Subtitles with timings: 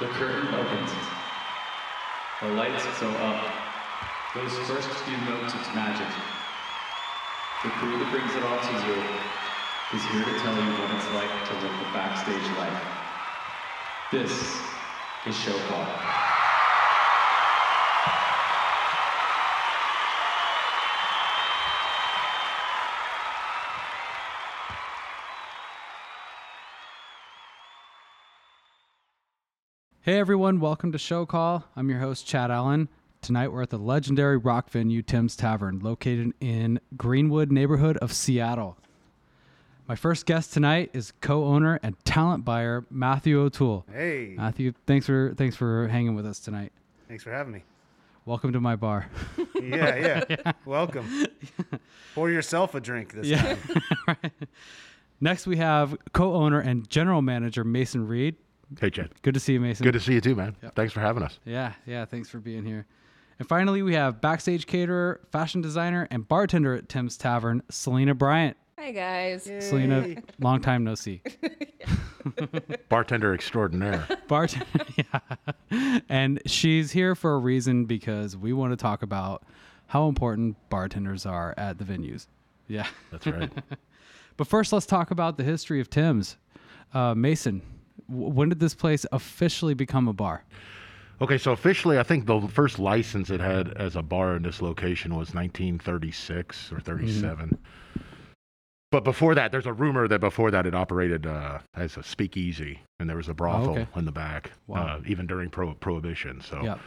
[0.00, 0.92] The curtain opens.
[2.40, 3.52] The lights go up.
[4.32, 6.06] Those first few notes of magic.
[7.64, 9.02] The crew that brings it all to you
[9.92, 12.80] is here to tell you what it's like to live the backstage life.
[14.12, 14.62] This
[15.26, 16.27] is Show.
[30.18, 31.62] Hey everyone, welcome to Show Call.
[31.76, 32.88] I'm your host, Chad Allen.
[33.22, 38.76] Tonight we're at the legendary rock venue Tim's Tavern, located in Greenwood neighborhood of Seattle.
[39.86, 43.86] My first guest tonight is co-owner and talent buyer Matthew O'Toole.
[43.92, 46.72] Hey, Matthew, thanks for thanks for hanging with us tonight.
[47.06, 47.62] thanks for having me.
[48.24, 49.06] Welcome to my bar.
[49.62, 50.52] Yeah, yeah.
[50.64, 51.26] Welcome.
[52.16, 53.54] Pour yourself a drink this Yeah.
[54.04, 54.18] time.
[55.20, 58.34] Next we have co-owner and general manager Mason Reed.
[58.80, 59.10] Hey, Chad.
[59.22, 59.84] Good to see you, Mason.
[59.84, 60.56] Good to see you too, man.
[60.74, 61.38] Thanks for having us.
[61.44, 62.04] Yeah, yeah.
[62.04, 62.86] Thanks for being here.
[63.38, 68.56] And finally, we have backstage caterer, fashion designer, and bartender at Tim's Tavern, Selena Bryant.
[68.78, 69.42] Hi guys.
[69.60, 71.20] Selena, long time no see.
[72.88, 74.06] Bartender extraordinaire.
[74.28, 74.66] Bartender,
[74.96, 75.98] yeah.
[76.08, 79.44] And she's here for a reason because we want to talk about
[79.86, 82.26] how important bartenders are at the venues.
[82.66, 82.86] Yeah.
[83.10, 83.50] That's right.
[84.36, 86.36] But first, let's talk about the history of Tim's.
[86.94, 87.77] Uh, Mason, w-
[88.08, 90.44] when did this place officially become a bar?
[91.20, 94.62] Okay, so officially, I think the first license it had as a bar in this
[94.62, 97.58] location was 1936 or 37.
[98.90, 102.80] But before that, there's a rumor that before that it operated uh, as a speakeasy,
[103.00, 103.86] and there was a brothel okay.
[103.96, 104.86] in the back, Wow.
[104.86, 106.40] uh, even during pro- Prohibition.
[106.40, 106.78] So, Yeah.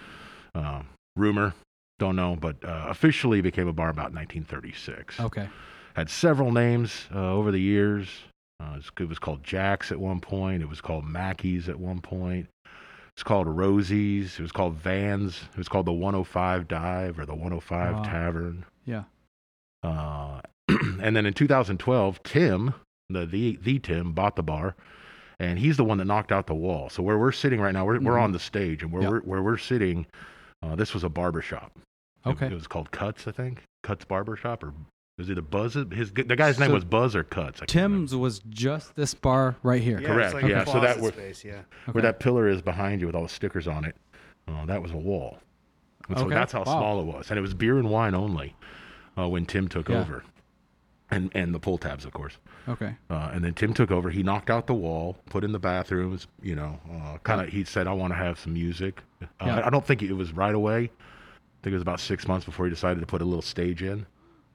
[0.56, 0.81] uh,
[1.16, 1.53] rumor,
[2.00, 5.19] don't know, but uh, officially became a bar about 1936.
[5.19, 5.47] Okay.
[5.94, 8.08] had several names uh, over the years.
[8.61, 10.61] Uh, it, was, called Jack's at one point.
[10.61, 12.47] It was called Mackey's at one point.
[13.13, 14.38] It's called Rosie's.
[14.39, 15.41] It was called Vans.
[15.51, 18.03] It was called the 105 Dive or the 105 Wow.
[18.03, 18.66] Tavern.
[18.85, 19.03] Yeah.
[19.83, 20.41] Uh,
[21.01, 22.73] and then in 2012, Tim,
[23.09, 24.75] the, the the Tim, bought the bar,
[25.39, 26.89] and he's the one that knocked out the wall.
[26.89, 28.21] So where we're sitting right now, we're, we're Mhm.
[28.23, 29.11] on the stage, and where Yep.
[29.11, 30.05] we're where we're sitting,
[30.61, 31.71] uh, this was a barber shop.
[31.75, 31.81] It-
[32.29, 32.45] Okay.
[32.45, 33.63] It, was called Cuts, I think.
[33.81, 34.73] Cuts Barber Shop, or
[35.17, 35.73] was it a Buzz?
[35.91, 37.61] His the guy's name So was Buzz or Cuts.
[37.61, 37.97] I can't remember.
[37.97, 39.99] Tim's was just this bar right here.
[39.99, 41.51] Yeah, Correct, It's like yeah, A so that closet would- space, yeah.
[41.53, 41.91] Okay.
[41.91, 43.95] Where that pillar is behind you with all the stickers on it,
[44.47, 45.39] uh, that was a wall.
[46.09, 46.66] And so Okay, that's how wow.
[46.79, 48.55] small it was, and it was beer and wine only
[49.17, 50.01] uh, when Tim took Yeah.
[50.01, 50.23] over,
[51.11, 52.38] and and the pull tabs, of course.
[52.67, 52.95] Okay.
[53.09, 54.09] Uh, and then Tim took over.
[54.09, 56.27] He knocked out the wall, put in the bathrooms.
[56.41, 57.50] You know, uh, kind of.
[57.50, 59.59] He said, "I want to have some music." Uh, Yeah.
[59.59, 60.77] I, I don't think it was right away.
[60.85, 63.83] I think it was about six months before he decided to put a little stage
[63.83, 64.05] in.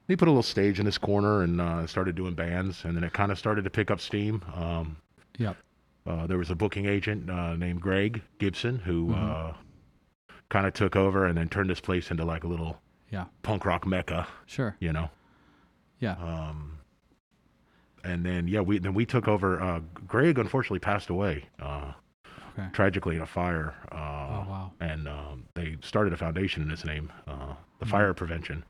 [0.07, 3.03] He put a little stage in this corner and uh, started doing bands, and then
[3.03, 4.41] it kind of started to pick up steam.
[4.55, 4.97] Um,
[5.37, 5.55] Yep.
[6.07, 9.31] uh, there was a booking agent uh, named Greg Gibson who Mm-hmm.
[9.51, 9.53] uh,
[10.49, 12.79] kind of took over and then turned this place into like a little
[13.11, 13.25] Yeah.
[13.43, 14.75] punk rock mecca, Sure.
[14.79, 15.09] you know.
[15.99, 16.13] Yeah.
[16.13, 16.79] Um,
[18.03, 19.61] and then yeah, we then we took over.
[19.61, 21.91] Uh, Greg unfortunately passed away uh,
[22.57, 22.67] okay.
[22.71, 23.75] tragically in a fire.
[23.91, 24.71] Uh, Oh wow.
[24.79, 27.91] And um, they started a foundation in his name, uh, the Mm-hmm.
[27.91, 28.63] Fire Prevention,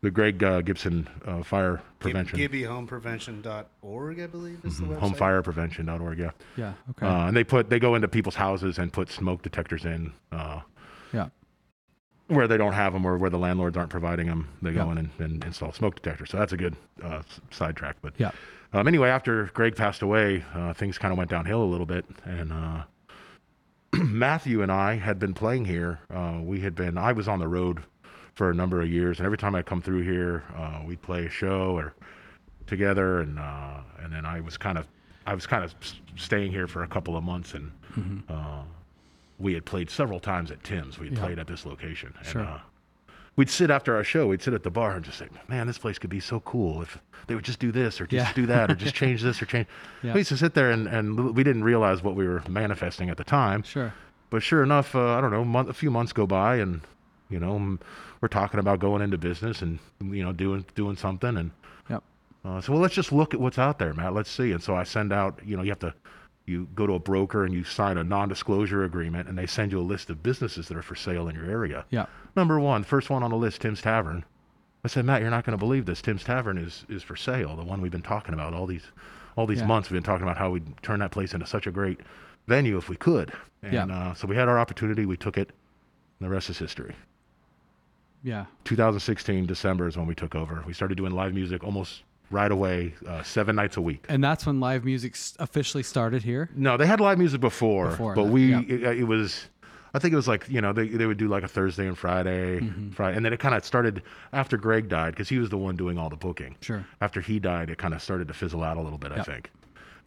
[0.00, 5.16] the Greg uh, Gibson uh, Fire Prevention, GibbyHomePrevention.org, I believe, is the Mhm, website.
[5.44, 6.18] homefireprevention.org.
[6.18, 6.30] Yeah.
[6.56, 6.72] Yeah.
[6.90, 7.06] Okay.
[7.06, 10.12] Uh, and they put they go into people's houses and put smoke detectors in.
[10.32, 10.60] Uh,
[11.12, 11.28] yeah.
[12.28, 14.92] where they don't have them or where the landlords aren't providing them, they go Yeah.
[14.92, 16.28] in and, and install smoke detectors.
[16.28, 17.96] So that's a good uh, sidetrack.
[18.02, 18.32] But Yeah.
[18.74, 22.04] um, anyway, after Greg passed away, uh, things kind of went downhill a little bit,
[22.26, 22.82] and uh,
[23.94, 26.00] Matthew and I had been playing here.
[26.10, 26.98] Uh, we had been.
[26.98, 27.82] I was on the road
[28.38, 31.26] for a number of years, and every time I come through here, uh, we'd play
[31.26, 31.92] a show or
[32.68, 34.86] together, and uh, and then I was kind of
[35.26, 35.74] I was kind of
[36.16, 37.72] staying here for a couple of months, and
[38.30, 38.62] uh,
[39.40, 41.00] we had played several times at Tim's.
[41.00, 41.24] We had Yeah.
[41.24, 42.42] played at this location, and Sure.
[42.42, 42.60] uh,
[43.34, 44.28] we'd sit after our show.
[44.28, 46.80] We'd sit at the bar and just say, "Man, this place could be so cool
[46.80, 48.32] if they would just do this or just Yeah.
[48.34, 49.66] do that or just change this or change."
[50.04, 50.12] Yeah.
[50.14, 53.16] We used to sit there and, and we didn't realize what we were manifesting at
[53.16, 53.64] the time.
[53.64, 53.92] Sure.
[54.30, 56.82] But sure enough, uh, I don't know, month, a few months go by, and
[57.30, 57.78] you know,
[58.20, 61.50] we're talking about going into business and you know doing doing something, and
[61.90, 62.02] Yep.
[62.44, 64.14] uh, so well, let's just look at what's out there, Matt.
[64.14, 64.52] Let's see.
[64.52, 65.94] And so I send out, you know, you have to,
[66.46, 69.80] you go to a broker and you sign a non-disclosure agreement, and they send you
[69.80, 71.84] a list of businesses that are for sale in your area.
[71.90, 72.06] Yeah.
[72.36, 74.24] Number one, first one on the list, Tim's Tavern.
[74.84, 76.00] I said, Matt, you're not going to believe this.
[76.00, 77.56] Tim's Tavern is is for sale.
[77.56, 78.84] The one we've been talking about all these
[79.36, 79.66] all these Yeah.
[79.66, 79.90] months.
[79.90, 82.00] We've been talking about how we'd turn that place into such a great
[82.46, 83.32] venue if we could.
[83.62, 83.84] And Yeah.
[83.86, 85.04] uh, so we had our opportunity.
[85.06, 85.52] We took it.
[86.20, 86.94] And the rest is history.
[88.22, 88.46] Yeah.
[88.64, 90.62] 2016 December is when we took over.
[90.66, 94.04] We started doing live music almost right away, uh, seven nights a week.
[94.08, 96.50] And that's when live music officially started here.
[96.54, 98.60] No, they had live music before, Before but that, we yeah.
[98.68, 99.48] it, it was.
[99.94, 101.96] I think it was like you know they they would do like a Thursday and
[101.96, 102.90] Friday, Mm-hmm.
[102.90, 104.02] Friday, and then it kind of started
[104.34, 106.56] after Greg died because he was the one doing all the booking.
[106.60, 106.84] Sure.
[107.00, 109.12] After he died, it kind of started to fizzle out a little bit.
[109.12, 109.50] I think.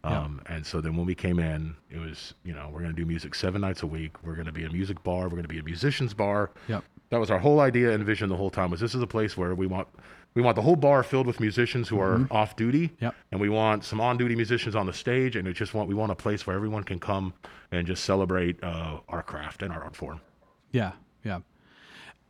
[0.04, 3.04] Um, And so then when we came in, it was you know we're gonna do
[3.06, 4.22] music seven nights a week.
[4.24, 5.24] We're gonna be a music bar.
[5.28, 6.50] We're gonna be a musicians bar.
[6.68, 6.84] Yep.
[7.12, 8.70] That was our whole idea and vision the whole time.
[8.70, 9.86] Was this is a place where we want
[10.34, 13.04] we want the whole bar filled with musicians who are off duty, Mm-hmm.
[13.04, 13.14] Yep.
[13.32, 15.94] and we want some on duty musicians on the stage, and we just want we
[15.94, 17.34] want a place where everyone can come
[17.70, 20.22] and just celebrate uh, our craft and our art form.
[20.70, 20.92] Yeah,
[21.22, 21.40] yeah.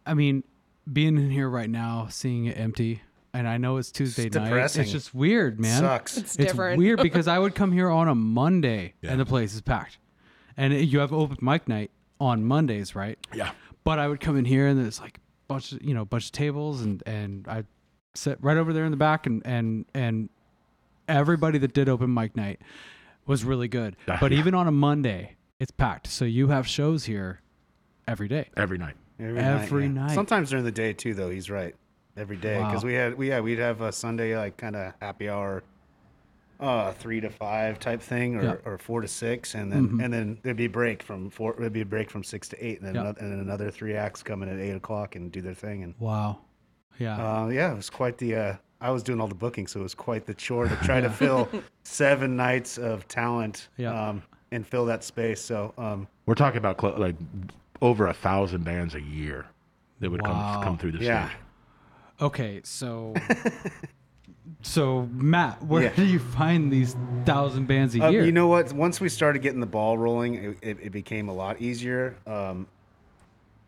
[0.05, 0.43] I mean,
[0.93, 3.02] being in here right now, seeing it empty,
[3.32, 4.46] and I know it's Tuesday night.
[4.46, 4.82] depressing.
[4.82, 5.81] It's just weird, man.
[5.81, 6.17] Sucks.
[6.17, 6.79] It's It's different.
[6.79, 9.99] weird because I would come here on a Monday and the place is packed,
[10.56, 13.17] and you have open mic night on Mondays, right?
[13.32, 13.52] Yeah.
[13.84, 15.19] But I would come in here and there's like
[15.49, 17.64] bunch of you know bunch of tables and and I
[18.14, 20.29] sit right over there in the back and and and
[21.08, 22.61] everybody that did open mic night
[23.26, 23.96] was really good.
[24.06, 26.06] But even on a Monday, it's packed.
[26.08, 27.40] So you have shows here
[28.08, 28.49] every day.
[28.56, 28.94] Every night.
[29.20, 30.12] Every night.
[30.12, 31.31] Sometimes during the day too, though.
[31.31, 31.75] He's right.
[32.17, 32.88] Every day because Wow.
[32.88, 35.62] we had we yeah we'd have a Sunday like kind of happy hour,
[36.62, 38.50] uh three to five type thing or, Yeah.
[38.53, 38.69] Mm-hmm.
[38.69, 41.73] or four to six and then and then there'd be a break from four there'd
[41.73, 43.00] be a break from six to eight and then Yeah.
[43.03, 45.82] another, and then another three acts come in at eight o'clock and do their thing
[45.82, 46.38] and Wow.
[46.99, 47.17] Yeah.
[47.44, 49.82] uh, yeah it was quite the uh, I was doing all the booking so it
[49.82, 51.49] was quite the chore to try to fill
[51.82, 54.08] seven nights of talent Yeah.
[54.11, 54.23] um,
[54.53, 57.17] and fill that space so um, We're talking about cl- like
[57.81, 59.47] over a thousand bands a year
[60.00, 60.55] that would Wow.
[60.55, 61.38] come come through the yeah stage.
[62.20, 63.15] Okay, so
[64.62, 65.93] so Matt, where Yeah.
[65.94, 68.25] do you find these thousand bands a Uh, year?
[68.25, 68.73] you know what?
[68.73, 72.14] Once we started getting the ball rolling, it, it, it became a lot easier.
[72.26, 72.67] Um,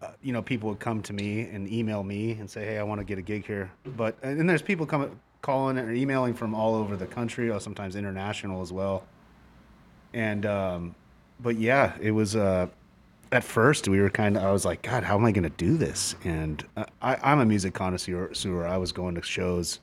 [0.00, 2.82] uh, you know, people would come to me and email me and say, "Hey, I
[2.82, 6.54] want to get a gig here." But and there's people coming, calling or emailing from
[6.54, 9.04] all over the country, or sometimes international as well.
[10.12, 10.94] And um,
[11.40, 12.36] but yeah, it was.
[12.36, 12.66] Uh,
[13.32, 14.44] at first, we were kind of.
[14.44, 16.14] I was like, God, how am I going to do this?
[16.22, 18.30] And uh, I, I'm a music connoisseur.
[18.66, 19.80] I was going to shows.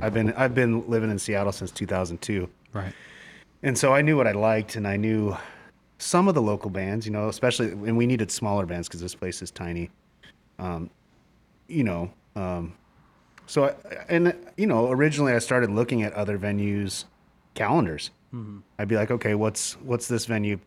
[0.00, 2.48] I've been I've been living in Seattle since 2002.
[2.72, 2.92] right.
[3.62, 5.36] And so I knew what I liked, and I knew
[5.98, 9.14] some of the local bands, you know, especially, and we needed smaller bands because this
[9.14, 9.90] place is tiny.
[10.58, 10.88] Um,
[11.68, 12.72] you know, um,
[13.46, 13.74] so I,
[14.08, 17.04] and you know, originally I started looking at other venues'
[17.54, 18.10] calendars.
[18.78, 20.58] I'd be like, okay, what's what's this venue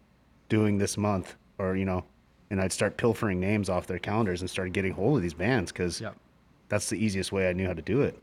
[0.49, 2.03] doing this month, or you know,
[2.51, 5.71] and I'd start pilfering names off their calendars and start getting hold of these bands
[5.71, 6.15] because Yep.
[6.69, 8.19] that's the easiest way I knew how to do it.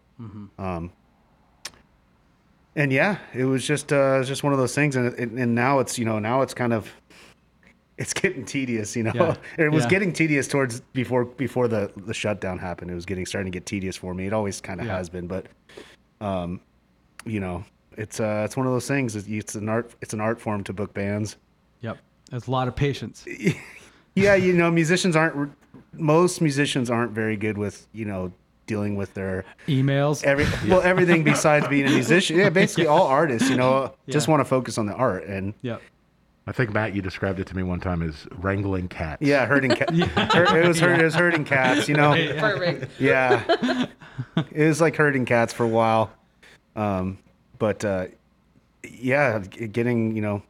[0.59, 0.93] Um,
[2.77, 5.55] and yeah, it was just uh, it was just one of those things, and and
[5.55, 6.91] now it's you know now it's kind of
[7.99, 9.13] it's getting tedious, you know.
[9.15, 9.37] Yeah.
[9.59, 9.91] it was Yeah.
[9.91, 12.91] getting tedious towards before before the the shutdown happened.
[12.91, 14.27] It was getting starting to get tedious for me.
[14.27, 14.97] It always kind of Yeah.
[14.97, 15.47] has been, but
[16.21, 16.61] um,
[17.25, 17.65] you know,
[17.97, 19.17] it's uh it's one of those things.
[19.17, 21.37] It's, it's an art it's an art form to book bands.
[21.81, 21.99] Yep.
[22.31, 23.25] There's a lot of patience.
[24.17, 25.53] Yeah, you know, musicians aren't
[25.93, 28.33] most musicians aren't very good with you know
[28.71, 30.23] dealing with their Emails.
[30.23, 32.37] every well everything besides being a musician.
[32.39, 34.31] Yeah, basically all artists, you know, just Yeah.
[34.33, 35.79] want to focus on the art and yeah.
[36.47, 39.21] I think Matt, you described it to me one time as wrangling cats.
[39.23, 39.91] yeah, herding cat.
[39.93, 42.13] It was herd, it was herding cats, you know.
[42.39, 42.91] Perfect.
[43.01, 43.87] Yeah,
[44.53, 46.11] it was like herding cats for a while,
[46.77, 47.19] um,
[47.59, 48.07] but uh,
[48.89, 50.43] yeah, getting you know,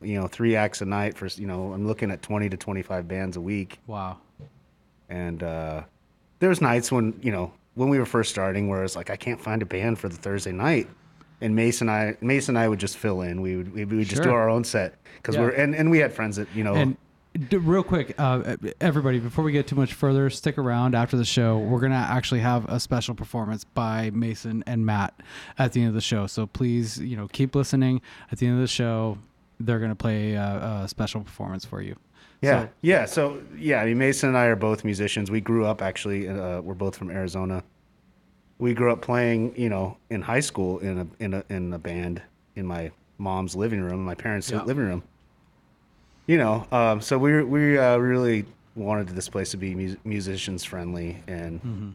[0.00, 2.82] you know, three acts a night for you know, I'm looking at twenty to twenty
[2.82, 3.78] five bands a week.
[3.86, 4.16] Wow.
[5.08, 5.82] and uh,
[6.40, 9.16] there was nights when you know when we were first starting where it's like I
[9.16, 10.88] can't find a band for the Thursday night,
[11.40, 13.40] and Mason and I Mason and I would just fill in.
[13.40, 15.42] We would we would just do our own set because Yeah.
[15.42, 16.96] we're and, and we had friends that you know And
[17.52, 21.58] real quick, uh, everybody, before we get too much further, stick around after the show.
[21.58, 25.12] We're gonna actually have a special performance by Mason and Matt
[25.58, 26.26] at the end of the show.
[26.26, 28.00] So please, you know, keep listening.
[28.32, 29.18] At the end of the show,
[29.60, 31.96] they're gonna play a, a special performance for you.
[32.46, 35.30] Yeah So- yeah so yeah I mean Mason and I are both musicians.
[35.30, 37.62] We grew up actually uh, we're both from Arizona.
[38.58, 41.78] We grew up playing you know in high school in a in a in a
[41.78, 42.22] band
[42.54, 44.62] in my mom's living room, my parents' Yeah.
[44.64, 45.02] living room.
[46.26, 50.64] you know um, so we we uh, really wanted this place to be mus- musicians
[50.64, 51.90] friendly and Mm-hmm.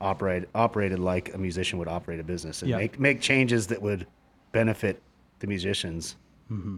[0.00, 2.78] operate operated like a musician would operate a business and Yeah.
[2.78, 4.06] make make changes that would
[4.52, 5.02] benefit
[5.40, 6.16] the musicians
[6.50, 6.76] Mm-hmm.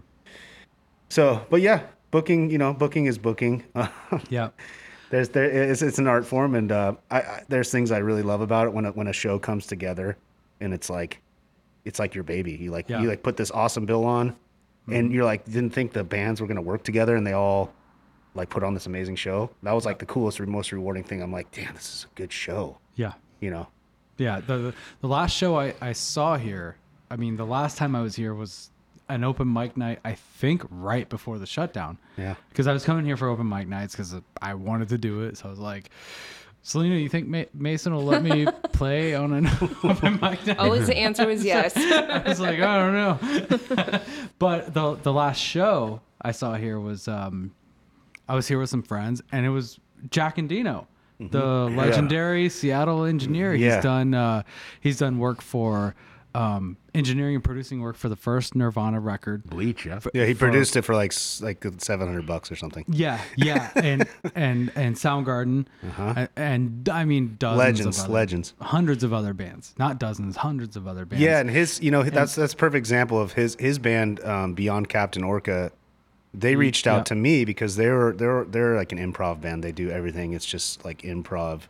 [1.08, 3.64] so but yeah booking you know booking is booking
[4.28, 4.50] Yeah.
[5.10, 8.22] there's there it's, it's an art form and uh, I, I there's things I really
[8.22, 10.16] love about it when a, when a show comes together
[10.60, 11.20] and it's like
[11.84, 12.96] it's like your baby you like Yeah.
[12.96, 13.04] Mm-hmm.
[13.04, 14.36] you like put this awesome bill on
[14.88, 17.72] and you're like didn't think the bands were gonna work together and they all
[18.34, 21.32] like put on this amazing show that was like the coolest most rewarding thing I'm
[21.32, 23.12] like damn this is a good show Yeah.
[23.40, 23.68] you know
[24.18, 26.76] Yeah, the the last show I, I saw here,
[27.10, 28.70] I mean, the last time I was here was
[29.10, 29.98] an open mic night.
[30.04, 31.98] I think right before the shutdown.
[32.16, 32.34] Yeah.
[32.48, 35.36] Because I was coming here for open mic nights because I wanted to do it.
[35.38, 35.90] So I was like,
[36.62, 39.46] Selena, you think Ma- Mason will let me play on an
[39.82, 40.58] open mic night?
[40.58, 41.74] Always the answer was yes.
[41.76, 44.00] I was like, I don't know.
[44.38, 47.52] but the the last show I saw here was um,
[48.28, 50.86] I was here with some friends, and it was Jack Endino,
[51.18, 51.42] the
[51.74, 53.54] legendary Seattle engineer.
[53.54, 53.76] Yeah.
[53.76, 54.42] He's done uh,
[54.80, 55.94] he's done work for
[56.34, 59.44] um, engineering and producing work for the first Nirvana record.
[59.44, 60.00] Bleach, yeah.
[60.14, 62.84] Yeah, he For- produced it for like like seven hundred bucks or something.
[62.88, 65.66] Yeah, yeah, and and and Soundgarden,
[65.98, 67.58] and, and I mean dozens Uh-huh.
[67.58, 68.54] Legends, of other, legends.
[68.60, 71.22] hundreds of other bands, not dozens, hundreds of other bands.
[71.22, 74.54] Yeah, and his, you know, that's that's a perfect example of his his band um,
[74.54, 75.72] Beyond Captain Orca.
[76.32, 77.04] They reached out yeah.
[77.04, 79.64] to me because they're they're they're like an improv band.
[79.64, 80.32] They do everything.
[80.32, 81.62] It's just like improv,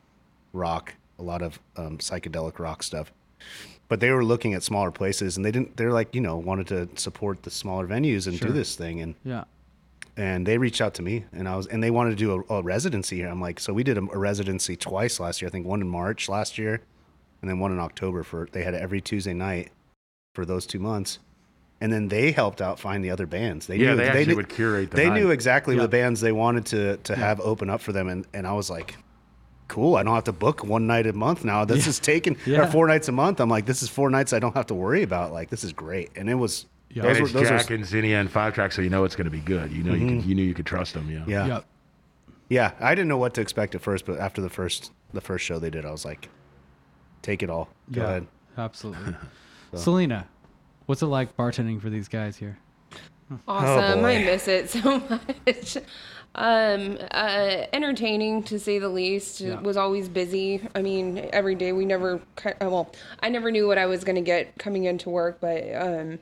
[0.52, 3.10] rock, a lot of um, psychedelic rock stuff.
[3.90, 5.76] But they were looking at smaller places, and they didn't.
[5.76, 9.16] They're like, you know, wanted to support the smaller venues and do this thing, and
[9.25, 9.44] yeah,
[10.16, 12.54] and they reached out to me, and I was, and they wanted to do a,
[12.59, 13.28] a residency here.
[13.28, 15.49] I'm like, so we did a, a residency twice last year.
[15.49, 16.80] I think one in March last year,
[17.42, 18.23] and then one in October.
[18.23, 19.73] For they had it every Tuesday night
[20.37, 21.18] for those two months,
[21.80, 23.66] and then they helped out find the other bands.
[23.66, 25.18] They Yeah, knew, they actually knew, would curate the They night.
[25.20, 25.82] knew exactly Yeah.
[25.82, 28.70] the bands they wanted to to have open up for them, and and I was
[28.70, 28.94] like.
[29.70, 29.94] Cool.
[29.94, 31.64] I don't have to book one night a month now.
[31.64, 32.62] This is taking Yeah.
[32.62, 33.40] or four nights a month.
[33.40, 35.32] I'm like, this is four nights I don't have to worry about.
[35.32, 36.10] Like, this is great.
[36.16, 36.66] And it was.
[36.92, 37.04] Yeah.
[37.04, 39.04] those and were- it's those were- Jack and Zinnia and five track, so you know
[39.04, 39.70] it's going to be good.
[39.70, 40.28] You know you could, mm-hmm.
[40.28, 41.08] you knew you could trust them.
[41.08, 41.22] Yeah.
[41.28, 41.46] yeah.
[41.46, 41.60] yeah.
[42.48, 45.44] Yeah, I didn't know what to expect at first, but after the first the first
[45.44, 46.28] show they did, I was like,
[47.22, 47.68] take it all.
[47.92, 48.26] Go yeah, ahead.
[48.58, 49.14] absolutely.
[49.74, 50.26] Selena,
[50.86, 52.58] what's it like bartending for these guys here?
[53.46, 54.04] Awesome.
[54.04, 54.98] I oh, miss it so
[55.46, 55.76] much.
[56.34, 59.40] Um, uh, entertaining to say the least.
[59.40, 59.60] Yeah.
[59.60, 60.60] Was always busy.
[60.75, 62.20] I mean, every day we never.
[62.44, 66.18] uh, Well, I never knew what I was gonna get coming into work, but um,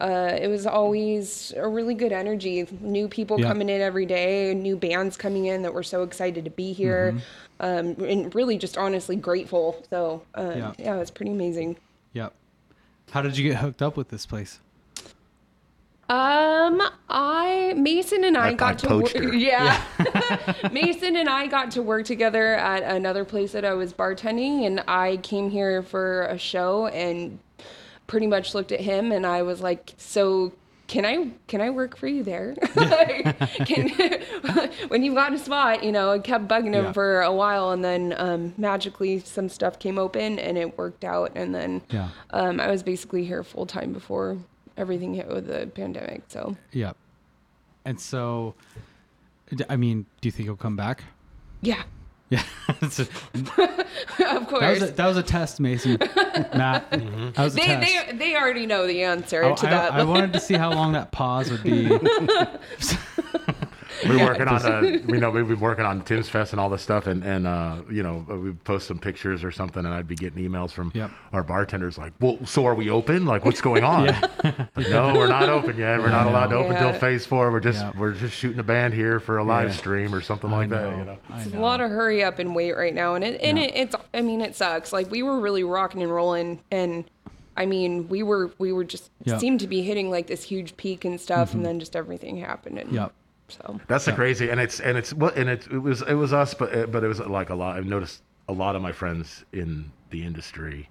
[0.00, 2.66] uh, it was always a really good energy.
[2.80, 3.46] New people Yeah.
[3.46, 7.16] coming in every day, new bands coming in that were so excited to be here,
[7.60, 9.84] um, and really just honestly grateful.
[9.88, 10.72] So um, Yeah.
[10.78, 11.76] yeah, it's pretty amazing.
[12.12, 12.34] Yep.
[13.12, 14.58] How did you get hooked up with this place?
[16.08, 19.04] Um, I Mason and I, I- got I to work.
[19.12, 19.32] poached her.
[19.34, 19.82] Yeah,
[20.72, 24.82] Mason and I got to work together at another place that I was bartending, and
[24.86, 27.38] I came here for a show and
[28.06, 30.52] pretty much looked at him, and I was like, "So,
[30.88, 32.54] can I can I work for you there?
[33.64, 33.88] can,
[34.88, 36.92] when you've got a spot, you know." I kept bugging him Yeah.
[36.92, 41.32] for a while, and then um, magically some stuff came open, and it worked out,
[41.34, 42.08] and then Yeah.
[42.30, 44.36] um, I was basically here full time before
[44.76, 46.22] everything hit with the pandemic.
[46.28, 46.56] So.
[46.72, 46.96] Yep.
[47.84, 48.54] And so,
[49.68, 51.04] I mean, do you think he'll come back?
[51.60, 51.82] Yeah,
[52.30, 52.42] Yeah.
[52.82, 53.08] It's a- of
[54.18, 54.80] that course.
[54.80, 55.98] was a, that was a test, Mason.
[56.00, 56.90] Matt.
[56.90, 57.42] That mm-hmm.
[57.42, 58.06] was a they, test.
[58.10, 59.92] they they already know the answer Oh, to I, that.
[59.92, 61.86] I wanted to see how long that pause would be.
[64.06, 66.82] We're working on the, you know, we've been working on Tim's Fest and all this
[66.82, 70.16] stuff, and and uh, you know, we post some pictures or something, and I'd be
[70.16, 71.10] getting emails from Yep.
[71.32, 73.24] our bartenders like, "Well, so are we open?
[73.26, 76.00] Like, what's going on?" Like, no, we're not open yet.
[76.00, 76.90] We're not allowed to open Yeah.
[76.92, 77.50] till phase four.
[77.50, 77.92] We're just Yeah.
[77.96, 79.74] we're just shooting a band here for a live Yeah.
[79.76, 80.90] stream or something I like know.
[80.90, 80.98] that.
[80.98, 81.18] You know.
[81.30, 83.64] I It's a lot of hurry up and wait right now, and it and Yeah.
[83.64, 84.92] it, it's I mean it sucks.
[84.92, 87.04] Like we were really rocking and rolling, and
[87.56, 89.32] I mean we were we were just Yeah.
[89.34, 89.40] Mm-hmm.
[89.40, 92.78] seemed to be hitting like this huge peak and stuff, and then just everything happened.
[92.78, 93.12] And Yep.
[93.56, 96.32] So That's the crazy, and it's and it's what and it, it was it was
[96.32, 97.76] us, but it, but it was like a lot.
[97.76, 100.88] I've noticed a lot of my friends in the industry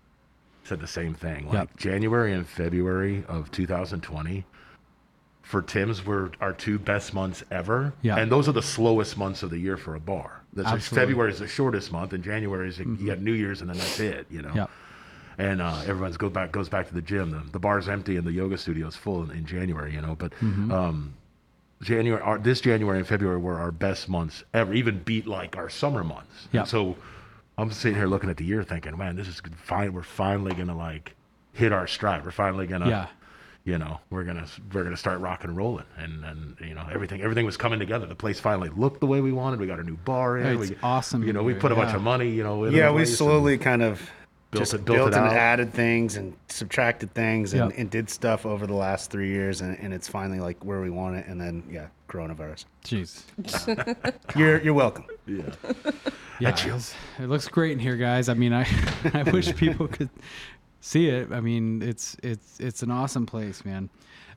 [0.63, 1.45] said the same thing.
[1.47, 1.77] Like Yep.
[1.77, 4.45] January and February of 2020
[5.41, 7.93] for Tim's were our two best months ever.
[8.01, 8.15] Yeah.
[8.15, 10.41] and those are the slowest months of the year for a bar.
[10.53, 11.07] That's like Absolutely.
[11.07, 13.99] February is the shortest month, and January is you got New Year's, and then that's
[13.99, 14.25] it.
[14.29, 14.53] You know.
[14.55, 14.69] Yep.
[15.39, 17.31] And uh, everyone's goes back goes back to the gym.
[17.31, 19.91] The, the bar's empty and the yoga studio's full in, in January.
[19.93, 21.15] You know, but um,
[21.83, 25.69] January, our, this January and February were our best months ever, even beat like our
[25.69, 26.47] summer months.
[26.51, 26.61] Yeah.
[26.61, 26.95] And so
[27.57, 29.55] I'm sitting here looking at the year thinking, man, this is good.
[29.55, 29.93] fine.
[29.93, 31.15] We're finally going to like
[31.53, 32.25] hit our stride.
[32.25, 33.07] We're finally going to, Yeah.
[33.63, 35.85] you know, we're going to, we're going to start rocking and rolling.
[35.97, 38.07] And, and, you know, everything, everything was coming together.
[38.07, 39.59] The place finally looked the way we wanted.
[39.59, 40.59] We got a new bar in.
[40.61, 42.89] It's we, awesome You know, we put a bunch of money, you know, in Yeah,
[42.89, 44.01] we place and- slowly kind of
[44.53, 45.33] Built just it- built built it and out.
[45.33, 47.79] added things and subtracted things and, Yep.
[47.79, 50.89] and did stuff over the last three years, and, and it's finally like where we
[50.89, 51.25] want it.
[51.27, 52.65] And then yeah, coronavirus.
[52.85, 53.23] Jeez.
[54.37, 55.05] You're you're welcome.
[55.27, 55.43] yeah.
[56.39, 58.29] Yeah, it's- it looks great in here, guys.
[58.29, 58.65] I mean, I
[59.13, 60.09] I wish people could
[60.81, 61.31] see it.
[61.31, 63.89] I mean, it's it's it's an awesome place, man.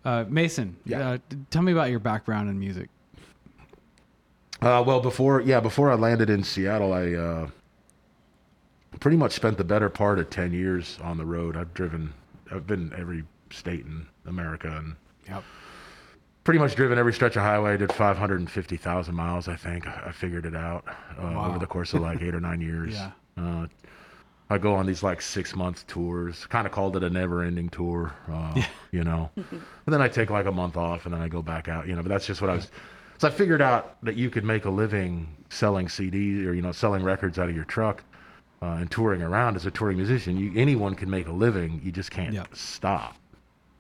[0.04, 1.11] Uh, Mason, Yeah.
[1.11, 1.18] uh,
[1.50, 2.88] tell me about your background in music.
[4.62, 7.49] Uh, well, before yeah, before I landed in Seattle, I uh,
[9.00, 11.57] pretty much spent the better part of 10 years on the road.
[11.57, 12.12] I've driven,
[12.50, 14.97] I've been every state in America and
[15.29, 15.43] Yep.
[16.45, 17.73] pretty much driven every stretch of highway.
[17.73, 19.87] I did 550,000 miles, I think.
[19.87, 20.85] I figured it out
[21.19, 21.49] uh, Wow.
[21.49, 22.95] over the course of like eight or nine years.
[22.95, 23.11] Yeah.
[23.37, 23.67] Uh,
[24.49, 27.69] I go on these like six month tours, kind of called it a never ending
[27.69, 28.62] tour, uh,
[28.93, 29.29] you know.
[29.37, 31.97] and then I take like a month off and then I go back out, you
[31.97, 32.03] know.
[32.03, 32.71] But that's just what I was.
[33.19, 36.71] So I figured out that you could make a living selling CDs or, you know,
[36.71, 38.05] selling records out of your truck
[38.66, 40.37] uh, and touring around as a touring musician.
[40.37, 42.54] You, anyone can make a living, you just can't Yep.
[42.56, 43.16] stop.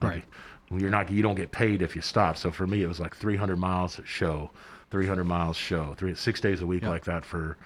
[0.00, 0.24] Right.
[0.70, 1.10] You're not.
[1.10, 2.36] You don't get paid if you stop.
[2.36, 4.50] So for me, it was like 300 miles show,
[4.90, 6.90] 300 miles show, three six days a week Yep.
[6.90, 7.56] like that for,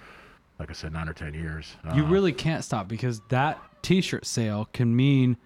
[0.59, 1.75] like I said, nine or ten years.
[1.95, 5.37] You Uh, really can't stop because that T-shirt sale can mean,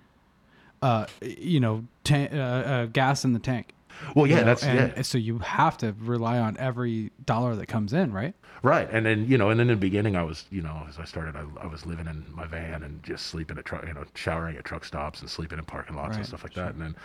[0.81, 3.73] uh, you know, ta- uh, uh, gas in the tank.
[4.15, 7.55] Well, yeah, you know, that's and yeah, so you have to rely on every dollar
[7.55, 8.33] that comes in, right?
[8.61, 8.87] right.
[8.91, 11.05] And then you know, and then in the beginning, I was you know, as I
[11.05, 14.05] started, I, I was living in my van and just sleeping at truck, you know,
[14.13, 16.73] showering at truck stops and sleeping in parking lots and stuff like that.
[16.73, 16.95] And then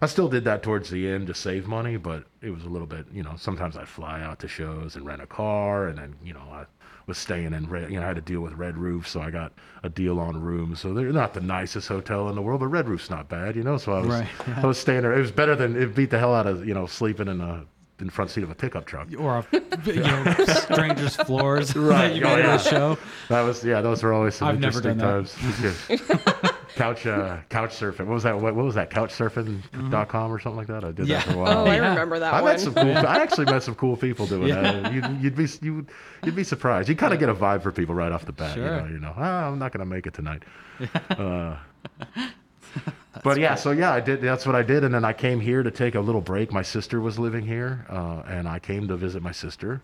[0.00, 2.86] I still did that towards the end to save money, but it was a little
[2.86, 6.16] bit, you know, sometimes I'd fly out to shows and rent a car, and then
[6.22, 6.66] you know, I
[7.06, 9.30] was staying in red, you know, I had to deal with Red Roof, so I
[9.30, 10.80] got a deal on rooms.
[10.80, 13.62] So they're not the nicest hotel in the world, but Red Roof's not bad, you
[13.62, 13.76] know.
[13.76, 15.12] So I was, Right, I was staying there.
[15.12, 17.66] It was better than it beat the hell out of you know sleeping in a
[18.00, 19.08] in front seat of a pickup truck.
[19.18, 19.46] Or a,
[19.86, 22.56] you know, strangers' floors Right, that you oh, yeah.
[22.56, 22.98] the show.
[23.28, 26.50] That was yeah, those were always some I've never interesting done times.
[26.76, 28.06] Couch uh, couch surfing.
[28.06, 28.40] What was that?
[28.40, 28.90] What, what was that?
[28.90, 30.84] Couchsurfing.com or something like that.
[30.84, 31.10] I did Mm-hmm.
[31.10, 31.18] Yeah.
[31.18, 31.58] that for a while.
[31.58, 31.88] Oh, I Yeah.
[31.90, 32.52] remember that I one.
[32.52, 32.96] met some cool.
[32.96, 34.92] I actually met some cool people doing that.
[34.92, 35.86] You'd, you'd be you
[36.24, 36.88] you'd be surprised.
[36.88, 38.54] You kind of get a vibe for people right off the bat.
[38.54, 38.64] Sure.
[38.64, 40.42] You know, you know, ah, I'm not gonna make it tonight.
[41.10, 41.56] Uh,
[43.22, 44.20] but yeah, so yeah, I did.
[44.20, 46.52] That's what I did, and then I came here to take a little break.
[46.52, 49.80] My sister was living here, uh, and I came to visit my sister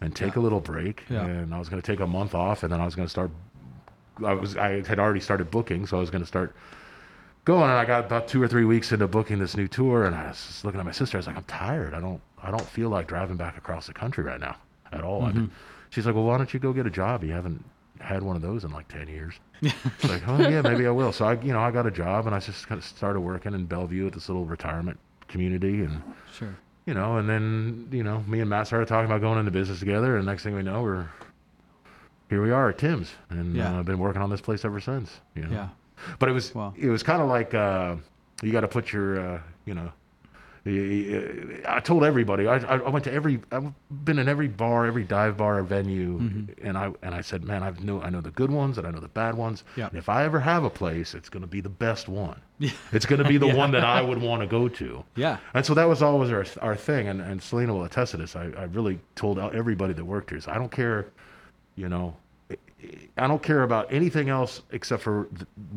[0.00, 1.04] and take a little break.
[1.08, 1.24] Yeah.
[1.24, 3.10] And I was going to take a month off, and then I was going to
[3.10, 3.30] start.
[4.24, 6.54] I was I had already started booking, so I was going to start
[7.44, 7.62] going.
[7.62, 10.28] And I got about two or three weeks into booking this new tour, and I
[10.28, 11.16] was just looking at my sister.
[11.16, 11.94] I was like, I'm tired.
[11.94, 14.56] I don't I don't feel like driving back across the country right now
[14.92, 15.26] at all.
[15.26, 15.46] Did- mm-hmm.
[15.90, 17.24] She's like, Well, why don't you go get a job?
[17.24, 17.64] You haven't
[18.00, 19.34] had one of those in like ten years.
[20.08, 21.12] Like, oh yeah, maybe I will.
[21.12, 23.54] So I, you know, I got a job, and I just kind of started working
[23.54, 26.00] in Bellevue at this little retirement community, and
[26.32, 26.54] Sure.
[26.86, 29.80] you know, and then you know, me and Matt started talking about going into business
[29.80, 31.08] together, and next thing we know, we're
[32.30, 32.42] here.
[32.42, 33.74] We are at Tim's, and Yeah.
[33.74, 35.20] uh, I've been working on this place ever since.
[35.34, 35.50] You know?
[35.52, 35.68] Yeah.
[36.18, 36.74] But it was Wow.
[36.78, 37.96] it was kind of like uh,
[38.42, 39.90] you got to put your uh, you know.
[40.66, 42.46] I told everybody.
[42.46, 43.40] I, I went to every.
[43.52, 43.72] I've
[44.04, 46.66] been in every bar, every dive bar, or venue, Mm-hmm.
[46.66, 48.90] and I and I said, man, I know I know the good ones and I
[48.90, 49.64] know the bad ones.
[49.76, 49.88] Yeah.
[49.88, 52.40] And if I ever have a place, it's going to be the best one.
[52.92, 55.04] It's going to be the one that I would want to go to.
[55.14, 55.38] Yeah.
[55.54, 57.08] And so that was always our, our thing.
[57.08, 58.34] And, and Selena will attest to this.
[58.36, 61.06] I, I really told everybody that worked here, so I don't care,
[61.78, 62.16] you know,
[63.16, 65.28] I don't care about anything else except for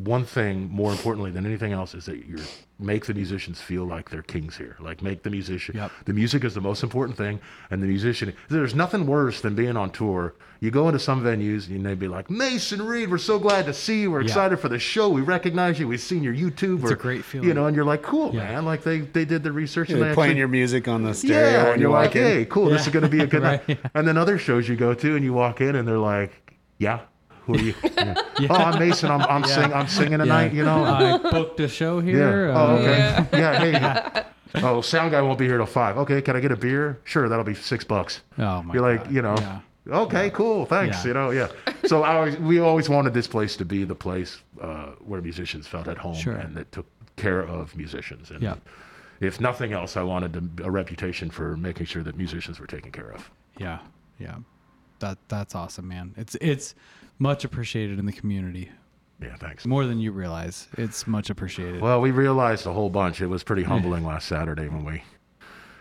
[0.03, 2.37] one thing more importantly than anything else is that you
[2.77, 4.75] make the musicians feel like they're kings here.
[4.79, 5.91] Like make the musician, Yep.
[6.05, 7.39] the music is the most important thing.
[7.71, 10.35] And the musician, there's nothing worse than being on tour.
[10.59, 13.73] You go into some venues and they'd be like, Mason Reed, we're so glad to
[13.73, 14.11] see you.
[14.11, 14.27] We're Yeah.
[14.27, 15.09] excited for the show.
[15.09, 15.87] We recognize you.
[15.87, 16.81] We've seen your YouTube.
[16.83, 18.43] It's a or, great You know, and you're like, cool, Yeah.
[18.43, 18.65] man.
[18.65, 21.15] Like they, they did the research and They're they playing actually- your music on the
[21.15, 21.49] stereo.
[21.49, 22.23] yeah, and you you're like, in.
[22.23, 23.79] hey, cool, this is going to be a good Right, night.
[23.95, 26.40] And then other shows you go to, and you walk in, and they're like,
[26.81, 26.99] yeah,
[27.45, 27.73] who are you?
[27.97, 28.15] Yeah.
[28.49, 29.11] Oh, I'm Mason.
[29.11, 30.51] I'm I'm sing I'm singing tonight.
[30.53, 30.83] You know.
[30.83, 32.47] I booked a show here.
[32.47, 32.53] yeah.
[32.59, 33.39] Oh, uh, okay.
[33.39, 33.59] Yeah.
[33.59, 34.23] Hey.
[34.63, 35.97] Oh, sound guy won't be here till five.
[35.97, 36.99] Okay, can I get a beer?
[37.03, 38.21] Sure, that'll be six bucks.
[38.39, 39.13] Oh my You're like, God.
[39.13, 39.35] you know.
[39.37, 39.59] Yeah.
[40.05, 40.65] Okay, cool.
[40.65, 40.97] Thanks.
[41.01, 41.07] Yeah.
[41.07, 41.47] You know, yeah.
[41.85, 45.67] So I always, we always wanted this place to be the place uh, where musicians
[45.67, 46.35] felt at home Sure.
[46.35, 48.31] and that took care of musicians.
[48.31, 48.55] And Yeah.
[49.19, 53.11] if nothing else, I wanted a reputation for making sure that musicians were taken care
[53.11, 53.29] of.
[53.57, 53.79] Yeah,
[54.19, 54.35] yeah.
[55.01, 56.13] That that's awesome, man.
[56.17, 56.73] It's it's
[57.19, 58.71] much appreciated in the community.
[59.21, 59.65] Yeah, thanks.
[59.67, 60.67] More than you realize.
[60.79, 61.79] It's much appreciated.
[61.81, 63.21] Well, we realized a whole bunch.
[63.21, 65.03] It was pretty humbling last Saturday when we,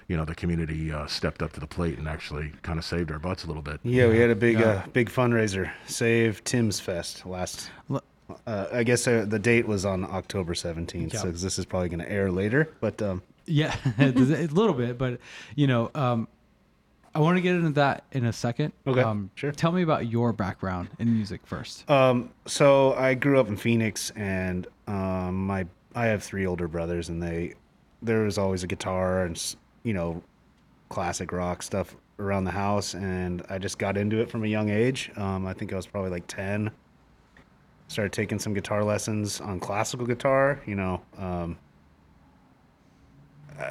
[0.08, 3.10] you know, the community uh, stepped up to the plate and actually kind of saved
[3.10, 3.80] our butts a little bit.
[3.82, 4.66] Yeah, we had a big, Yeah.
[4.66, 7.70] uh, big fundraiser, Save Tim's Fest last.
[7.90, 8.02] L-
[8.46, 11.20] Uh, I guess uh, the date was on October 17th, Yeah.
[11.20, 12.68] so this is probably going to air later.
[12.80, 15.18] But um, Yeah, a little bit, but
[15.56, 16.28] you know, um,
[17.14, 18.72] I want to get into that in a second.
[18.86, 19.50] Okay, um, sure.
[19.52, 21.90] Tell me about your background in music first.
[21.90, 27.08] Um, so I grew up in Phoenix, and um, my I have three older brothers,
[27.08, 27.54] and they
[28.02, 30.22] there was always a guitar and s- you know
[30.88, 34.68] classic rock stuff around the house, and I just got into it from a young
[34.70, 35.10] age.
[35.16, 36.70] Um, I think I was probably like ten.
[37.88, 40.60] Started taking some guitar lessons on classical guitar.
[40.64, 41.58] You know, um,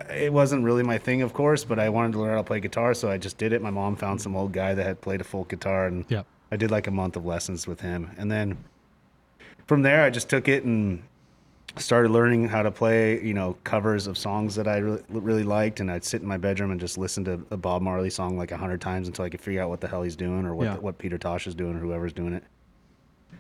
[0.10, 2.60] it wasn't really my thing, of course, but I wanted to learn how to play
[2.60, 3.62] guitar, so I just did it.
[3.62, 6.26] My mom found some old guy that had played a full guitar, and Yep.
[6.52, 8.58] I did like a month of lessons with him, and then
[9.68, 11.04] from there I just took it and
[11.78, 15.80] started learning how to play, you know, covers of songs that I really, really liked,
[15.80, 18.52] and I'd sit in my bedroom and just listen to a Bob Marley song like
[18.52, 20.66] a hundred times until I could figure out what the hell he's doing or what
[20.66, 20.74] Yeah.
[20.76, 22.44] the, what Peter Tosh is doing or whoever's doing it.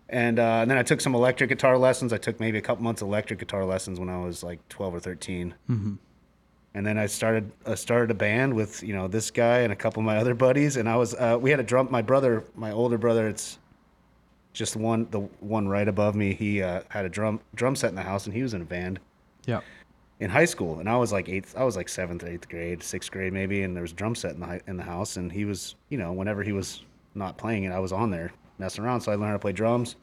[0.08, 2.14] And, uh, and then I took some electric guitar lessons.
[2.14, 4.94] I took maybe a couple months of electric guitar lessons when I was like twelve
[4.94, 5.54] or 13
[6.76, 9.76] And then I started I started a band with you know this guy and a
[9.76, 11.88] couple of my other buddies, and I was uh, we had a drum.
[11.90, 13.58] My brother, my older brother, it's
[14.54, 16.34] just one the one right above me.
[16.34, 18.66] He uh, had a drum drum set in the house, and he was in a
[18.66, 19.00] band
[19.46, 19.64] Yep.
[20.20, 21.56] in high school, and I was like eighth.
[21.58, 24.34] I was like seventh, eighth grade, sixth grade maybe, and there was a drum set
[24.36, 26.84] in the in the house, and he was you know whenever he was
[27.16, 29.02] not playing it, I was on there messing around.
[29.02, 29.96] So I learned how to play drums.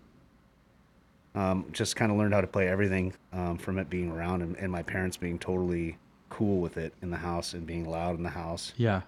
[1.36, 4.56] Um, just kind of learned how to play everything um, from it being around, and,
[4.56, 5.98] and my parents being totally
[6.28, 9.02] cool with it in the house and being loud in the house, Yeah.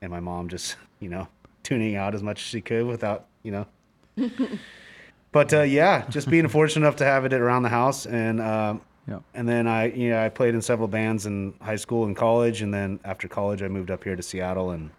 [0.00, 1.28] and my mom just you know
[1.62, 3.66] tuning out as much as she could without you know.
[5.32, 8.80] but uh, yeah, just being fortunate enough to have it around the house, and um,
[9.34, 12.62] and then I, you know, I played in several bands in high school and college,
[12.62, 14.90] and then after college, I moved up here to Seattle, and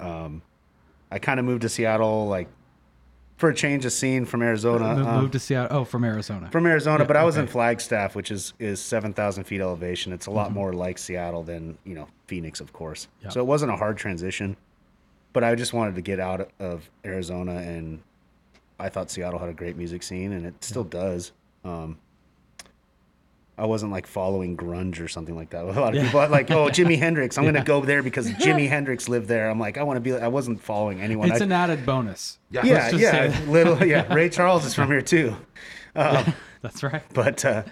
[0.00, 0.42] um,
[1.10, 2.48] I kind of moved to Seattle like
[3.36, 4.84] for a change of scene from Arizona.
[5.04, 5.78] Um, Moved to Seattle.
[5.78, 6.50] Oh, from Arizona.
[6.50, 7.46] from Arizona, Yeah, but I was in.
[7.46, 10.12] Flagstaff, which is is seven thousand feet elevation.
[10.12, 13.08] It's a lot more like Seattle than you know Phoenix, of course.
[13.30, 14.56] So it wasn't a hard transition,
[15.32, 18.00] but I just wanted to get out of Arizona, and
[18.78, 21.32] I thought Seattle had a great music scene, and it still does.
[21.64, 21.98] Um,
[23.56, 25.64] I wasn't like following grunge or something like that.
[25.64, 28.28] A lot of people are like, "Oh, Jimi Hendrix, I'm going to go there because
[28.32, 30.12] Jimi Hendrix lived there." I'm like, I want to be.
[30.14, 31.30] I wasn't following anyone.
[31.30, 32.38] it's I, an added bonus.
[32.50, 32.64] Yeah.
[32.64, 34.12] yeah, yeah, little, yeah.
[34.12, 35.36] Ray Charles is from here too.
[35.94, 37.02] That's right.
[37.12, 37.62] but uh,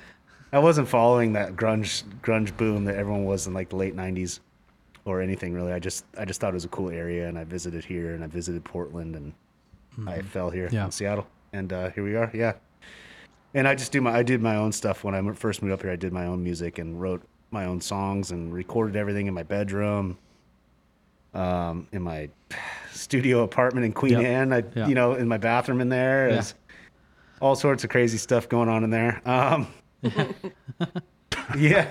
[0.52, 4.38] I wasn't following that grunge grunge boom that everyone was in like the late '90s
[5.04, 5.72] or anything really.
[5.72, 8.22] I just I just thought it was a cool area, and I visited here, and
[8.22, 9.32] I visited Portland, and
[10.08, 10.84] I fell here Yeah.
[10.84, 12.30] in Seattle, and uh, here we are.
[12.32, 12.52] Yeah,
[13.54, 15.82] and I just do my I did my own stuff when I first moved up
[15.82, 15.90] here.
[15.90, 19.42] I did my own music and wrote my own songs and recorded everything in my
[19.42, 20.18] bedroom.
[21.34, 22.28] Um, in my
[22.92, 24.24] studio apartment in Queen Yep.
[24.24, 24.86] Anne, I Yeah.
[24.86, 26.28] you know in my bathroom in there.
[26.30, 26.38] Yeah.
[26.38, 26.54] It's
[27.40, 29.20] all sorts of crazy stuff going on in there.
[29.28, 29.66] Um,
[31.58, 31.88] yeah,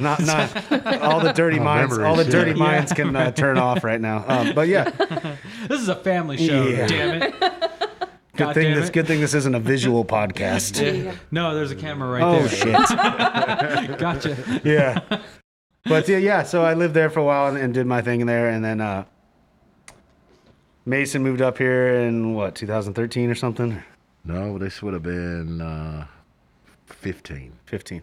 [0.00, 0.72] not not
[1.02, 1.96] all the dirty Oh, minds.
[1.98, 2.56] all the dirty yeah.
[2.56, 4.24] minds can uh, turn off right now.
[4.26, 4.90] Um, but yeah,
[5.68, 6.66] This is a family show.
[6.66, 6.86] Yeah.
[6.86, 7.72] Damn it.
[8.36, 10.76] Good God thing this good thing this isn't a visual podcast.
[11.04, 11.14] Yeah.
[11.30, 12.42] No, there's a camera right there.
[12.42, 13.88] Oh there.
[13.88, 13.98] shit!
[13.98, 14.60] Gotcha.
[14.64, 15.00] yeah,
[15.84, 16.42] but yeah, yeah.
[16.42, 18.64] So I lived there for a while and, and did my thing in there, and
[18.64, 19.04] then uh,
[20.84, 23.82] Mason moved up here in what 2013 or something,
[24.24, 26.06] No, this would have been uh,
[26.86, 27.52] 15.
[27.66, 28.02] 15.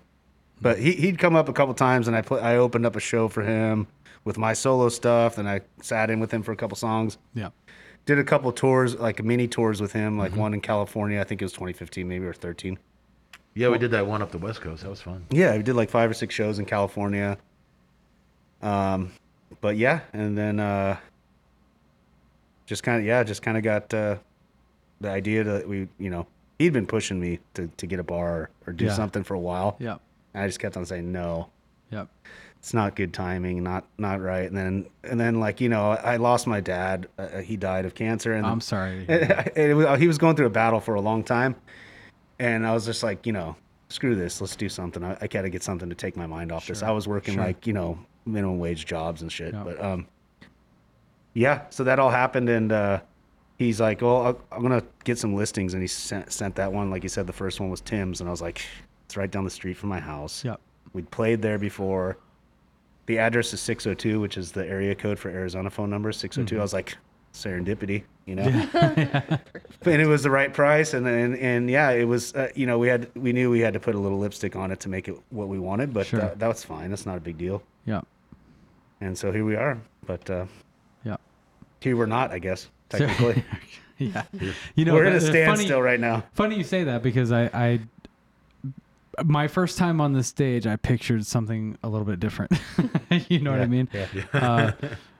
[0.62, 3.00] But he he'd come up a couple times, and I put I opened up a
[3.00, 3.88] show for him
[4.26, 7.18] with my solo stuff, and I sat in with him for a couple songs.
[7.34, 7.50] Yeah.
[8.06, 11.22] Did a couple tours, like mini tours with him, like one in California.
[11.22, 12.78] I think it was 2015, maybe or 13.
[13.56, 14.84] Yeah, we did that one up the West Coast.
[14.84, 15.26] That was fun.
[15.30, 17.38] Yeah, we did like five or six shows in California.
[18.62, 19.12] Um,
[19.62, 20.98] but yeah, and then uh,
[22.66, 24.18] just kind of yeah, just kind of got uh,
[25.02, 26.26] the idea that we, you know,
[26.60, 28.94] he'd been pushing me to to get a bar or do Yeah.
[28.94, 29.76] something for a while.
[29.80, 30.02] Yep.
[30.34, 31.50] And I just kept on saying no.
[31.92, 32.08] Yep.
[32.64, 34.48] It's not good timing, not not right.
[34.48, 37.10] And then and then like you know, I lost my dad.
[37.18, 39.06] Uh, he died of cancer, and I'm sorry.
[39.06, 41.58] to and, and it was, he was going through a battle for a long time,
[42.40, 43.58] and I was just like, you know,
[43.90, 45.04] screw this, let's do something.
[45.04, 46.82] I, I got to get something to take my mind off this.
[46.84, 47.44] I was working sure.
[47.44, 49.64] like you know minimum wage jobs and shit, Yeah.
[49.66, 50.08] but um,
[51.34, 51.64] yeah.
[51.70, 53.02] So that all happened, and uh,
[53.58, 56.90] he's like, well, I'm gonna get some listings, and he sent sent that one.
[56.90, 58.62] Like he said, the first one was Tim's, and I was like,
[59.06, 60.46] it's right down the street from my house.
[60.46, 60.62] Yep.
[60.94, 62.18] We'd played there before.
[63.06, 66.12] The address is 602, which is the area code for Arizona phone number.
[66.12, 66.58] 602.
[66.58, 66.98] I was like,
[67.34, 68.44] serendipity, you know.
[68.74, 69.92] Yeah.
[69.94, 72.34] and it was the right price, and and, and yeah, it was.
[72.34, 74.72] Uh, you know, we had we knew we had to put a little lipstick on
[74.72, 76.20] it to make it what we wanted, but Sure.
[76.22, 76.90] that, that was fine.
[76.90, 77.62] That's not a big deal.
[77.86, 78.08] Yep.
[79.02, 79.78] And so here we are.
[80.06, 80.46] But uh,
[81.04, 81.20] Yep.
[81.82, 82.70] here we're not, I guess.
[82.88, 83.44] Technically,
[83.98, 84.24] yeah.
[84.76, 86.24] You know, we're in a funny- standstill right now.
[86.34, 87.80] Funny you say that because I, I,
[89.26, 92.52] my first time on the stage, I pictured something a little bit different.
[93.30, 93.90] you know what I mean?
[93.94, 94.24] yeah.
[94.34, 94.72] Uh,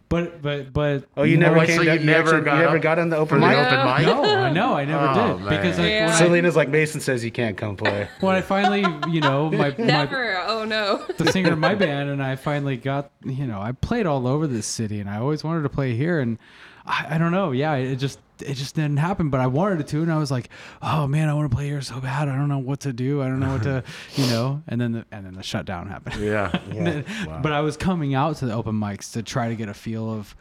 [0.10, 1.78] but but but Oh, you, know, never wait, came.
[1.78, 3.58] so you you never got you never got on the For open the mic.
[3.58, 4.06] open mic?
[4.06, 6.06] No, I know, I never Oh, did because like, Yeah.
[6.06, 8.08] when, I, Selena's like Mason says you can't come play.
[8.20, 10.38] when I finally, you know, my, my Never.
[10.46, 11.04] Oh no.
[11.18, 14.46] the singer of my band and I finally got you know I played all over
[14.46, 16.38] this city and I always wanted to play here and
[16.86, 19.88] I, I don't know yeah it just it just didn't happen but I wanted it
[19.88, 20.50] to and I was like
[20.82, 23.22] oh man I want to play here so bad I don't know what to do
[23.22, 23.84] I don't know what to
[24.16, 26.58] you know and then the, and then the shutdown happened Yeah.
[26.74, 27.04] Yeah.
[27.42, 30.12] but I was coming out to the open mics to try to get a feel
[30.12, 30.36] of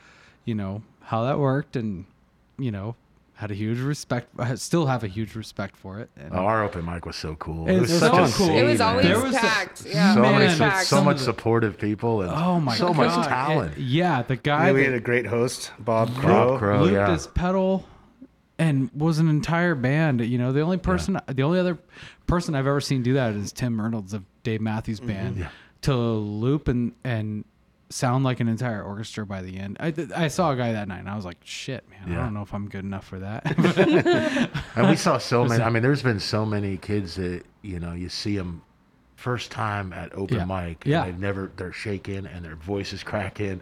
[0.44, 2.04] you know how that worked and
[2.58, 2.96] you know
[3.34, 4.28] had a huge respect.
[4.38, 6.10] I still have a huge respect for it.
[6.16, 7.66] And Oh, our open mic was so cool.
[7.66, 8.46] It It was was such so a cool.
[8.46, 9.84] scene, It was always There was a- packed.
[9.84, 10.86] yeah, so Man, many, it was it's packed.
[10.86, 13.72] so some much of supportive people and oh my so god, much talent.
[13.76, 16.58] It- yeah, the guy Yeah, we that had a great host, Bob Bob Crow.
[16.58, 17.10] Crow, looped yeah.
[17.10, 17.84] his pedal
[18.62, 20.20] and was an entire band.
[20.20, 21.78] You know, the only person, the only other
[22.26, 25.08] person I've ever seen do that is Tim Reynolds of Dave Matthews mm-hmm.
[25.08, 25.48] Band Yeah.
[25.82, 27.44] to loop and and
[27.90, 29.76] sound like an entire orchestra by the end.
[29.80, 32.34] I I saw a guy that night and I was like, shit, man, I don't
[32.34, 34.50] know if I'm good enough for that.
[34.76, 35.62] And we saw so many.
[35.62, 38.62] I mean, there's been so many kids that you know you see them
[39.16, 40.44] first time at open Yeah.
[40.44, 40.82] mic.
[40.86, 41.04] Yeah.
[41.04, 43.60] They've never they're shaking and their voice is cracking.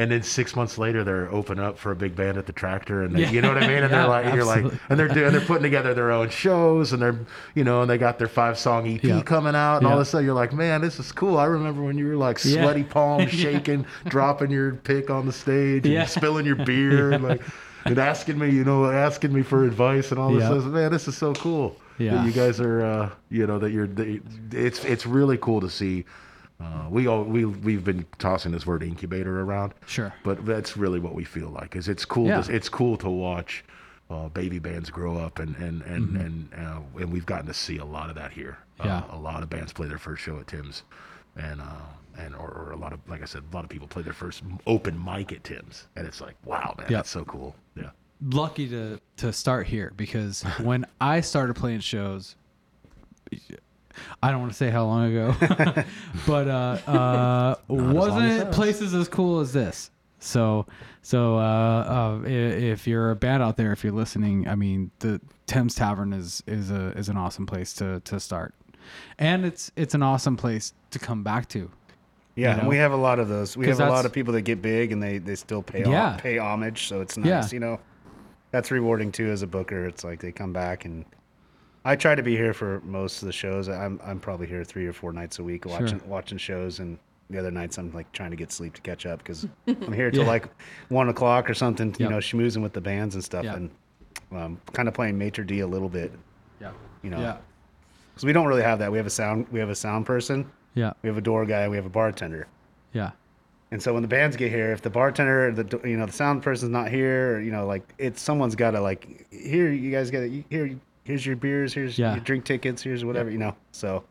[0.00, 3.02] And then six months later, they're open up for a big band at the Tractor,
[3.02, 3.30] and they, Yeah.
[3.32, 3.82] you know what I mean.
[3.82, 6.92] And Yeah, they're like, you're like, and they're doing, they're putting together their own shows,
[6.92, 7.18] and they're,
[7.56, 9.22] you know, and they got their five song EP Yeah.
[9.22, 10.22] coming out, and all this stuff.
[10.22, 11.36] You're like, man, this is cool.
[11.36, 15.84] I remember when you were like sweaty palms shaking, dropping your pick on the stage,
[15.84, 17.42] and spilling your beer, and like,
[17.84, 20.44] and asking me, you know, asking me for advice and all this.
[20.44, 20.64] Stuff.
[20.66, 21.74] Man, this is so cool.
[21.98, 22.14] Yeah.
[22.14, 23.88] that you guys are, uh, you know, that you're.
[23.88, 24.20] That
[24.52, 26.04] it's it's really cool to see.
[26.60, 30.12] Uh, we all we we've been tossing this word incubator around, Sure.
[30.24, 31.76] but that's really what we feel like.
[31.76, 32.26] Is it's cool.
[32.26, 32.42] Yeah.
[32.42, 33.64] To, it's cool to watch
[34.10, 36.16] uh, baby bands grow up, and and and Mm-hmm.
[36.20, 38.58] and uh, and we've gotten to see a lot of that here.
[38.84, 38.98] Yeah.
[39.10, 40.82] Uh, a lot of bands play their first show at Tim's,
[41.36, 41.64] and uh,
[42.18, 44.12] and or, or a lot of like I said, a lot of people play their
[44.12, 46.96] first open mic at Tim's, and it's like, wow, man, Yeah.
[46.98, 47.54] that's so cool.
[47.76, 47.90] Yeah.
[48.20, 52.34] lucky to to start here because when I started playing shows,
[54.22, 55.34] I don't want to say how long ago,
[56.26, 59.90] but uh, uh, wasn't places as cool as this.
[60.20, 60.66] So
[61.02, 65.20] so uh, uh, if you're a band out there, if you're listening, I mean the
[65.46, 68.54] Tim's Tavern is is a is an awesome place to to start,
[69.18, 71.70] and it's it's an awesome place to come back to.
[72.38, 72.60] Yeah, know?
[72.60, 73.56] and we have a lot of those.
[73.56, 76.16] We have a lot of people that get big and they, they still pay Yeah.
[76.20, 77.26] pay homage, so it's nice.
[77.26, 77.48] Yeah.
[77.52, 77.80] You know,
[78.52, 79.86] that's rewarding too as a booker.
[79.86, 81.04] It's like they come back and
[81.88, 83.66] I try to be here for most of the shows.
[83.68, 86.98] I'm I'm probably here three or four nights a week watching watching shows, and
[87.30, 90.10] the other nights I'm like trying to get sleep to catch up because I'm here
[90.10, 90.28] till Yeah.
[90.28, 90.48] like
[90.90, 91.88] one o'clock or something.
[91.98, 92.10] You Yep.
[92.10, 93.56] know, schmoozing with the bands and stuff, Yeah.
[93.56, 93.70] and
[94.32, 96.12] um, kind of playing maitre d a little bit.
[96.60, 96.72] Yeah.
[97.02, 97.36] You know, Yeah.
[98.12, 98.92] because we don't really have that.
[98.92, 100.92] We have a sound we have a sound person, Yeah.
[101.02, 102.48] we have a door guy, we have a bartender.
[102.92, 103.12] Yeah.
[103.70, 106.42] And so when the bands get here, if the bartender, the you know the sound
[106.42, 110.10] person's not here, or, you know like it's someone's got to like here you guys
[110.10, 110.70] got to here
[111.08, 112.14] here's your beers, here's Yeah.
[112.14, 113.56] your drink tickets, here's whatever you know.
[113.72, 114.04] So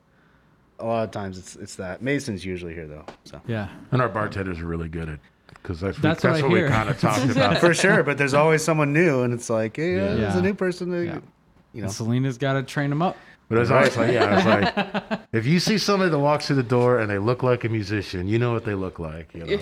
[0.79, 3.05] a lot of times it's it's that Mason's usually here though.
[3.23, 3.69] So Yeah.
[3.91, 5.19] And our bartenders are really good at
[5.53, 7.59] because that's That's that's, what I what, we kind of talked about.
[7.59, 10.53] for sure, but there's always someone new, and it's like hey, yeah, there's a new
[10.55, 10.89] person.
[10.91, 11.19] That, Yeah.
[11.73, 13.15] You know, And Selena's got to train them up.
[13.49, 14.45] But it's always like, yeah, it's
[15.09, 17.69] like if you see somebody that walks through the door and they look like a
[17.69, 19.53] musician, you know what they look like, you know,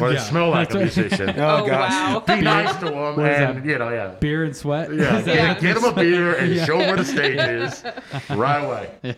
[0.00, 0.20] or they Yeah.
[0.20, 1.30] smell like a musician.
[1.38, 2.20] oh, Oh, gosh, wow.
[2.26, 3.64] Be nice to them, What is and that?
[3.64, 4.92] you know, yeah, Beer and sweat.
[4.92, 6.64] yeah, Is that get, what get them a beer and Yeah.
[6.64, 7.84] show them where the stage is,
[8.30, 9.16] right away.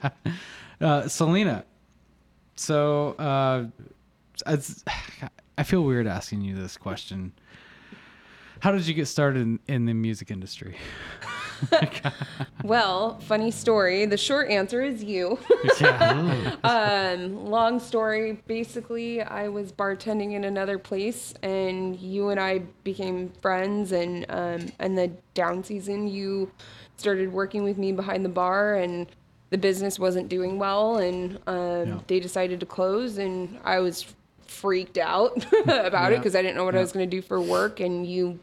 [0.79, 1.64] Uh, Selena.
[2.57, 3.64] So, uh,
[4.46, 4.85] it's,
[5.57, 7.33] I feel weird asking you this question.
[8.61, 10.77] How did you get started in, in the music industry?
[12.64, 14.07] Well, funny story.
[14.07, 15.38] The short answer is you.
[15.81, 16.55] yeah.
[16.64, 18.40] um, long story.
[18.46, 23.90] Basically, I was bartending in another place, and you and I became friends.
[23.90, 26.53] And um, and the down season, you
[26.96, 29.09] started working with me behind the bar, and
[29.51, 31.98] the business wasn't doing well, and um, Yeah.
[32.07, 34.07] they decided to close, and I was
[34.46, 37.40] freaked out about it because I didn't know what I was going to do for
[37.40, 38.38] work, and you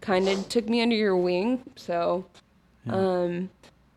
[0.00, 2.24] kind of took me under your wing, so.
[2.88, 3.50] Um,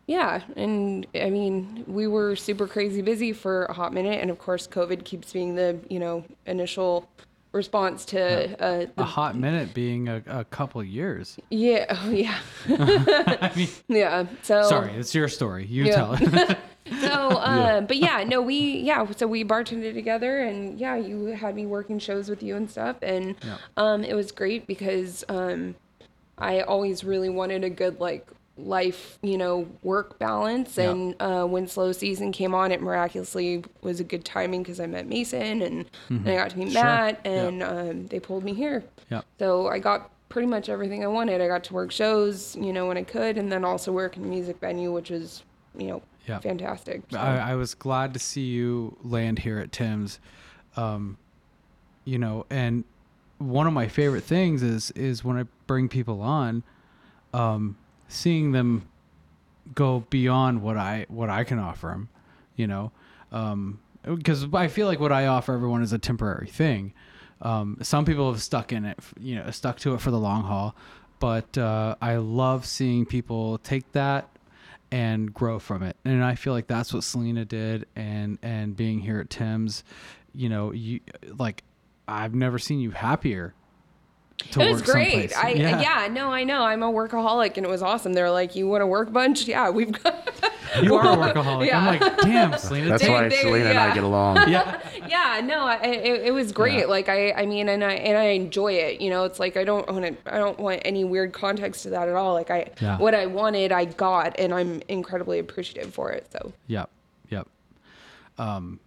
[0.06, 4.38] yeah, and I mean, we were super crazy busy for a hot minute, and of
[4.38, 7.08] course, COVID keeps being the you know initial
[7.52, 8.20] response to
[8.62, 11.38] uh, A the hot minute being a, a couple years.
[11.50, 14.26] yeah, oh, yeah, I mean, yeah.
[14.42, 15.64] So sorry, it's your story.
[15.64, 15.94] You Yeah.
[15.94, 16.58] tell it.
[17.00, 21.54] So, uh, but yeah, no, we yeah, so we bartended together, and yeah, you had
[21.54, 23.56] me working shows with you and stuff, and Yeah.
[23.78, 25.76] um, it was great because um,
[26.36, 30.90] I always really wanted a good like life, you know, work balance, Yeah.
[30.90, 34.86] and uh, when slow season came on, it miraculously was a good timing because I
[34.86, 36.72] met Mason and, and I got to meet Mm-hmm.
[36.74, 36.84] Sure.
[36.84, 37.30] Matt, Yeah.
[37.32, 38.84] and um, they pulled me here.
[39.10, 39.22] yeah.
[39.38, 41.40] So I got pretty much everything I wanted.
[41.40, 44.24] I got to work shows, you know, when I could, and then also work in
[44.24, 45.42] a music venue, which was,
[45.76, 46.38] you know, Yeah.
[46.38, 47.02] fantastic.
[47.10, 50.20] So- I, I was glad to see you land here at Tim's.
[50.76, 51.18] Um,
[52.04, 52.84] you know, and
[53.38, 56.62] one of my favorite things is is when I bring people on,
[57.32, 57.76] um,
[58.08, 58.88] seeing them
[59.74, 62.08] go beyond what I what I can offer them.
[62.56, 62.92] You know,
[64.04, 66.92] because I feel like what I offer everyone is a temporary thing.
[67.42, 70.44] Um, some people have stuck in it, you know, stuck to it for the long
[70.44, 70.74] haul.
[71.18, 74.28] but uh, I love seeing people take that
[74.90, 75.96] and grow from it.
[76.04, 77.86] And I feel like that's what Selena did.
[77.96, 79.84] And and being here at Tim's,
[80.34, 81.00] you know, you
[81.36, 81.64] like
[82.06, 83.54] I've never seen you happier.
[84.50, 85.30] To it was work great.
[85.30, 85.36] someplace.
[85.36, 86.08] I yeah.
[86.10, 86.62] no, I know.
[86.62, 88.12] I'm a workaholic, and it was awesome.
[88.14, 89.46] They're like, "You want to work bunch?
[89.48, 90.28] Yeah, we've got."
[90.82, 91.66] You are a workaholic.
[91.66, 91.78] Yeah.
[91.78, 92.88] I'm like, damn, Selena.
[92.90, 93.94] That's take- why they- Selena and I yeah.
[93.94, 94.36] get along.
[94.48, 94.80] yeah.
[95.08, 96.80] yeah, no, I, it, it was great.
[96.80, 96.86] Yeah.
[96.86, 99.00] Like I, I mean, and I and I enjoy it.
[99.00, 100.34] You know, it's like I don't want to.
[100.34, 102.34] I don't want any weird context to that at all.
[102.34, 102.98] Like I, Yeah.
[102.98, 106.26] what I wanted, I got, and I'm incredibly appreciative for it.
[106.32, 106.90] So Yep.
[107.30, 107.48] Yep.
[108.38, 108.80] Um,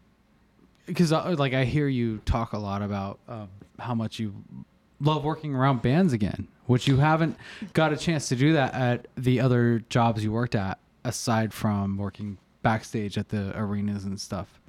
[0.85, 3.47] because like I hear you talk a lot about um,
[3.79, 4.33] how much you
[4.99, 7.37] love working around bands again, which you haven't
[7.73, 11.97] got a chance to do that at the other jobs you worked at, aside from
[11.97, 14.59] working backstage at the arenas and stuff.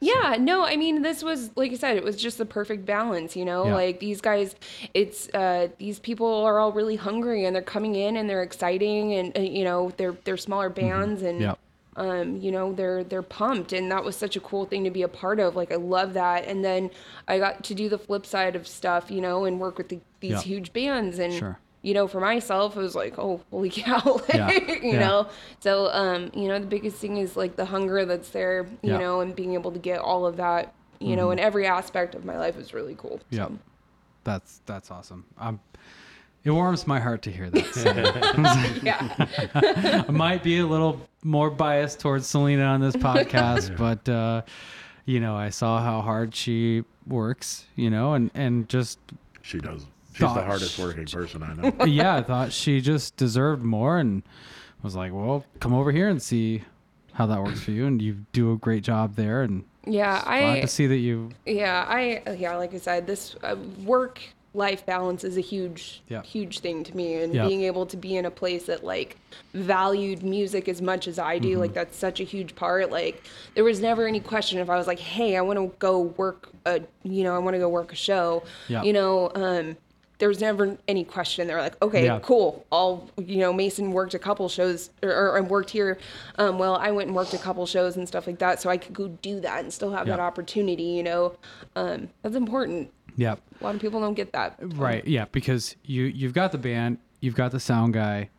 [0.00, 3.36] Yeah, no, I mean this was like I said, it was just the perfect balance,
[3.36, 3.66] you know?
[3.66, 3.74] Yeah.
[3.74, 4.54] Like these guys
[4.94, 9.12] it's uh these people are all really hungry and they're coming in and they're exciting
[9.14, 11.58] and uh, you know, they're they're smaller bands and Yep.
[11.98, 15.02] Um you know, they're they're pumped and that was such a cool thing to be
[15.02, 15.56] a part of.
[15.56, 16.46] Like I love that.
[16.46, 16.90] And then
[17.26, 20.00] I got to do the flip side of stuff, you know, and work with the,
[20.20, 20.40] these Yeah.
[20.42, 21.58] huge bands and Sure.
[21.82, 24.50] you know, for myself, it was like, oh, holy cow, Yeah.
[24.52, 24.98] you Yeah.
[24.98, 25.28] know.
[25.60, 28.92] So, um, you know, the biggest thing is like the hunger that's there, you Yeah.
[28.94, 29.00] Mm-hmm.
[29.02, 32.24] know, and being able to get all of that, you know, in every aspect of
[32.24, 33.20] my life is really cool.
[33.30, 33.58] So.
[34.24, 35.24] That's that's awesome.
[35.38, 35.58] Um,
[36.44, 37.74] it warms my heart to hear that.
[37.74, 37.92] So.
[38.82, 40.04] Yeah.
[40.08, 44.42] I might be a little more biased towards Selena on this podcast, but uh,
[45.04, 48.98] you know, I saw how hard she works, you know, and and just
[49.42, 49.86] She does.
[50.12, 50.44] She's the Gosh.
[50.46, 51.84] hardest working person I know.
[51.84, 54.22] yeah, I thought she just deserved more, and
[54.82, 56.62] was like, well, come over here and see
[57.12, 60.20] how that works for you, and you do a great job there, and Yeah.
[60.24, 61.30] glad I, to see that you.
[61.46, 64.20] yeah, I, yeah, like I said, this uh, work
[64.54, 66.22] life balance is a huge, Yeah.
[66.22, 67.14] huge thing to me.
[67.22, 67.46] And Yeah.
[67.46, 69.16] being able to be in a place that like
[69.54, 71.60] valued music as much as I do, Mm-hmm.
[71.60, 72.90] like that's such a huge part.
[72.90, 73.22] Like
[73.54, 76.48] there was never any question if I was like, hey, I want to go work
[76.66, 78.82] a, you know, I want to go work a show, Yeah.
[78.82, 79.76] you know, um,
[80.18, 81.46] there was never any question.
[81.46, 82.18] They were like, okay, Yeah.
[82.20, 82.64] cool.
[82.72, 85.96] I'll, you know, Mason worked a couple shows or, or worked here.
[86.38, 88.60] Um, well, I went and worked a couple shows and stuff like that.
[88.60, 91.36] So I could go do that and still have that opportunity, you know,
[91.76, 92.90] um, that's important.
[93.18, 94.54] Yeah, A lot of people don't get that.
[94.60, 95.04] right.
[95.06, 98.30] Yeah, because you you've got the band, you've got the sound guy,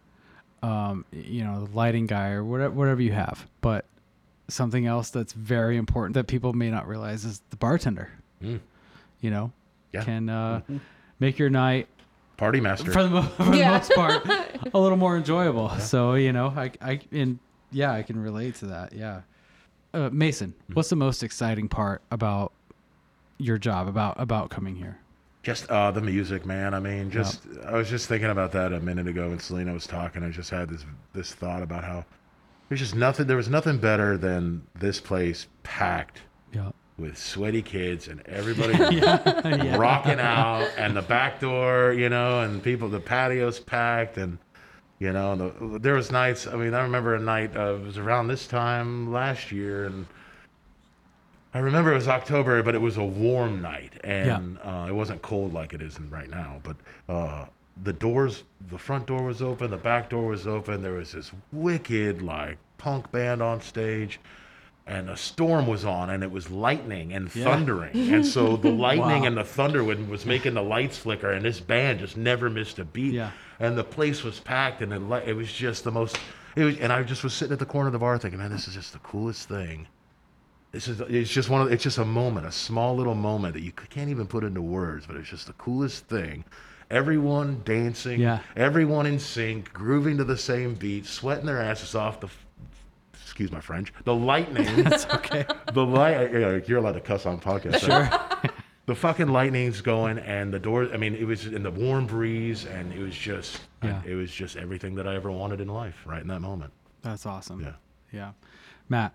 [0.63, 3.83] um, you know, the lighting guy, or whatever whatever you have, but
[4.47, 8.09] something else that's very important that people may not realize is the bartender.
[8.41, 8.61] Mm.
[9.21, 9.51] You know,
[9.93, 10.03] Yeah.
[10.05, 10.61] can uh,
[11.19, 11.87] make your night
[12.37, 12.89] Party master.
[12.93, 14.25] for the, mo- for the most part
[14.73, 15.69] a little more enjoyable.
[15.79, 17.37] So you know, I I and
[17.71, 18.93] yeah, I can relate to that.
[18.93, 19.21] Yeah,
[19.93, 20.73] uh, Mason, Hmm.
[20.75, 22.53] what's the most exciting part about
[23.39, 24.99] your job about about coming here?
[25.41, 26.73] Just uh, the music, man.
[26.73, 29.87] I mean, just I was just thinking about that a minute ago when Selena was
[29.87, 30.23] talking.
[30.23, 32.05] I just had this this thought about how
[32.67, 33.25] there's just nothing.
[33.25, 36.21] There was nothing better than this place packed
[36.53, 42.41] Yeah, with sweaty kids and everybody yeah, rocking out, and the back door, you know,
[42.41, 42.89] and people.
[42.89, 44.37] The patio's packed, and
[44.99, 46.47] you know, the, there was nights.
[46.47, 47.55] I mean, I remember a night.
[47.55, 50.05] Uh, it was around this time last year, and
[51.53, 55.21] I remember it was October, but it was a warm night, and uh, it wasn't
[55.23, 56.61] cold like it is right now.
[56.63, 56.75] But
[57.07, 57.45] uh,
[57.83, 60.83] the doors, the front door was open, the back door was open.
[60.83, 64.19] There was this wicked like punk band on stage,
[64.85, 69.21] and a storm was on, and it was lightning and thundering, and so the lightning
[69.21, 69.27] Wow.
[69.27, 72.85] and the thunder was making the lights flicker, and this band just never missed a
[72.85, 73.13] beat.
[73.13, 73.31] Yeah.
[73.59, 76.17] And the place was packed, and it, it was just the most.
[76.55, 78.51] It was, and I just was sitting at the corner of the bar thinking, man,
[78.51, 79.87] this is just the coolest thing.
[80.71, 83.61] This is it's just one of it's just a moment, a small little moment that
[83.63, 86.43] you can't even put into words, but it's just the coolest thing.
[86.91, 88.39] Everyone dancing, Yeah.
[88.55, 92.19] everyone in sync, grooving to the same beat, sweating their asses off.
[92.19, 92.29] The
[93.13, 94.65] excuse my French, the lightning.
[94.87, 95.45] it's okay.
[95.73, 96.31] the light.
[96.67, 97.79] You're allowed to cuss on podcast.
[97.79, 98.51] Sure.
[98.85, 100.87] the fucking lightning's going, and the door.
[100.93, 104.01] I mean, it was in the warm breeze, and it was just, Yeah.
[104.05, 106.73] it was just everything that I ever wanted in life, right in that moment.
[107.01, 107.61] That's awesome.
[107.61, 107.73] Yeah.
[108.11, 108.31] yeah.
[108.89, 109.13] Matt,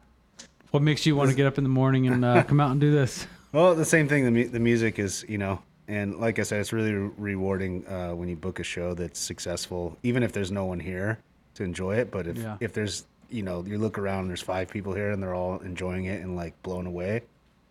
[0.75, 2.81] what makes you want to get up in the morning and uh, come out and
[2.81, 3.29] do this?
[3.53, 4.25] Well, the same thing.
[4.25, 7.87] The, mu- the music is, you know, and like I said, it's really re- rewarding
[7.87, 11.21] uh, when you book a show that's successful, even if there's no one here
[11.55, 12.11] to enjoy it.
[12.11, 12.57] But if Yeah.
[12.59, 15.61] if there's, you know, you look around, and there's five people here, and they're all
[15.61, 17.23] enjoying it and like blown away.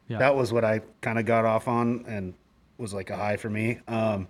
[0.07, 0.19] Yeah.
[0.19, 2.33] That was what I kind of got off on, and
[2.77, 3.79] was like a high for me.
[3.89, 4.29] Um,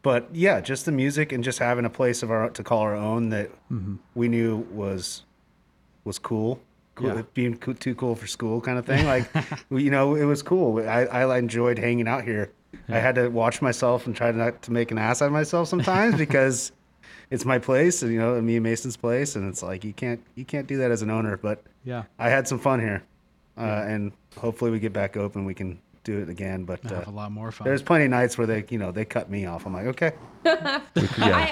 [0.00, 2.96] but yeah, just the music and just having a place of our to call our
[2.96, 3.50] own that
[4.14, 5.24] we knew was
[6.04, 6.58] was cool.
[6.94, 7.22] Cool Yeah.
[7.34, 9.06] Being co- too cool for school kind of thing.
[9.06, 9.28] Like,
[9.70, 10.78] you know, it was cool.
[10.86, 12.52] I, I enjoyed hanging out here
[12.88, 15.68] I had to watch myself and try not to make an ass out of myself
[15.68, 16.72] sometimes because
[17.30, 20.20] it's my place, and you know, me and Mason's place, and it's like you can't
[20.34, 21.36] you can't do that as an owner.
[21.36, 22.04] But Yeah.
[22.18, 23.02] I had some fun here,
[23.56, 25.44] uh, and hopefully we get back open.
[25.44, 26.64] We can do it again.
[26.64, 27.64] But I uh, a lot more fun.
[27.66, 29.66] there's plenty of nights where they you know they cut me off.
[29.66, 30.12] I'm like, okay,
[30.44, 30.80] I,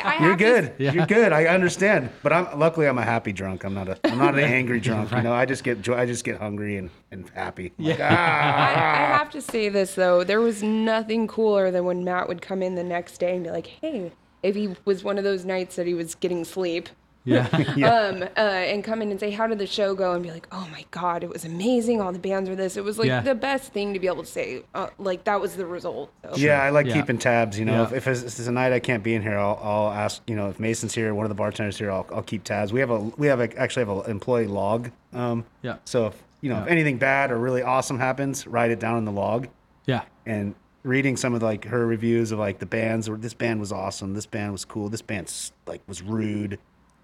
[0.05, 0.93] I you're have to- good, Yeah.
[0.93, 1.33] you're good.
[1.33, 2.11] I understand.
[2.23, 3.65] But I'm luckily I'm a happy drunk.
[3.65, 5.11] I'm not a I'm not an angry drunk.
[5.13, 5.97] You know, I just get joy.
[5.97, 7.73] I just get hungry and and happy.
[7.79, 12.05] I'm like, I, I have to say this though, there was nothing cooler than when
[12.05, 15.19] Matt would come in the next day and be like, "Hey," if he was one
[15.19, 16.89] of those nights that he was getting sleep,
[17.77, 17.89] yeah.
[17.95, 20.47] um, uh, and come in and say, "How did the show go?" and be like,
[20.53, 22.01] "Oh my god, it was amazing!
[22.01, 23.21] All the bands were this." It was like Yeah.
[23.21, 24.63] the best thing to be able to say.
[24.75, 26.13] Uh, like that was the result.
[26.25, 26.37] So.
[26.37, 26.95] Yeah, I like Yeah.
[26.95, 27.59] keeping tabs.
[27.59, 27.83] You know, Yeah.
[27.85, 30.23] if, if it's, it's a night I can't be in here, I'll, I'll ask.
[30.27, 32.73] You know, if Mason's here, one of the bartenders here, I'll, I'll keep tabs.
[32.73, 34.91] We have a we have a, actually have an employee log.
[35.13, 35.77] Um, Yeah.
[35.85, 39.05] So if you know if anything bad or really awesome happens, write it down in
[39.05, 39.49] the log.
[39.87, 40.03] Yeah.
[40.27, 43.71] And reading some of like her reviews of like the bands, or this band was
[43.73, 46.59] awesome, this band was cool, this band's like was rude.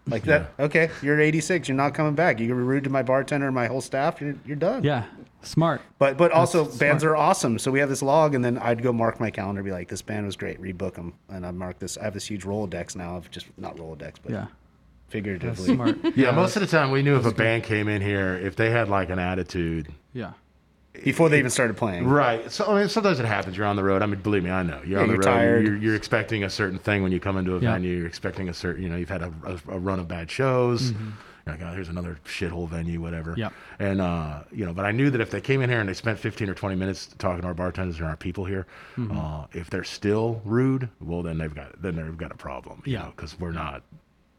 [0.09, 0.53] Like that.
[0.59, 1.69] Okay, you're 86.
[1.69, 2.39] You're not coming back.
[2.39, 4.21] You're rude to my bartender and my whole staff.
[4.21, 4.85] You're, you're done.
[4.85, 5.05] Yeah.
[5.43, 5.81] Smart.
[5.99, 7.13] But but also That's bands smart.
[7.13, 7.59] are awesome.
[7.59, 10.03] So we have this log, and then I'd go mark my calendar, be like, this
[10.03, 11.97] band was great, rebook them, and I mark this.
[11.99, 14.47] I have this huge Rolodex now of just not Rolodex, but Yeah.
[14.47, 15.75] That's figuratively.
[15.75, 15.99] smart.
[16.17, 18.71] Yeah, most of the time we knew if a band came in here, if they
[18.71, 19.89] had like an attitude.
[20.13, 20.33] Yeah.
[21.05, 22.07] Before they even started playing.
[22.07, 22.51] Right.
[22.51, 23.57] So I mean, sometimes it happens.
[23.57, 24.03] You're on the road.
[24.03, 24.81] I mean, believe me, I know.
[24.85, 25.25] You're Yeah, on the you're road.
[25.25, 25.65] tired.
[25.67, 27.73] You're, you're expecting a certain thing when you come into a Yeah.
[27.73, 27.97] venue.
[27.97, 30.93] You're expecting a certain, you know, you've had a, a, a run of bad shows.
[30.93, 31.11] Mm-hmm.
[31.47, 33.35] You're like, oh, here's another shithole venue, whatever.
[33.37, 33.53] Yep.
[33.79, 35.95] And, uh, you know, but I knew that if they came in here and they
[35.95, 38.67] spent 15 or 20 minutes talking to our bartenders and our people here,
[38.97, 39.17] Mm-hmm.
[39.17, 42.83] uh, if they're still rude, well, then they've got, then they've got a problem.
[42.85, 43.07] you Yeah.
[43.15, 43.83] Because we're not,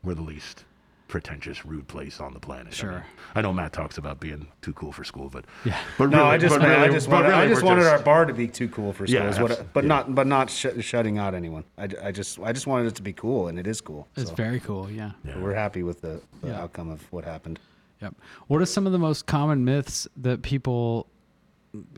[0.03, 0.65] we're the least
[1.07, 2.67] pretentious, rude place on the planet.
[2.67, 2.91] I Sure.
[2.91, 3.01] mean,
[3.35, 5.77] I know Matt talks about being too cool for school, but, Yeah.
[5.97, 7.93] but No, really- I just but wanted, I just but wanted, I just wanted just-
[7.93, 9.87] our bar to be too cool for Yeah, school, is what I- but yeah.
[9.87, 11.63] not but not sh- shutting out anyone.
[11.77, 14.07] I, I just I just wanted it to be cool, and it is cool.
[14.17, 14.89] It's so very cool.
[14.91, 15.11] Yeah.
[15.25, 16.61] so we're happy with the, the Yeah.
[16.61, 17.59] outcome of what happened.
[18.01, 18.15] Yep.
[18.47, 21.07] What are some of the most common myths that people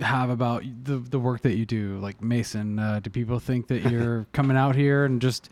[0.02, 1.98] have about the the work that you do?
[2.00, 5.50] Like Mason, uh, do people think that you're coming out here and just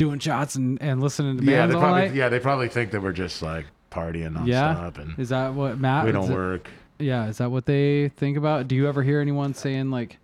[0.00, 2.14] doing shots and, and listening to Yeah, bands they all probably night?
[2.14, 4.90] yeah they probably think that we're just like partying nonstop Yeah.
[5.02, 6.06] and Is that what Matt?
[6.06, 6.70] we don't it- work.
[6.98, 7.28] Yeah.
[7.28, 8.66] Is that what they think about?
[8.68, 10.18] Do you ever hear anyone saying like,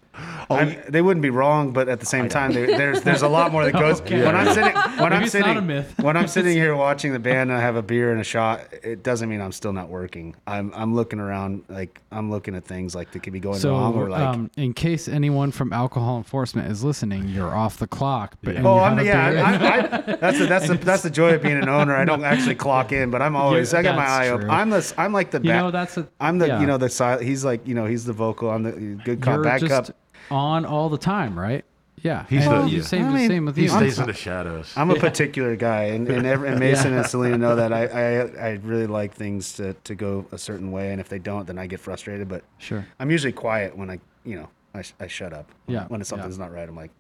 [0.49, 3.29] I mean, they wouldn't be wrong, but at the same time, there, there's there's a
[3.29, 4.01] lot more that goes.
[4.01, 4.25] Okay.
[4.25, 7.59] When I'm sitting, when Maybe I'm sitting, when I'm sitting here watching the band and
[7.59, 10.35] I have a beer and a shot, it doesn't mean I'm still not working.
[10.47, 13.73] I'm I'm looking around, like I'm looking at things like that could be going so?
[13.73, 14.21] wrong, or like.
[14.21, 18.37] um, in case anyone from alcohol enforcement is listening, you're off the clock.
[18.43, 18.63] But Yeah.
[18.65, 19.31] Oh, I'm yeah.
[19.31, 21.95] beer- I, I, that's the that's the that's the joy of being an owner.
[21.97, 24.37] I don't actually clock in, but I'm always I got my that's eye true.
[24.37, 24.51] open.
[24.51, 26.09] I'm the I'm like the you back, know that's a.
[26.21, 26.61] I'm the yeah.
[26.61, 28.51] you know the sil- he's like you know he's the vocal.
[28.51, 28.73] I'm the
[29.05, 29.69] good cop you're backup.
[29.87, 29.91] just
[30.31, 31.65] on all the time, right?
[32.03, 32.27] Yeah.
[32.29, 32.83] He's and the- yeah.
[32.83, 33.69] same, I mean, same with He you.
[33.71, 34.73] stays in the shadows.
[34.77, 38.49] I'm a particular guy, and and, every, and Mason and Selena know that I, I
[38.49, 41.59] I really like things to, to go a certain way, and if they don't, then
[41.59, 42.29] I get frustrated.
[42.29, 42.87] But Sure.
[43.01, 45.51] I'm usually quiet when I you know I, I shut up.
[45.67, 46.05] Yeah, when yeah.
[46.05, 46.91] something's not right, I'm like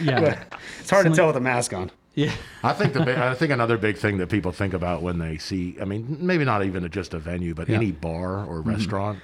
[0.01, 0.43] Yeah.
[0.79, 1.91] it's hard to tell with a mask on.
[2.15, 2.31] yeah.
[2.63, 5.37] I think the big, I think another big thing that people think about when they
[5.37, 7.75] see, I mean, maybe not even just a venue, but Yeah.
[7.75, 7.83] Mm-hmm.
[7.83, 9.19] any bar or restaurant.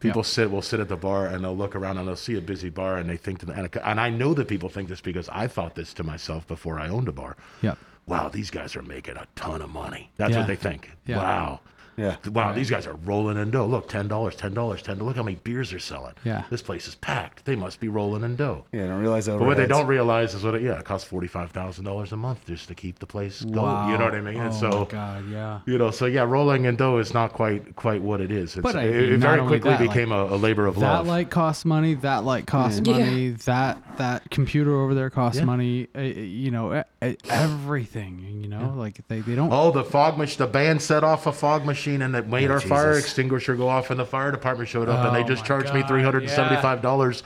[0.00, 2.40] People sit will sit at the bar and they'll look around and they'll see a
[2.40, 5.28] busy bar and they think to and, and I know that people think this because
[5.30, 7.36] I thought this to myself before I owned a bar.
[7.62, 7.76] Yep.
[8.06, 10.10] Wow, these guys are making a ton of money.
[10.16, 10.38] That's Yeah.
[10.38, 10.90] what they think.
[11.06, 11.18] Yeah.
[11.18, 11.60] Wow.
[11.96, 12.16] Yeah.
[12.32, 13.66] Wow, these guys are rolling in dough.
[13.66, 14.98] Look, ten dollars, ten dollars, ten.
[14.98, 16.14] Look how many beers they're selling.
[16.24, 16.44] Yeah.
[16.50, 17.44] this place is packed.
[17.44, 18.64] They must be rolling in dough.
[18.72, 19.38] Yeah, I don't realize that.
[19.38, 22.12] But what they don't realize is what it, yeah, it costs forty five thousand dollars
[22.12, 23.90] a month just to keep the place going.
[23.90, 24.36] You know what I mean?
[24.36, 25.60] Oh and my so God, yeah.
[25.66, 28.54] you know, so yeah, rolling in dough is not quite quite what it is.
[28.56, 30.76] It's, But I it, mean, it very quickly that, like, became a, a labor of
[30.76, 31.04] That love.
[31.06, 31.94] That light costs money.
[31.94, 32.92] That light costs Yeah.
[32.98, 33.30] money.
[33.30, 35.44] That that computer over there costs Yeah.
[35.44, 35.88] money.
[35.94, 38.38] Uh, you know, e- e- everything.
[38.42, 39.52] You know, like they, they don't.
[39.52, 40.38] Oh, the fog machine.
[40.38, 43.68] The band set off a fog machine and it made Oh, our fire extinguisher go
[43.68, 46.02] off, and the fire department showed up, and Oh, they just my charged me three
[46.02, 47.22] hundred and seventy-five dollars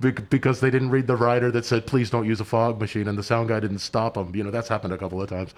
[0.00, 3.18] because they didn't read the rider that said, "Please don't use a fog machine," and
[3.18, 4.34] the sound guy didn't stop them.
[4.34, 5.54] You know, that's happened a couple of times.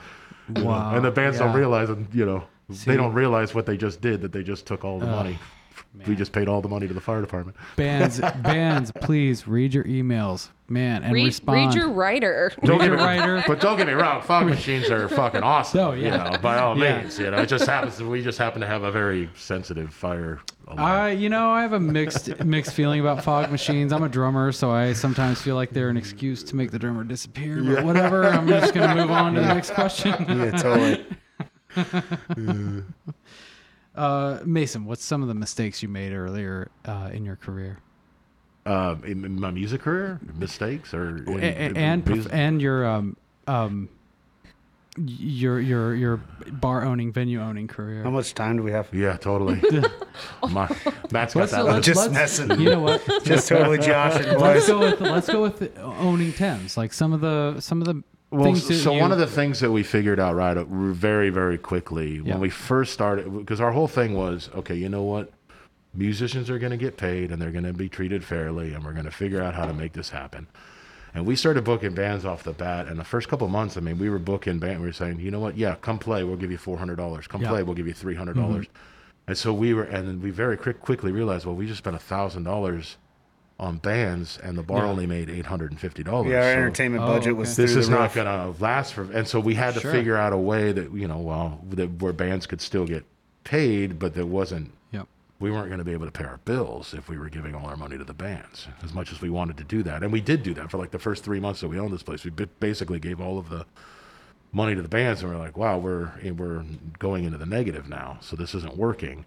[0.57, 2.91] Wow, And the bands don't realize, and you know, See.
[2.91, 4.21] they don't realize what they just did.
[4.23, 5.39] That they just took all the money.
[6.07, 7.57] We just paid all the money to the fire department.
[7.77, 11.67] Bands, bands, please read your emails, man, and Read, respond.
[11.67, 12.53] read your writer.
[12.65, 13.45] Don't Read get your me writer.
[13.47, 15.81] But don't get me wrong, fog machines are fucking awesome.
[15.81, 16.27] Oh, yeah.
[16.27, 17.01] You know, by all Yeah.
[17.03, 17.19] means.
[17.19, 18.03] You know, it just happens.
[18.03, 20.41] We just happen to have a very sensitive fire.
[20.69, 20.79] alarm.
[20.81, 23.93] I, you know, I have a mixed mixed feeling about fog machines.
[23.93, 27.05] I'm a drummer, so I sometimes feel like they're an excuse to make the drummer
[27.05, 27.63] disappear.
[27.63, 30.15] But whatever, I'm just gonna move on to the next question.
[30.29, 31.05] Yeah, totally.
[33.95, 37.79] Uh, Mason, what's some of the mistakes you made earlier uh, in your career?
[38.67, 42.61] Uh, in, in my music career, mistakes or in- A- a- in and music- and
[42.61, 43.89] your um um
[44.99, 46.17] your your your
[46.53, 48.03] bar owning venue owning career.
[48.03, 48.93] How much time do we have?
[48.93, 49.63] yeah, totally.
[50.51, 50.69] my,
[51.11, 51.65] Matt's got Let's, that.
[51.65, 52.61] let's, Just let's- messing.
[52.61, 53.03] You know what?
[53.25, 56.77] Just totally joshing, let's go with let's go with owning Tim's.
[56.77, 58.83] Like some of the some of the Well, things.
[58.83, 62.17] so you- one of the things that we figured out right uh, very, very quickly
[62.17, 62.33] Yeah.
[62.33, 65.33] when we first started, because our whole thing was, okay, you know what?
[65.93, 68.93] Musicians are going to get paid and they're going to be treated fairly, and we're
[68.93, 70.47] going to figure out how to make this happen.
[71.13, 72.87] And we started booking bands off the bat.
[72.87, 74.81] And the first couple of months, I mean, we were booking band.
[74.81, 75.57] We were saying, you know what?
[75.57, 76.23] Yeah, come play.
[76.23, 77.27] We'll give you four hundred dollars.
[77.27, 77.49] Come Yeah.
[77.49, 77.63] play.
[77.65, 78.67] We'll give you three hundred dollars.
[78.67, 78.77] Mm-hmm.
[79.29, 81.97] And so we were, and then we very quick, quickly realized, well, we just spent
[81.97, 82.97] a thousand dollars
[83.59, 84.91] on bands, and the bar Yeah.
[84.91, 86.31] only made eight hundred and fifty dollars.
[86.31, 87.39] Yeah, our entertainment Oh, budget okay.
[87.41, 89.91] was this is the not going to last for and so we had to Sure.
[89.93, 93.05] figure out a way that you know well that where bands could still get
[93.45, 94.75] paid but that wasn't Yep.
[95.41, 97.67] We weren't going to be able to pay our bills if we were giving all
[97.67, 100.21] our money to the bands as much as we wanted to do that and we
[100.21, 102.31] did do that for like the first three months that we owned this place we
[102.31, 103.65] basically gave all of the
[104.53, 106.65] money to the bands and we're like wow we're we're
[106.99, 109.25] going into the negative now so this isn't working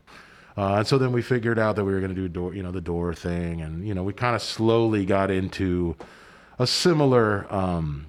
[0.55, 2.61] uh, and so then we figured out that we were going to do door, you
[2.61, 5.95] know, the door thing, and you know, we kind of slowly got into
[6.59, 8.05] a similar, um,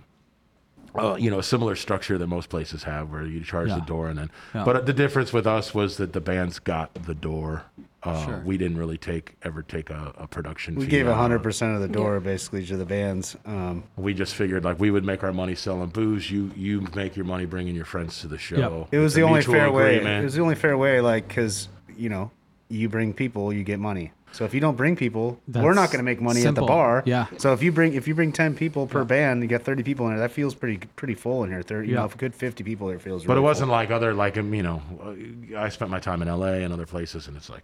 [0.94, 3.76] uh, you know, a similar structure that most places have, where you charge Yeah.
[3.76, 4.30] the door, and then.
[4.54, 4.62] Yeah.
[4.64, 7.62] But the difference with us was that the bands got the door.
[8.04, 8.42] Uh, Sure.
[8.44, 10.74] We didn't really take ever take a, a production.
[10.74, 13.36] We fee gave out hundred percent of the door basically to the bands.
[13.46, 16.30] Um, We just figured like we would make our money selling booze.
[16.30, 18.88] You you make your money bringing your friends to the show.
[18.92, 19.96] it was It's the only mutual fair way.
[19.96, 22.30] It was the only fair way, like because you know
[22.68, 24.12] you bring people, you get money.
[24.32, 26.64] So if you don't bring people, we're not going to make money simple.
[26.64, 27.02] at the bar.
[27.06, 27.26] Yeah.
[27.38, 30.06] So if you bring if you bring ten people per band, you get thirty people
[30.06, 30.18] in there.
[30.26, 31.62] That feels pretty pretty full in here.
[31.62, 32.00] Thirty, you Yeah.
[32.00, 33.22] know, if a good fifty people, it feels.
[33.24, 33.76] But really it wasn't full.
[33.76, 36.64] like other like um, you know, uh, I spent my time in L.A.
[36.64, 37.62] and other places, and it's like,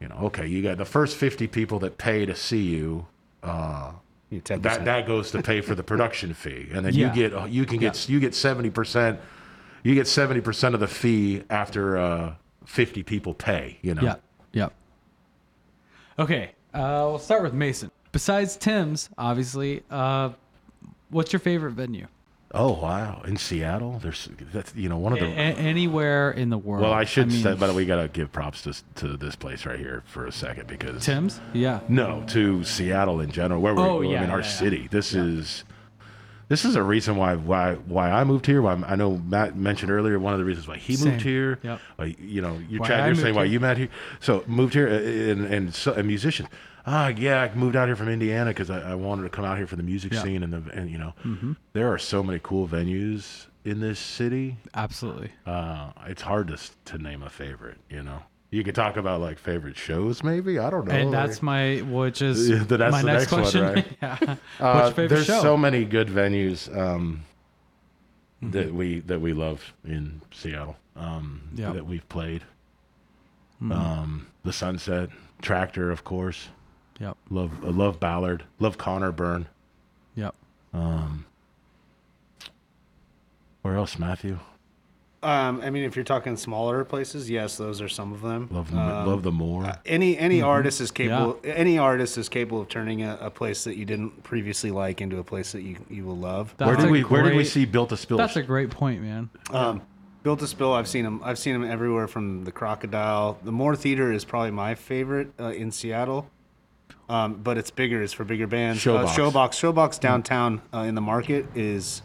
[0.00, 3.06] you know, okay, you got the first fifty people that pay to see you.
[3.42, 3.92] Uh,
[4.30, 7.08] that that goes to pay for the production fee, and then Yeah.
[7.08, 9.18] you get uh, you can get you get seventy percent.
[9.82, 12.34] You get seventy percent of the fee after uh,
[12.64, 13.78] fifty people pay.
[13.82, 14.02] You know.
[14.02, 14.22] Yep.
[14.52, 14.72] Yep.
[16.18, 16.50] Okay.
[16.72, 17.90] Uh, we'll start with Mason.
[18.12, 20.30] Besides Tim's, obviously, uh,
[21.10, 22.06] what's your favorite venue?
[22.52, 23.22] Oh wow!
[23.26, 26.82] In Seattle, there's that's you know one of A- the anywhere in the world.
[26.82, 29.78] well, I should mean, say, but we gotta give props to to this place right
[29.78, 31.40] here for a second because Tim's.
[31.52, 31.78] Yeah.
[31.88, 33.60] No, to Seattle in general.
[33.62, 34.50] Where we, Oh, I mean, our yeah, yeah.
[34.50, 34.88] city.
[34.90, 35.62] This is
[36.48, 38.60] this is a reason why why why I moved here.
[38.62, 41.12] Why I know Matt mentioned earlier one of the reasons why he Same.
[41.12, 41.60] moved here.
[41.62, 41.80] Yep.
[41.98, 43.90] Like you know, you Chad, I you're saying why you met here.
[44.18, 46.48] So moved here and and, so, and musician.
[46.86, 49.56] Ah, yeah, I moved out here from Indiana because I, I wanted to come out
[49.58, 50.18] here for the music Yeah.
[50.20, 50.26] Mm-hmm.
[50.28, 51.14] scene and the and you know,
[51.72, 54.56] there are so many cool venues in this city.
[54.74, 55.30] Absolutely.
[55.46, 57.78] Uh, it's hard to to name a favorite.
[57.90, 60.58] You know, you could talk about like favorite shows, maybe.
[60.58, 60.94] I don't know.
[60.94, 63.62] and that's my, which is that's my the next, next one, question.
[63.62, 63.86] right?
[64.02, 64.36] yeah.
[64.58, 65.40] Uh, there's show?
[65.42, 67.24] so many good venues um,
[68.42, 68.52] Mm-hmm.
[68.52, 71.42] that we that we love in Seattle um.
[71.54, 71.74] Mm-hmm.
[71.74, 72.42] that we've played.
[73.60, 75.10] Um, the Sunset
[75.42, 76.48] Tractor, of course.
[77.00, 77.16] Yep.
[77.30, 78.44] Love I love Ballard.
[78.58, 79.46] Love Conor Byrne.
[80.16, 80.34] Yep.
[80.74, 81.24] Um,
[83.62, 84.38] Where else, Matthew?
[85.22, 88.48] Um, I mean, if you're talking smaller places, yes, those are some of them.
[88.50, 89.70] Love Um, love the Moore.
[89.84, 90.46] any any Mm-hmm.
[90.48, 91.38] artist is capable.
[91.44, 95.18] Any artist is capable of turning a, a place that you didn't previously like into
[95.18, 96.54] a place that you you will love.
[96.56, 98.16] That's where did a we Where did we see Built to Spill?
[98.16, 99.28] That's a great point, man.
[99.50, 99.82] Um,
[100.22, 101.20] Built to Spill, I've seen them.
[101.22, 103.38] I've seen them everywhere from the Crocodile.
[103.42, 106.30] The Moore Theater is probably my favorite uh, in Seattle,
[107.10, 108.02] um, but it's bigger.
[108.02, 108.82] It's for bigger bands.
[108.82, 109.04] Showbox.
[109.04, 112.02] Uh, Showbox, Showbox downtown uh, in the market is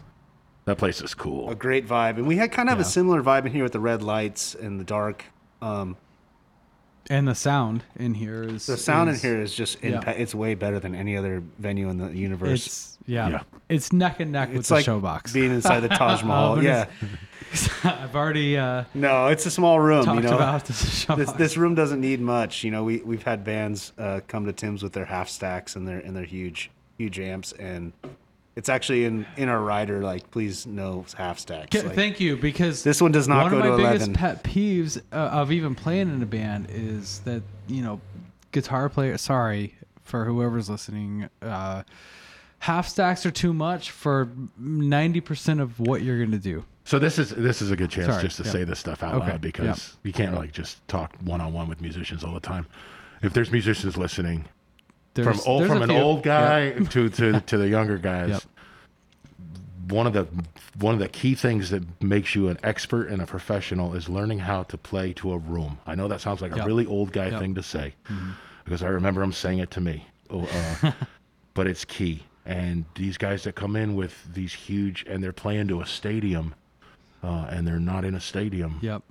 [0.64, 1.48] that place is cool.
[1.48, 2.82] a great vibe, and we had kind of Yeah.
[2.82, 5.24] a similar vibe in here with the red lights and the dark.
[5.62, 5.96] Um,
[7.08, 10.00] And the sound in here is the sound in here is just yeah.
[10.00, 12.66] impa- it's way better than any other venue in the universe.
[12.66, 13.42] It's yeah, Yeah.
[13.68, 15.32] It's neck and neck with It's the like showbox.
[15.34, 16.56] being inside the Taj Mahal.
[16.56, 16.86] but yeah,
[17.84, 20.04] I've already uh, no, it's a small room.
[20.04, 21.16] talked you know, about the showbox.
[21.16, 22.62] this this room doesn't need much.
[22.64, 25.86] You know, we we've had bands uh, come to Tim's with their half stacks and
[25.86, 27.92] their and their huge huge amps, and
[28.54, 30.00] it's actually in in our rider.
[30.00, 31.74] Like, please no half stacks.
[31.82, 34.14] Like, Thank you, because This one does not one go of my to biggest 11.
[34.14, 38.00] pet peeves uh, of even playing in a band is that you know,
[38.52, 39.18] guitar player.
[39.18, 41.28] Sorry for whoever's listening.
[41.42, 41.82] Uh,
[42.66, 46.64] half stacks are too much for ninety percent of what you're gonna do.
[46.84, 48.50] So this is this is a good chance Sorry, just to yeah.
[48.50, 49.64] say this stuff out Okay, loud because
[49.94, 49.98] yeah.
[50.02, 52.66] you can't like just talk one on one with musicians all the time.
[53.22, 54.44] If there's musicians listening,
[55.14, 55.98] There's, from old, from an few.
[55.98, 56.88] old guy Yep.
[56.90, 58.42] to, to to the younger guys, Yep.
[59.88, 60.26] one of the
[60.78, 64.40] one of the key things that makes you an expert and a professional is learning
[64.40, 65.78] how to play to a room.
[65.86, 67.40] I know that sounds like a really old guy Yep.
[67.40, 67.94] thing to say,
[68.64, 70.06] because I remember him saying it to me.
[70.30, 70.48] oh,
[70.82, 70.92] uh,
[71.54, 72.22] but it's key.
[72.46, 76.54] And these guys that come in with these huge, and they're playing to a stadium,
[77.22, 78.78] uh, and they're not in a stadium.
[78.80, 79.02] Yep.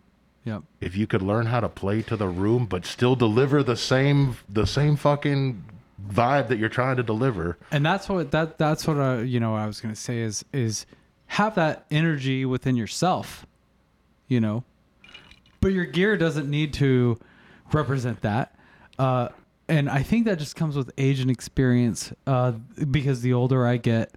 [0.45, 0.63] Yep.
[0.79, 4.37] If you could learn how to play to the room, but still deliver the same
[4.47, 5.65] the same fucking
[6.07, 9.55] vibe that you're trying to deliver, and that's what that that's what I you know
[9.55, 10.85] I was gonna say is is
[11.27, 13.47] have that energy within yourself,
[14.27, 14.63] you know,
[15.61, 17.17] but your gear doesn't need to
[17.73, 18.55] represent that.
[18.99, 19.29] Uh,
[19.67, 22.13] and I think that just comes with age and experience.
[22.27, 22.51] Uh,
[22.91, 24.11] because the older I get,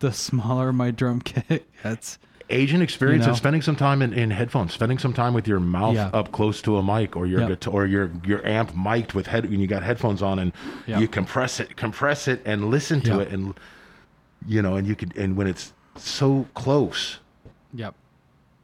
[0.00, 2.18] the smaller my drum kit gets.
[2.48, 3.30] Age and experience You know?
[3.30, 6.10] and spending some time in, in headphones, spending some time with your mouth Yeah.
[6.12, 7.48] up close to a mic or your Yep.
[7.48, 10.52] guitar, or your your amp mic'd with head when you got headphones on and
[10.86, 11.00] Yep.
[11.00, 13.20] you compress it, compress it and listen to Yep.
[13.20, 13.54] it and
[14.46, 17.18] you know and you could and when it's so close.
[17.74, 17.94] Yep.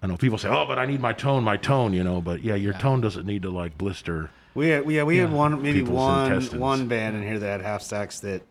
[0.01, 2.45] I know people say, "Oh, but I need my tone, my tone," you know, but
[2.45, 4.31] yeah, your tone doesn't need to like blister.
[4.55, 5.36] We had, yeah, we had Yeah.
[5.36, 6.61] one maybe People's one intestines.
[6.61, 8.42] one band in here that had half stacks that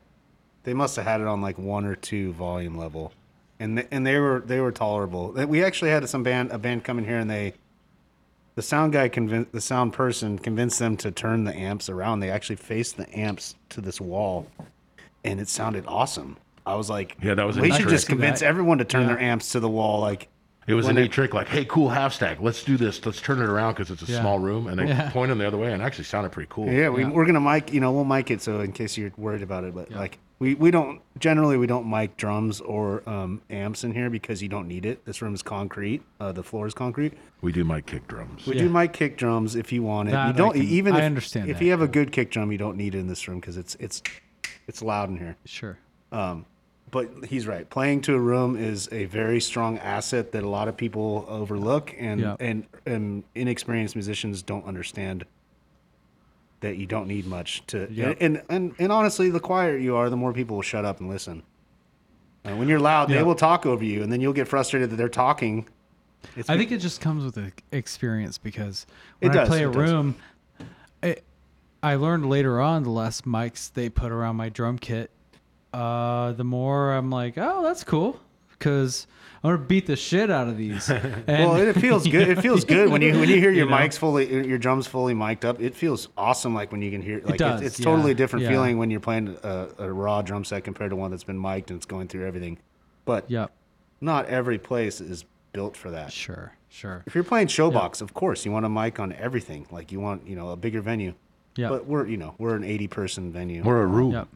[0.63, 3.13] they must have had it on like one or two volume level,
[3.59, 5.31] and th- and they were they were tolerable.
[5.31, 7.53] We actually had some band a band come in here and they
[8.55, 12.19] the sound guy convinced the sound person convinced them to turn the amps around.
[12.19, 14.47] They actually faced the amps to this wall,
[15.23, 16.37] and it sounded awesome.
[16.65, 19.07] I was like, Yeah, that was we should just convince That- everyone to turn yeah.
[19.15, 19.99] their amps to the wall.
[19.99, 20.27] Like,
[20.67, 23.03] It was When a neat it- trick, like, "Hey, cool half stack, let's do this.
[23.03, 24.21] Let's turn it around because it's a Yeah.
[24.21, 25.09] small room," and they Yeah.
[25.09, 26.71] point them the other way, and actually sounded pretty cool.
[26.71, 27.09] Yeah, we, Yeah.
[27.09, 27.73] we're gonna mic.
[27.73, 29.73] You know, we'll mic it so in case you're worried about it.
[29.73, 34.11] But like, we we don't generally we don't mic drums or um, amps in here
[34.11, 35.03] because you don't need it.
[35.05, 36.03] This room is concrete.
[36.19, 37.13] Uh, the floor is concrete.
[37.41, 38.45] We do mic kick drums.
[38.45, 38.61] We Yeah.
[38.63, 40.11] do mic kick drums if you want it.
[40.11, 40.93] That you don't can- even.
[40.93, 42.99] I if, understand If that, you have a good kick drum, you don't need it
[42.99, 44.03] in this room because it's it's
[44.67, 45.37] it's loud in here.
[45.43, 45.79] Sure.
[46.91, 47.69] But he's right.
[47.69, 51.95] Playing to a room is a very strong asset that a lot of people overlook,
[51.97, 52.35] and Yeah.
[52.39, 55.23] and, and inexperienced musicians don't understand
[56.59, 57.87] that you don't need much to.
[57.91, 58.17] Yep.
[58.19, 61.09] And, and and honestly, the quieter you are, the more people will shut up and
[61.09, 61.43] listen.
[62.43, 63.17] Uh, when you're loud, Yeah.
[63.17, 65.67] they will talk over you, and then you'll get frustrated that they're talking.
[66.35, 68.85] It's I be- think it just comes with the experience because
[69.21, 70.15] It when I play a room,
[71.01, 71.23] it,
[71.81, 75.09] I learned later on the less mics they put around my drum kit,
[75.73, 78.19] uh, the more I'm like, oh, that's cool,
[78.51, 79.07] because
[79.43, 80.89] I'm gonna beat the shit out of these.
[80.89, 82.29] And, Well, it feels good.
[82.29, 83.75] It feels good when you when you hear your You know?
[83.77, 85.61] mics fully, your drums fully mic'd up.
[85.61, 86.53] It feels awesome.
[86.53, 88.51] Like when you can hear, like does, it's, it's totally yeah, different yeah.
[88.51, 91.71] feeling when you're playing a, a raw drum set compared to one that's been mic'd
[91.71, 92.59] and it's going through everything.
[93.05, 93.51] But Yep.
[93.99, 96.11] not every place is built for that.
[96.13, 96.53] Sure.
[96.69, 97.03] Sure.
[97.05, 99.67] If you're playing showbox, of course you want a mic on everything.
[99.71, 101.13] Like you want, you know, a bigger venue.
[101.57, 101.67] Yeah.
[101.69, 103.61] But we're, you know, we're an 80 person venue.
[103.63, 104.11] We're a room.
[104.11, 104.27] Yep.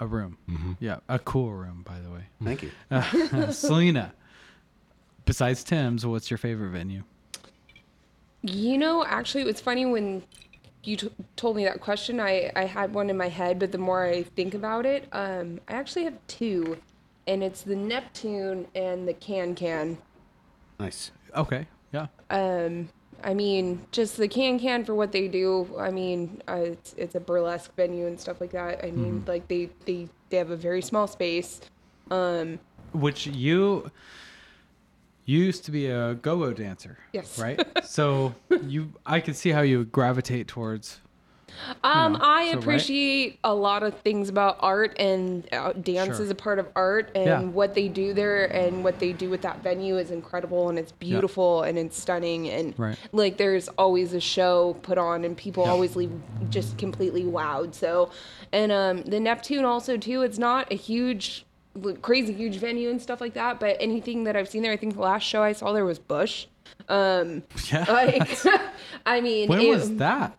[0.00, 0.38] A room.
[0.48, 0.72] Mm-hmm.
[0.80, 1.00] Yeah.
[1.08, 2.24] A cool room, by the way.
[2.42, 2.70] Thank you.
[2.90, 4.14] Uh, Selena,
[5.26, 7.04] besides Tim's, what's your favorite venue?
[8.42, 10.22] You know, actually, it was funny when
[10.84, 12.18] you t- told me that question.
[12.18, 15.60] I, I had one in my head, but the more I think about it, um,
[15.68, 16.78] I actually have two,
[17.26, 19.98] and it's the Neptune and the Can Can.
[20.78, 21.10] Nice.
[21.36, 21.66] Okay.
[21.92, 22.06] Yeah.
[23.24, 25.68] I mean, just the Can Can for what they do.
[25.78, 28.84] I mean, uh, it's, it's a burlesque venue and stuff like that.
[28.84, 31.60] I mean, like they, they they have a very small space.
[32.92, 33.90] Which you
[35.30, 36.98] you used to be a go-go dancer.
[37.12, 37.38] Yes.
[37.38, 37.64] Right.
[37.84, 38.34] so
[38.66, 41.00] you, I can see how you gravitate towards.
[41.84, 42.58] Um, know, I so, right?
[42.62, 46.24] appreciate a lot of things about art, and uh, dance Sure.
[46.24, 47.40] is a part of art, and Yeah.
[47.42, 50.92] what they do there and what they do with that venue is incredible, and it's
[50.92, 52.96] beautiful and it's stunning, and Right.
[53.12, 56.12] like there's always a show put on, and people always leave
[56.50, 57.74] just completely wowed.
[57.74, 58.10] So,
[58.52, 60.22] and um, the Neptune also too.
[60.22, 61.44] It's not a huge,
[62.02, 64.94] crazy huge venue and stuff like that, but anything that I've seen there, I think
[64.94, 66.46] the last show I saw there was Bush.
[66.88, 67.84] Um, Yeah.
[67.88, 68.38] like,
[69.06, 70.36] I mean, when it- was that?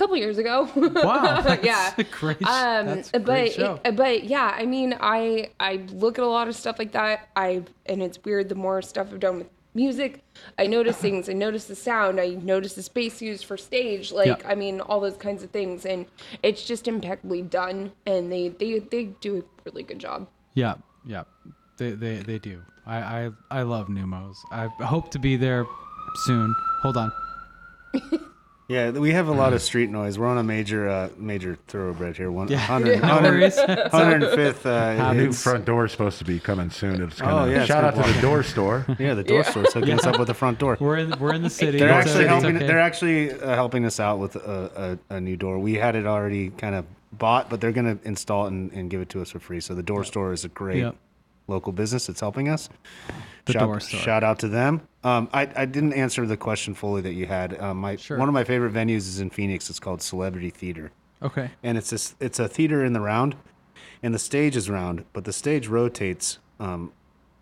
[0.00, 0.66] A couple years ago.
[0.76, 1.58] Wow.
[1.62, 1.92] Yeah.
[2.10, 2.42] great.
[2.46, 3.78] Um, but show.
[3.92, 7.28] but yeah, I mean, I I look at a lot of stuff like that.
[7.36, 8.48] I and it's weird.
[8.48, 10.24] The more stuff I've done with music,
[10.58, 11.28] I notice things.
[11.28, 12.18] I notice the sound.
[12.18, 14.10] I notice the space used for stage.
[14.10, 14.48] Like Yeah.
[14.48, 16.06] I mean, all those kinds of things, and
[16.42, 17.92] it's just impeccably done.
[18.06, 20.28] And they they they do a really good job.
[20.54, 21.24] Yeah, yeah,
[21.76, 22.62] they they they do.
[22.86, 24.36] I I I love Neumos.
[24.50, 25.66] I hope to be there
[26.24, 26.54] soon.
[26.80, 27.12] Hold on.
[28.70, 30.16] Yeah, we have a lot of street noise.
[30.16, 32.30] We're on a major uh, major thoroughbred here.
[32.30, 33.56] One, 100, No worries.
[33.58, 34.64] 105th.
[34.64, 37.02] Uh, New front door is supposed to be coming soon.
[37.02, 38.86] It's gonna, Oh, yeah, it's shout out gonna the door store.
[39.00, 39.64] yeah, the door store.
[39.64, 40.76] store's hooking us up with the front door.
[40.78, 41.78] We're in we're in the city.
[41.78, 42.56] They're It's actually it's helping.
[42.58, 42.66] okay.
[42.68, 45.58] They're actually uh, helping us out with a, a, a new door.
[45.58, 48.88] We had it already kind of bought, but they're going to install it and, and
[48.88, 49.58] give it to us for free.
[49.60, 50.96] So the door store is a great Yep.
[51.50, 52.08] Local business.
[52.08, 52.70] It's helping us.
[53.44, 54.00] The shout, door store.
[54.00, 54.80] Shout out to them.
[55.04, 57.60] Um, I, I didn't answer the question fully that you had.
[57.60, 58.16] Um, my Sure.
[58.16, 59.68] one of my favorite venues is in Phoenix.
[59.68, 60.92] It's called Celebrity Theater.
[61.22, 61.50] Okay.
[61.62, 63.36] and it's this it's a theater in the round,
[64.02, 66.38] and the stage is round, but the stage rotates.
[66.58, 66.92] Um,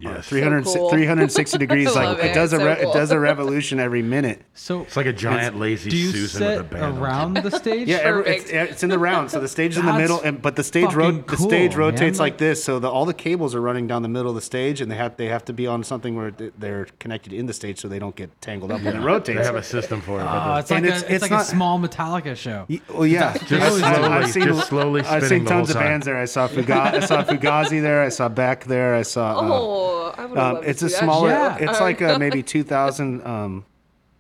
[0.01, 0.29] Yes.
[0.29, 0.91] 300, So cool.
[0.91, 1.95] 360 degrees.
[1.95, 2.35] Like it it.
[2.35, 2.91] does a So re- cool.
[2.91, 4.43] it does a revolution every minute.
[4.55, 6.99] So It's like a giant lazy do you Susan sit with a band.
[6.99, 7.89] around the stage?
[7.89, 10.41] Yeah, every, it's, it's in the round, so the stage is in the middle, and
[10.41, 11.93] but the stage ro- fucking the stage cool, man.
[11.95, 14.35] rotates Like- like this, so the, all the cables are running down the middle of
[14.35, 17.47] the stage, and they have they have to be on something where they're connected in
[17.47, 19.39] the stage, so they don't get tangled up when it rotates.
[19.39, 20.25] They have a system for it.
[20.25, 22.67] but Oh, it's like, And a, it's- it's, it's like not- a small Metallica show.
[22.69, 26.07] Y- Well, yeah, They always I've- Slowly- seen, just slowly I've seen tons of bands
[26.07, 26.17] there.
[26.19, 28.03] I saw I saw Fugazi there.
[28.03, 28.95] I saw Beck there.
[28.95, 29.39] I saw.
[29.39, 31.31] Uh, oh, I would have Um, loved to it's a smaller.
[31.31, 31.57] Yeah.
[31.59, 33.65] It's like a maybe two thousand um,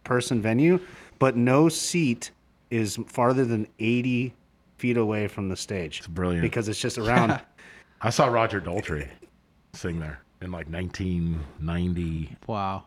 [0.04, 0.80] person venue,
[1.18, 2.30] but no seat
[2.70, 4.34] is farther than eighty
[4.76, 5.98] feet away from the stage.
[5.98, 6.42] It's brilliant.
[6.42, 7.40] because it's just around.
[8.00, 9.08] I saw Roger Daltrey
[9.72, 12.84] sing there in like 1990 Wow.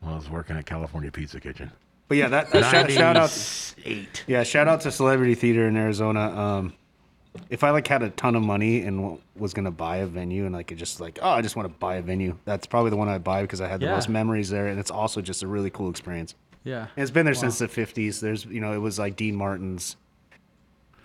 [0.00, 1.70] when I was working at California Pizza Kitchen.
[2.06, 3.74] but yeah, that, that shout, shout out.
[3.84, 4.24] Eight.
[4.26, 6.20] Yeah, shout out to Celebrity Theater in Arizona.
[6.30, 6.72] Um,
[7.50, 10.44] if I like had a ton of money and w- was gonna buy a venue
[10.46, 12.90] and like it just like oh I just want to buy a venue, that's probably
[12.90, 13.94] the one I'd buy because I had the Yeah.
[13.94, 16.34] most memories there and it's also just a really cool experience.
[16.64, 16.88] Yeah.
[16.96, 18.20] And it's been there since the '50s.
[18.20, 19.96] There's you know it was like Dean Martin's,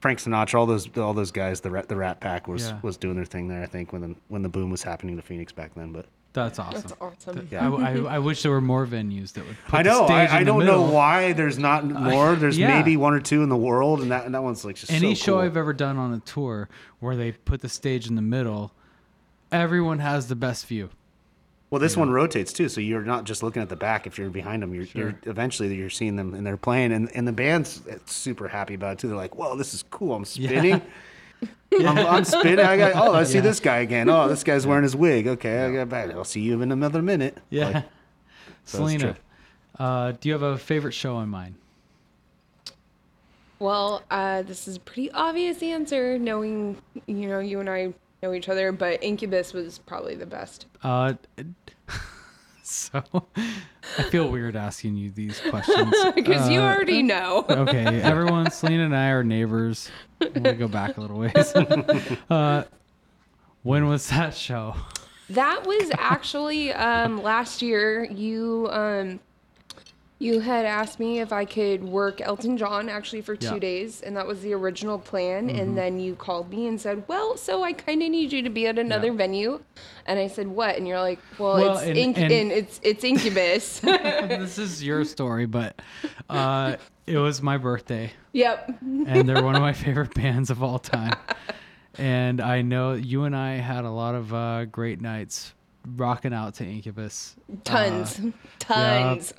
[0.01, 1.61] Frank Sinatra, all those all those guys.
[1.61, 2.79] The Rat, the Rat Pack was Yeah.
[2.81, 3.61] was doing their thing there.
[3.63, 5.91] I think when the when the boom was happening to Phoenix back then.
[5.93, 6.81] But That's awesome.
[6.81, 7.47] That's awesome.
[7.51, 9.55] I, I, I wish there were more venues that would.
[9.67, 11.88] Put I the know stage I, I in the don't know why there's not uh,
[11.88, 12.36] more.
[12.43, 12.75] There's yeah.
[12.75, 15.13] maybe one or two in the world, and that and that one's like just Any
[15.13, 15.41] so show cool.
[15.41, 16.69] I've ever done on a tour
[16.99, 18.71] where they put the stage in the middle,
[19.51, 20.89] everyone has the best view.
[21.69, 24.05] Well, this one rotates too, so you're not just looking at the back.
[24.05, 27.27] If you're behind them, you're, you're eventually you're seeing them and they're playing, and, and
[27.27, 29.07] the band's super happy about it too.
[29.07, 30.13] They're like, "Whoa, this is cool!
[30.13, 30.84] I'm spinning,
[31.79, 32.59] I'm, I'm spinning.
[32.65, 33.41] I got oh, I see Yeah.
[33.41, 34.09] this guy again.
[34.09, 35.27] Oh, this guy's wearing his wig.
[35.27, 36.11] Okay, I got back.
[36.11, 37.38] I'll see you in another minute.
[37.49, 37.69] Yeah.
[37.69, 37.86] Like,
[38.65, 39.17] Selena,
[39.79, 41.55] uh, do you have a favorite show in mind?
[43.59, 46.77] Well, uh, this is a pretty obvious answer, knowing
[47.07, 50.65] you know you and I know each other, but Incubus was probably the best.
[50.84, 51.13] Uh,
[52.66, 53.03] so
[53.97, 55.93] I feel weird asking you these questions.
[56.16, 57.45] Because you Uh, already know.
[57.49, 59.89] okay, everyone, Selena and I are neighbors.
[60.22, 61.53] We'll go back a little ways.
[62.30, 62.64] uh,
[63.64, 64.76] when was that show?
[65.30, 68.05] That was actually um, last year.
[68.05, 69.20] You um,
[70.24, 73.51] you had asked me if I could work Elton John actually for two Yeah.
[73.51, 73.59] Mm-hmm.
[73.59, 75.49] days, and that was the original plan.
[75.49, 78.49] And then you called me and said, "Well, so I kind of need you to
[78.49, 79.61] be at another venue."
[80.05, 82.80] And I said, "What?" And you're like, "Well, Well, it's and- inc- and- and it's
[82.84, 85.82] it's Incubus." this is your story, but
[86.30, 88.11] uh, it was my birthday.
[88.32, 88.69] yep.
[88.82, 91.13] and they're one of my favorite bands of all time.
[91.97, 95.53] And I know you and I had a lot of uh, great nights
[95.97, 97.36] rocking out to Incubus.
[97.65, 99.34] Tons, Uh, tons.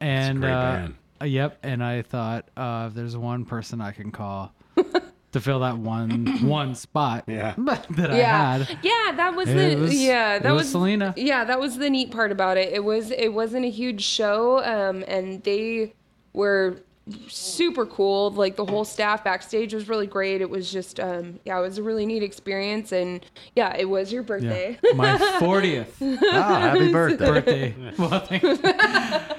[0.00, 0.94] And great uh, band.
[1.30, 4.52] yep, and I thought uh, if there's one person I can call
[5.32, 7.54] to fill that one one spot Yeah.
[7.58, 8.78] that yeah, I had.
[8.82, 11.14] yeah, that was It the was- yeah that was was, Selena.
[11.16, 12.72] Yeah, that was the neat part about it.
[12.72, 15.94] It was it wasn't a huge show, um, and they
[16.32, 16.78] were
[17.26, 18.30] super cool.
[18.30, 20.40] Like the whole staff backstage was really great.
[20.42, 23.24] It was just um, yeah, it was a really neat experience, and
[23.56, 24.26] yeah, it was your Yeah.
[24.26, 24.78] birthday.
[24.94, 25.88] My 40th
[26.32, 27.26] Ah, happy birthday.
[27.26, 27.74] birthday.
[27.98, 29.34] Well, thank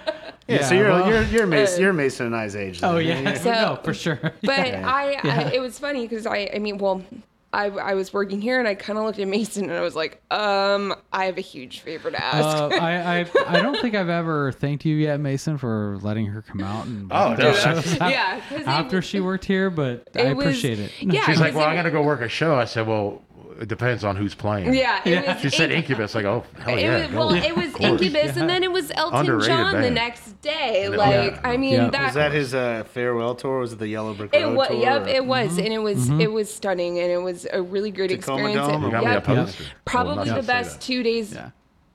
[0.50, 0.56] you.
[0.58, 2.80] Yeah, so you're well- you're you're Mason, you're Mason and I's age.
[2.84, 3.24] Oh then.
[3.24, 4.20] yeah, So- no, for sure.
[4.44, 5.50] But I, Yeah.
[5.50, 7.04] I, it was funny because I, I mean, well,
[7.52, 9.96] I, I was working here and I kind of looked at Mason and I was
[9.96, 12.46] like, um, I have a huge favor to ask.
[12.62, 16.44] Uh, I, I I don't think I've ever thanked you yet, Mason, for letting her
[16.44, 19.72] come out and Oh, do no, shows af- yeah, 'cause it- after she worked here,
[19.72, 20.92] but I it was- appreciate it.
[21.02, 22.54] Yeah, She's like, well, it- I'm gonna go work a show.
[22.56, 23.24] I said, well,
[23.60, 24.74] it depends on who's playing.
[24.74, 25.34] Yeah, it Yeah.
[25.34, 25.42] was.
[25.42, 26.16] She said Incubus.
[26.16, 27.02] I go, hell It yeah.
[27.04, 27.18] was, go.
[27.18, 28.02] well, it was Of course.
[28.02, 30.84] Incubus, and then it was Elton Underrated John the next day.
[30.90, 30.96] Yeah.
[30.96, 31.90] Like, I mean, Yeah.
[31.90, 33.60] that Was that his uh, farewell tour?
[33.60, 34.68] Was it the Yellow Brick Road it Road was.
[34.70, 34.78] tour?
[34.82, 35.60] Yep, or- it was, Mm-hmm.
[35.66, 38.72] and it was it was stunning, and it was a really great Tacoma experience.
[38.72, 38.84] Dome?
[38.84, 39.64] It- You got me a yep, poster.
[39.86, 41.50] probably Well, the not to say best two days Yeah.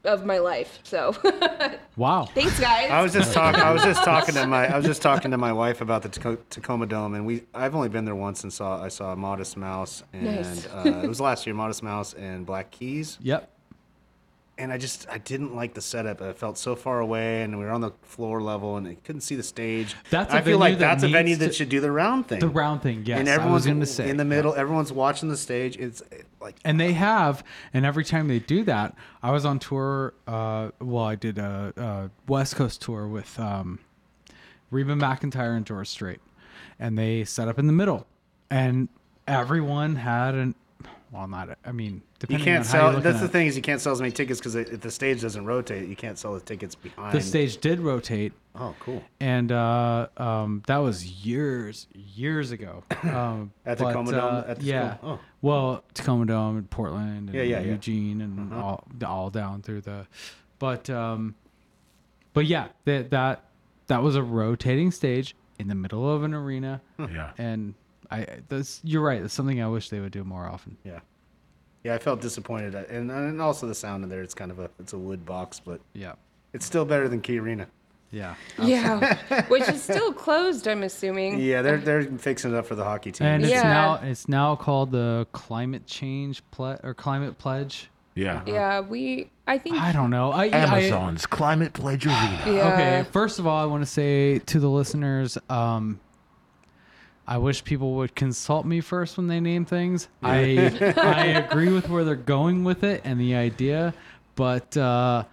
[0.05, 0.79] Of my life.
[0.83, 1.15] So,
[1.97, 2.25] Wow.
[2.35, 2.91] thanks, guys.
[2.91, 3.61] I was just talking.
[3.61, 4.67] I was just talking to my.
[4.73, 7.45] I was just talking to my wife about the Taco- Tacoma Dome, and we.
[7.55, 8.83] I've only been there once and saw.
[8.83, 10.67] I saw Modest Mouse, and Nice.
[10.67, 11.55] uh, it was last year.
[11.55, 13.49] Modest Mouse and Black Keys, Yep.
[14.57, 16.23] And I just I didn't like the setup.
[16.23, 19.23] I felt so far away, and we were on the floor level, and I couldn't
[19.23, 19.97] see the stage.
[20.11, 22.39] That's I feel like that that's a venue that to- should do the round thing.
[22.39, 23.19] The round thing, yes.
[23.19, 24.55] and everyone's going to say in the middle.
[24.55, 25.77] Everyone's watching the stage.
[25.77, 26.03] It's
[26.45, 27.43] like and they have
[27.73, 31.73] and every time they do that i was on tour uh well i did a,
[31.77, 33.81] a west coast tour with um
[34.71, 36.21] Reba McEntire and george strait
[36.79, 38.07] and they set up in the middle
[38.51, 38.89] and
[39.27, 40.55] everyone had an
[41.15, 41.57] well, not.
[41.65, 42.93] I mean, You can't on how sell.
[42.93, 44.91] you're That's looking the thing is you can't sell as many tickets because if the
[44.91, 47.13] stage doesn't rotate, you can't sell the tickets behind.
[47.15, 49.03] The stage did rotate, Oh, cool.
[49.21, 52.83] and uh, um, that was years, years ago.
[53.05, 54.97] Um, At the but, Tacoma Dome, uh, at the yeah.
[54.97, 55.11] school?
[55.13, 55.25] Oh.
[55.41, 57.73] Well, Tacoma Dome and Portland and Yeah, yeah, yeah.
[57.73, 58.61] Eugene and Uh-huh.
[58.63, 60.07] all all down through the,
[60.59, 61.35] but um,
[62.33, 63.45] but yeah, that that
[63.87, 67.31] that was a rotating stage in the middle of an arena, Yeah.
[67.39, 67.75] and
[68.15, 69.21] I that's you're right.
[69.23, 70.77] That's something I wish they would do more often.
[70.85, 71.01] Yeah.
[71.83, 74.23] Yeah, I felt disappointed, at, and and also the sound in there.
[74.23, 76.15] It's kind of a it's a wood box, but Yeah,
[76.55, 77.67] it's still better than Key Arena.
[78.11, 78.37] yeah.
[78.63, 80.67] Yeah, which is still closed.
[80.67, 81.39] I'm assuming.
[81.41, 83.27] Yeah, they're they're fixing it up for the hockey team.
[83.27, 83.63] And it's Yeah.
[83.65, 87.91] now it's now called the climate change ple- or climate pledge.
[88.15, 88.43] Yeah.
[88.47, 89.31] Yeah, we.
[89.47, 89.77] I think.
[89.77, 90.31] I don't know.
[90.33, 92.43] I, I- Amazon's Climate Pledge Arena.
[92.47, 92.73] Yeah.
[92.73, 96.01] Okay, first of all, I want to say to the listeners, um,
[97.27, 100.09] I wish people would consult me first when they name things.
[100.23, 103.95] I I agree with where they're going with it and the idea,
[104.35, 105.25] but uh,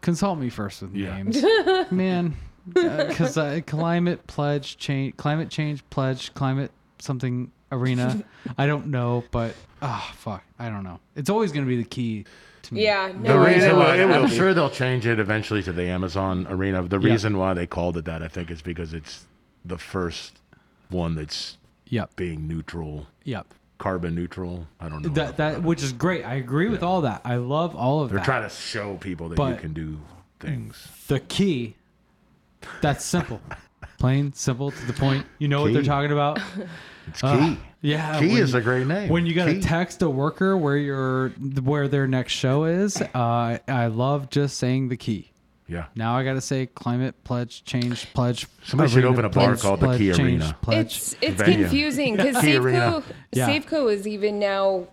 [0.00, 1.16] consult me first with Yeah.
[1.16, 1.42] names,
[1.90, 2.34] man.
[2.72, 8.24] Because uh, climate pledge change, climate change pledge, climate something arena.
[8.58, 10.98] I don't know, but ah, fuck, I don't know.
[11.14, 12.24] It's always going to be the key
[12.62, 12.82] to me.
[12.82, 13.12] Yeah.
[13.12, 13.42] The No.
[13.44, 14.34] I- reason it why it will I'm be.
[14.36, 16.82] sure they'll change it eventually to the Amazon Arena.
[16.82, 17.10] The Yeah.
[17.12, 19.26] reason why they called it that, I think, is because it's
[19.64, 20.40] the first
[20.90, 21.58] one that's
[21.88, 22.16] Yep.
[22.16, 23.46] being neutral, Yep.
[23.78, 24.66] carbon neutral.
[24.80, 25.08] I don't know.
[25.10, 26.24] That that which is great.
[26.24, 27.20] I agree with all that.
[27.24, 28.16] I love all of that.
[28.16, 29.98] They're trying to show people that you can do
[30.40, 30.88] things.
[31.08, 31.76] the key.
[32.80, 33.40] That's simple,
[33.98, 35.24] plain, simple, to the point.
[35.38, 36.40] You know what they're talking about.
[37.06, 37.58] It's Uh, key.
[37.82, 39.08] yeah, Key is a great name.
[39.08, 39.60] When you got to Key.
[39.60, 41.28] text a worker where your
[41.62, 45.30] where their next show is, uh, I love just saying the key.
[45.68, 45.86] Yeah.
[45.96, 48.46] Now I got to say climate pledge change pledge.
[48.64, 50.56] Somebody should open a bar pledge, called the Key change, Arena.
[50.62, 50.86] Pledge.
[50.96, 51.62] It's it's venue.
[51.64, 52.78] confusing because Key Arena.
[52.78, 53.02] Safeco
[53.32, 53.48] Yeah.
[53.48, 54.86] Safeco is even now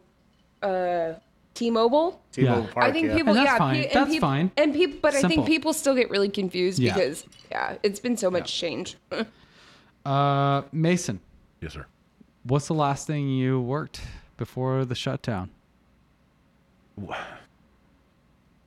[0.63, 1.13] uh,
[1.53, 2.19] T-Mobile.
[2.31, 2.71] T-Mobile Yeah.
[2.73, 3.15] Park, I think yeah.
[3.17, 3.75] people, And that's yeah, fine.
[3.83, 4.51] and That's peop- fine.
[4.57, 6.93] And people, but I think people still get really confused Yeah.
[6.95, 8.97] because yeah, it's been so much change.
[10.05, 11.19] uh, Mason,
[11.61, 11.85] Yes, sir.
[12.43, 14.01] what's the last thing you worked
[14.37, 15.51] before the shutdown?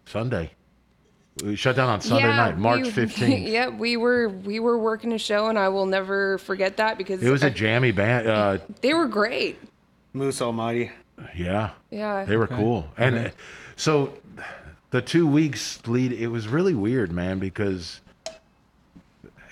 [0.05, 0.53] Sunday.
[1.45, 3.47] We shut down on Sunday night, March we- 15th.
[3.51, 7.23] yeah, we were we were working a show, and I will never forget that because
[7.23, 8.27] It was a jammy band.
[8.27, 9.59] Uh, they were great.
[10.15, 10.91] Moose Almighty.
[11.37, 11.71] yeah.
[11.91, 12.89] Yeah, They were cool.
[12.97, 13.31] And uh,
[13.77, 14.15] so
[14.91, 18.01] the two weeks lead, it was really weird, man, because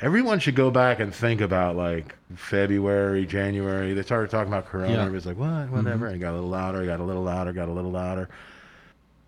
[0.01, 3.93] everyone should go back and think about like February, January.
[3.93, 4.91] They started talking about Corona.
[4.95, 4.99] Yeah.
[5.01, 5.69] Everybody's like, what?
[5.69, 6.07] Whatever.
[6.07, 8.31] And it got a little louder, I got a little louder, got a little louder.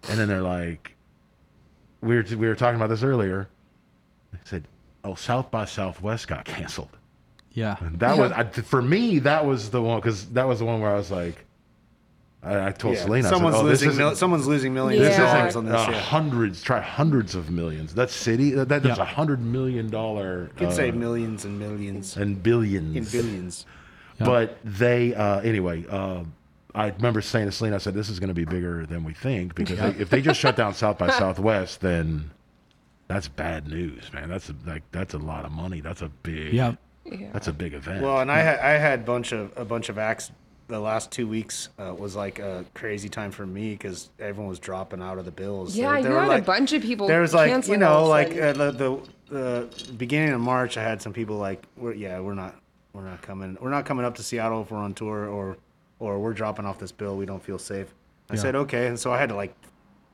[0.08, 0.95] And then they're like,
[2.06, 3.48] we were, we were talking about this earlier.
[4.32, 4.64] I said,
[5.04, 6.90] oh, South by Southwest got canceled.
[7.52, 9.18] Yeah, That was I, for me.
[9.20, 11.44] That was the one because that was the one where I was like,
[12.42, 13.02] I, I told Yeah.
[13.04, 15.56] Selena, someone's I said, oh, losing isn't- mil- someone's losing millions This of isn't, dollars
[15.56, 15.74] on this.
[15.74, 15.98] uh, yeah.
[16.00, 17.94] hundreds, try hundreds of millions.
[17.94, 19.04] That city, that, that- that's Yeah.
[19.04, 20.50] a hundred million dollar.
[20.60, 22.94] You could say uh, millions and millions and billions.
[23.14, 23.64] in billions.
[24.18, 26.24] But they, uh, anyway, uh,
[26.76, 29.14] I remember saying to Selena, I said, this is going to be bigger than we
[29.14, 32.30] think because they, if they just shut down South by Southwest, then
[33.08, 34.28] that's bad news, man.
[34.28, 35.80] That's a, like that's a lot of money.
[35.80, 36.74] That's a big, yeah.
[37.04, 37.30] yeah.
[37.32, 38.02] that's a big event.
[38.02, 40.30] Well, and I had I had bunch of a bunch of acts.
[40.68, 44.58] The last two weeks uh, was like a crazy time for me because everyone was
[44.58, 45.76] dropping out of the bills.
[45.76, 47.06] Yeah, There- there you were, had like- a bunch of people.
[47.06, 48.60] There was like you canceling all know like sudden.
[48.60, 50.76] uh, the, the the beginning of March.
[50.76, 52.56] I had some people like we're yeah we're not
[52.92, 55.56] we're not coming we're not coming up to Seattle if we're on tour or
[55.98, 57.16] or we're dropping off this bill.
[57.16, 57.94] We don't feel safe.
[58.30, 58.40] I Yeah.
[58.40, 59.54] said okay, and so I had to like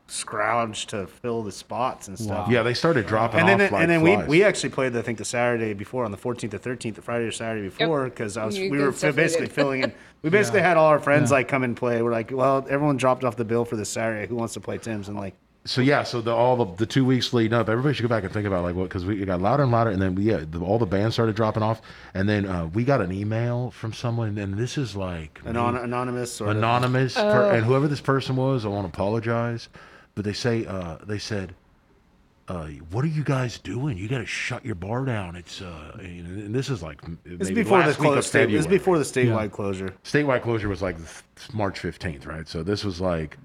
[0.08, 2.48] scrounge to fill the spots and stuff.
[2.50, 4.28] yeah, they started dropping And then, off like and then we, flies.
[4.28, 7.24] we actually played I think the Saturday before on the 14th or 13th, the Friday
[7.24, 9.92] or Saturday before because I was You we were stuff basically filling in.
[10.22, 10.68] We basically Yeah.
[10.68, 11.36] had all our friends Yeah.
[11.38, 12.02] like come and play.
[12.02, 14.26] We're like, well, everyone dropped off the bill for this Saturday.
[14.26, 15.08] Who wants to play Tim's?
[15.08, 15.34] And like,
[15.64, 18.24] so yeah, so the all the, the two weeks leading up, everybody should go back
[18.24, 20.24] and think about like what because we it got louder and louder, and then we,
[20.24, 21.80] yeah, the, all the bands started dropping off,
[22.14, 26.40] and then uh, we got an email from someone, and this is like anon- anonymous
[26.40, 29.68] or anonymous, per, and whoever this person was, I want to apologize,
[30.14, 31.54] but they say uh, they said.
[32.48, 33.96] Uh, what are you guys doing?
[33.96, 35.36] You got to shut your bar down.
[35.36, 38.26] It's uh, and this is like It's maybe before the last close.
[38.26, 38.78] State, it was February.
[38.78, 39.94] before the statewide closure.
[40.02, 40.96] statewide closure was like
[41.54, 42.46] March fifteenth, right?
[42.48, 43.38] So this was like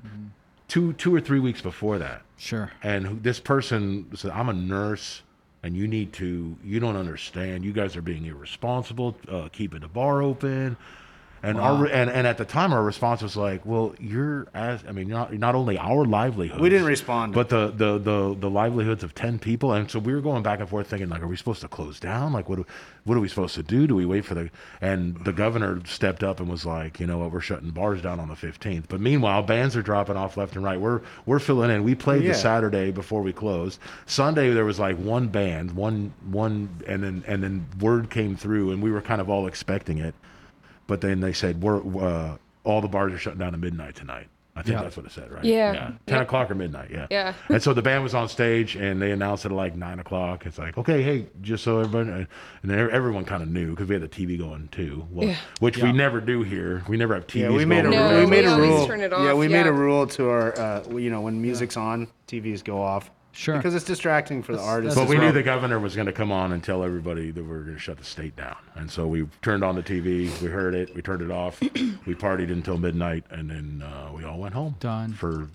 [0.68, 2.22] two two or three weeks before that.
[2.38, 2.72] Sure.
[2.84, 5.24] And this person said, "I'm a nurse,
[5.64, 6.58] and you need to.
[6.64, 7.66] You don't understand.
[7.66, 10.78] You guys are being irresponsible, uh, keeping the bar open."
[11.44, 11.76] And Wow.
[11.78, 15.08] our and, and at the time our response was like, well, you're as I mean,
[15.08, 17.34] not not only our livelihood, We didn't respond.
[17.34, 20.60] but the, the the the livelihoods of ten people, and so we were going back
[20.60, 22.34] and forth thinking like, are we supposed to close down?
[22.34, 22.60] Like, what
[23.04, 23.86] what are we supposed to do?
[23.88, 24.50] Do we wait for the?
[24.82, 28.20] And the governor stepped up and was like, you know what, we're shutting bars down
[28.20, 28.88] on the fifteenth.
[28.90, 30.80] But meanwhile, bands are dropping off left and right.
[30.82, 31.84] We're we're filling in.
[31.84, 32.30] We played Yeah.
[32.34, 33.80] the Saturday before we closed.
[34.08, 38.72] Sunday there was like one band, one one, and then and then word came through,
[38.72, 40.16] and we were kind of all expecting it.
[40.88, 44.28] But then they said we're uh, all the bars are shutting down at midnight tonight.
[44.56, 44.82] I think Yeah.
[44.82, 45.44] that's what it said, right?
[45.46, 45.74] Yeah.
[45.74, 46.22] ten Yeah.
[46.24, 46.90] o'clock or midnight.
[46.92, 47.06] Yeah.
[47.12, 47.34] Yeah.
[47.50, 50.48] and so the band was on stage, and they announced it at like nine o'clock.
[50.48, 52.26] It's like, okay, hey, just so everybody,
[52.64, 55.36] and everyone kind of knew because we had the TV going too, well, Yeah.
[55.60, 56.82] which we never do here.
[56.88, 57.52] We never have TVs.
[57.52, 58.10] Yeah, we made a going No, rule.
[58.14, 58.24] around.
[58.24, 58.88] we made we a always rule.
[58.88, 60.60] turn it Yeah, off, we made a rule to our.
[60.60, 63.12] Uh, you know, when music's on, TVs go off.
[63.38, 63.56] Sure.
[63.58, 65.00] Because it's distracting for the That's- artists.
[65.00, 65.28] But we well.
[65.28, 67.76] knew the governor was going to come on and tell everybody that we were going
[67.76, 68.56] to shut the state down.
[68.76, 72.16] And so we turned on the TV, we heard it, we turned it off, we
[72.16, 74.76] partied until midnight, and then uh, we all went home.
[74.80, 75.14] Done.
[75.14, 75.50] For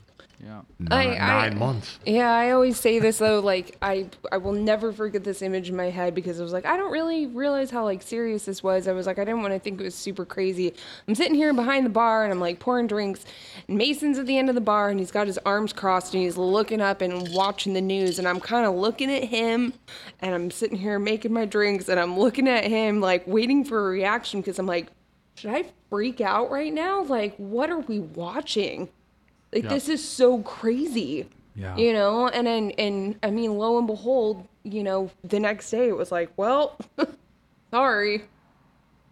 [0.45, 0.63] Yeah.
[0.81, 2.01] nine, I- nine months.
[2.05, 5.77] Yeah, I always say this though, like I I will never forget this image in
[5.77, 8.89] my head because I was like, I don't really realize how like serious this was.
[8.89, 10.75] I was like, I didn't want to think it was super crazy.
[11.07, 13.25] I'm sitting here behind the bar and I'm like pouring drinks,
[13.69, 16.25] and Mason's at the end of the bar and he's got his arms crossed and
[16.25, 19.75] he's looking up and watching the news and I'm kind of looking at him
[20.19, 23.79] and I'm sitting here making my drinks and I'm looking at him like waiting for
[23.87, 24.89] a reaction because I'm like,
[25.37, 27.05] should I freak out right now?
[27.05, 28.89] Like, what are we watching?
[29.53, 29.71] Like Yeah.
[29.71, 31.29] this is so crazy.
[31.55, 31.77] Yeah.
[31.77, 35.89] You know, and and and I mean, lo and behold, you know, the next day
[35.89, 36.79] it was like, well,
[37.71, 38.23] sorry.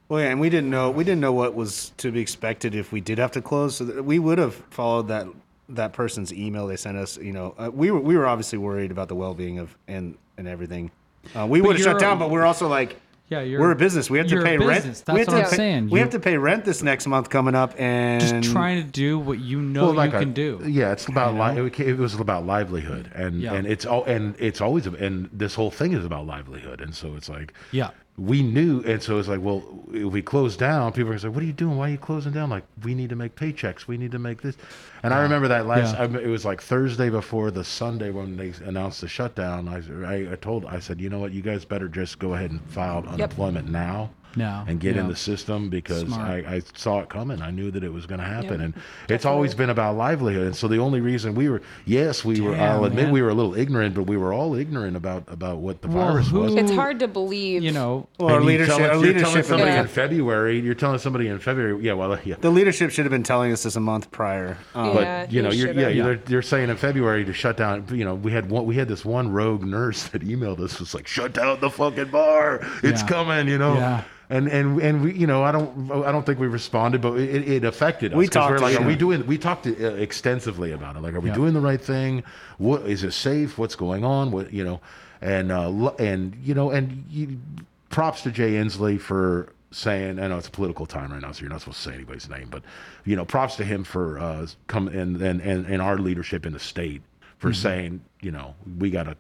[0.09, 2.93] Well, yeah, and we didn't know we didn't know what was to be expected if
[2.93, 3.77] we did have to close.
[3.77, 5.27] So we would have followed that
[5.69, 7.17] that person's email they sent us.
[7.19, 10.17] You know, uh, we were we were obviously worried about the well being of and
[10.39, 10.91] and everything.
[11.37, 12.97] Uh, we would have shut down, but we're also like,
[13.31, 14.11] Yeah, you're we're a business.
[14.11, 14.83] We have to pay rent.
[14.85, 15.05] business.
[15.07, 15.85] we That's have what to I'm pay, saying.
[15.91, 18.89] We You- have to pay rent this next month coming up, and Just trying to
[18.91, 20.61] do what you know Well, like you a- can do.
[20.67, 21.63] Yeah, it's about You know?
[21.63, 23.55] li- it, it was about livelihood, and Yeah.
[23.55, 27.15] and it's all and it's always and this whole thing is about livelihood, and so
[27.15, 27.91] it's like Yeah.
[28.19, 31.29] We knew, and so it's like, well, if we close down, people are gonna say,
[31.29, 31.77] "What are you doing?
[31.77, 33.87] Why are you closing down?" Like, we need to make paychecks.
[33.87, 34.57] We need to make this.
[35.03, 35.95] And I remember that last.
[35.95, 36.03] Yeah.
[36.03, 39.69] I, it was like Thursday before the Sunday when they announced the shutdown.
[39.69, 42.51] I, I I told I said, you know what, you guys better just go ahead
[42.51, 44.11] and file unemployment now.
[44.37, 47.43] Now, And get in the system because I, I saw it coming.
[47.43, 48.75] I knew that it was going to happen, Yeah, and
[49.09, 50.47] it's always been about livelihood.
[50.47, 52.55] And so the only reason we were, yes, we were.
[52.57, 53.13] I'll admit man.
[53.13, 56.13] we were a little ignorant, but we were all ignorant about about what the Well,
[56.13, 56.55] virus was.
[56.55, 57.63] It's hard to believe.
[57.63, 58.77] You know, well, our you leadership.
[58.77, 59.45] tell- Our you're telling leadership.
[59.47, 59.81] somebody Yeah.
[59.83, 60.61] in February.
[60.61, 61.83] You're telling somebody in February.
[61.85, 62.37] Yeah, well, yeah.
[62.41, 64.59] The leadership should have been telling us this a month prior.
[64.75, 66.05] Um, But Yeah, you know, you're, yeah, Yeah.
[66.05, 67.85] You're, you're saying in February to shut down.
[67.91, 70.95] You know, we had one, we had this one rogue nurse that emailed us was
[70.95, 72.61] like, "Shut down the fucking bar.
[72.83, 73.09] It's Yeah.
[73.09, 74.03] coming." You know.
[74.33, 77.49] And and and we, you know, I don't, I don't think we responded, but it,
[77.49, 78.17] it affected us.
[78.17, 79.27] We talked We're like, are we doing?
[79.27, 81.03] We talked uh, extensively about it.
[81.03, 81.35] Like, are we Yeah.
[81.35, 82.23] doing the right thing?
[82.59, 83.59] What is it safe?
[83.59, 84.31] What's going on?
[84.31, 84.81] What you know,
[85.21, 87.41] and uh, and you know, and you,
[87.89, 91.41] props to Jay Inslee for saying, I know it's a political time right now, so
[91.43, 92.63] you're not supposed to say anybody's name, but
[93.05, 96.53] you know, props to him for uh, come and and and, and our leadership in
[96.53, 97.03] the state
[97.39, 97.63] for Mm-hmm.
[97.63, 99.17] saying, you know, we got to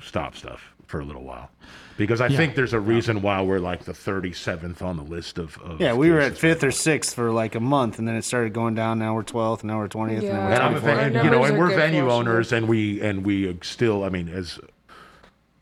[0.00, 1.50] stop stuff for a little while,
[1.96, 5.56] because I think there's a reason why we're like the 37th on the list of.
[5.62, 8.24] of yeah, we were at fifth or sixth for like a month, and then it
[8.24, 8.98] started going down.
[8.98, 9.64] Now we're twelfth.
[9.64, 10.22] Now we're twentieth.
[10.22, 10.44] Yeah.
[10.44, 10.84] And And now I'm we're a 24th.
[10.84, 14.08] fan, and, you know, and we're venue for owners, and we and we still, I
[14.08, 14.58] mean, as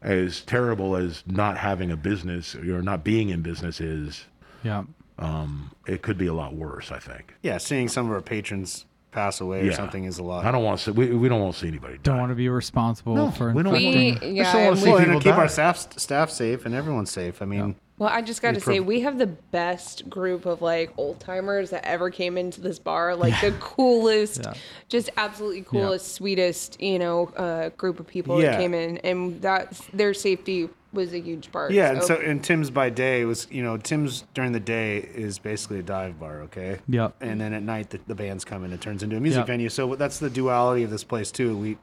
[0.01, 4.25] as terrible as not having a business or not being in business is,
[4.65, 4.83] yeah.
[5.19, 6.91] um, it could be a lot worse.
[6.91, 7.35] I think.
[7.43, 9.77] Yeah, seeing some of our patrons pass away or Yeah.
[9.77, 10.45] something is a lot.
[10.45, 10.91] I don't want to see.
[10.91, 11.99] We, we don't want to see anybody.
[12.03, 14.31] Don't want to be responsible No, for we don't- infecting.
[14.33, 15.41] We, yeah, still wanna and see we- well, and people to keep die.
[15.43, 17.41] our staff staff safe and everyone safe.
[17.43, 20.61] I mean, Well, I just got to prov- say, we have the best group of
[20.63, 23.15] like old timers that ever came into this bar.
[23.15, 24.55] Like the coolest, Yeah.
[24.89, 28.53] just absolutely coolest, sweetest, you know, uh, group of people Yeah.
[28.53, 31.73] that came in, and that's their safety was a huge part.
[31.73, 35.39] yeah, and so and Tim's by day was you know Tim's during the day is
[35.39, 36.79] basically a dive bar, okay.
[36.89, 37.17] Yep.
[37.21, 38.73] And then at night the, the bands come in.
[38.73, 39.47] It turns into a music Yep.
[39.47, 39.69] venue.
[39.69, 41.57] So that's the duality of this place too.
[41.57, 41.79] We,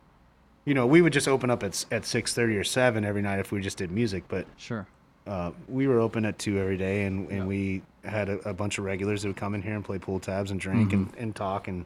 [0.65, 3.21] you know, we would just open up at s- at six thirty or seven every
[3.21, 4.85] night if we just did music, but Sure.
[5.27, 8.77] uh, we were open at two every day, and, and we had a, a bunch
[8.77, 11.35] of regulars that would come in here and play pool tabs and drink and, and
[11.35, 11.85] talk and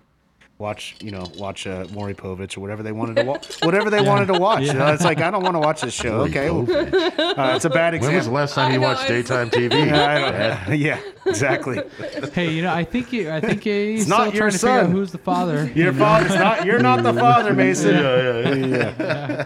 [0.64, 3.56] watch, you know, watch uh, Maury Povich or whatever they wanted to watch.
[3.64, 4.64] whatever they wanted to watch.
[4.64, 6.22] You know, it's like I don't want to watch this show.
[6.22, 8.08] Okay, uh, it's a bad example.
[8.10, 9.74] When was the last time you know, watched it's- daytime TV?
[9.88, 11.82] Yeah, I don't- yeah, exactly.
[12.34, 14.70] Hey, you know, I think you, I think he's not still your trying to figure
[14.80, 14.92] out son.
[14.92, 15.72] who's the father.
[15.76, 16.66] Your father's not.
[16.66, 17.94] You're not the father, Mason.
[17.96, 19.46] yeah, yeah.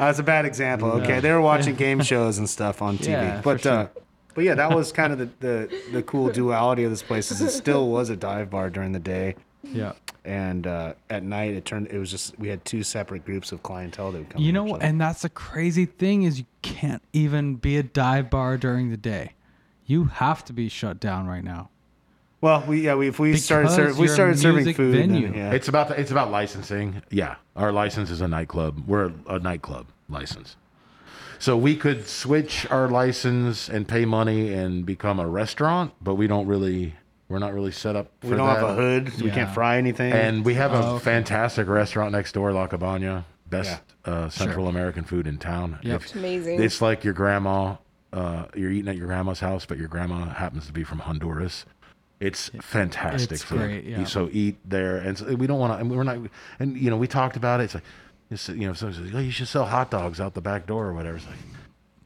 [0.00, 0.90] Uh, it's a bad example.
[0.92, 3.86] Okay, they were watching game shows and stuff on TV, Yeah, for but uh,
[4.34, 7.30] but yeah, that was kind of the, the the cool duality of this place.
[7.32, 9.92] Is it still was a dive bar during the day, Yeah.
[10.24, 11.88] and uh, at night it turned.
[11.88, 14.42] It was just we had two separate groups of clientele that would come.
[14.42, 14.82] You know, what?
[14.82, 18.96] and that's the crazy thing is you can't even be a dive bar during the
[18.96, 19.32] day.
[19.86, 21.70] You have to be shut down right now.
[22.40, 24.94] well, we yeah, we if we started ser- if we started serving music food.
[24.94, 25.50] then, yeah.
[25.52, 27.02] It's about the, it's about licensing.
[27.10, 28.84] Yeah, our license is a nightclub.
[28.86, 30.56] We're a, a nightclub license,
[31.38, 36.26] so we could switch our license and pay money and become a restaurant, but we
[36.28, 36.94] don't really.
[37.28, 38.10] We're not really set up.
[38.20, 38.58] For we don't that.
[38.60, 39.12] have a hood.
[39.12, 40.12] so We can't fry anything.
[40.12, 41.04] And we have a Oh, okay.
[41.04, 43.26] fantastic restaurant next door, La Cabana.
[43.50, 44.70] Best uh, Central Sure.
[44.70, 45.78] American food in town.
[45.82, 46.02] Yep.
[46.02, 46.62] It's amazing.
[46.62, 47.76] It's like your grandma.
[48.12, 51.64] Uh, you're eating at your grandma's house, but your grandma happens to be from Honduras.
[52.20, 53.58] It's fantastic It's food.
[53.58, 54.04] great, yeah.
[54.04, 55.78] So eat there, and so we don't want to.
[55.78, 56.18] And we're not.
[56.58, 57.64] And you know, we talked about it.
[57.64, 57.84] It's like,
[58.30, 60.86] it's, you know, someone says, "Oh, you should sell hot dogs out the back door
[60.86, 61.36] or whatever." It's like.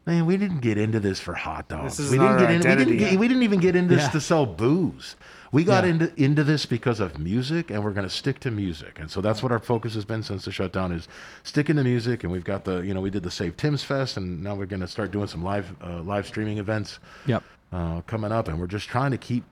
[0.04, 1.96] Man, we didn't get into this for hot dogs.
[1.96, 3.76] This is we not didn't our get in, we, didn't get, we didn't even get
[3.76, 4.10] into this Yeah.
[4.10, 5.14] to sell booze.
[5.52, 5.90] We got Yeah.
[5.90, 8.98] into into this because of music, and we're going to stick to music.
[8.98, 11.06] And so that's what our focus has been since the shutdown is
[11.44, 12.24] sticking to music.
[12.24, 14.66] And we've got the you know we did the Save Tim's Fest, and now we're
[14.66, 17.44] going to start doing some live uh, live streaming events Yep.
[17.72, 19.44] uh, coming up, and we're just trying to keep.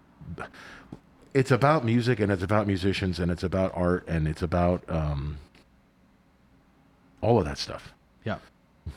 [1.32, 5.38] It's about music, and it's about musicians, and it's about art, and it's about um,
[7.20, 7.92] all of that stuff.
[8.24, 8.38] Yeah.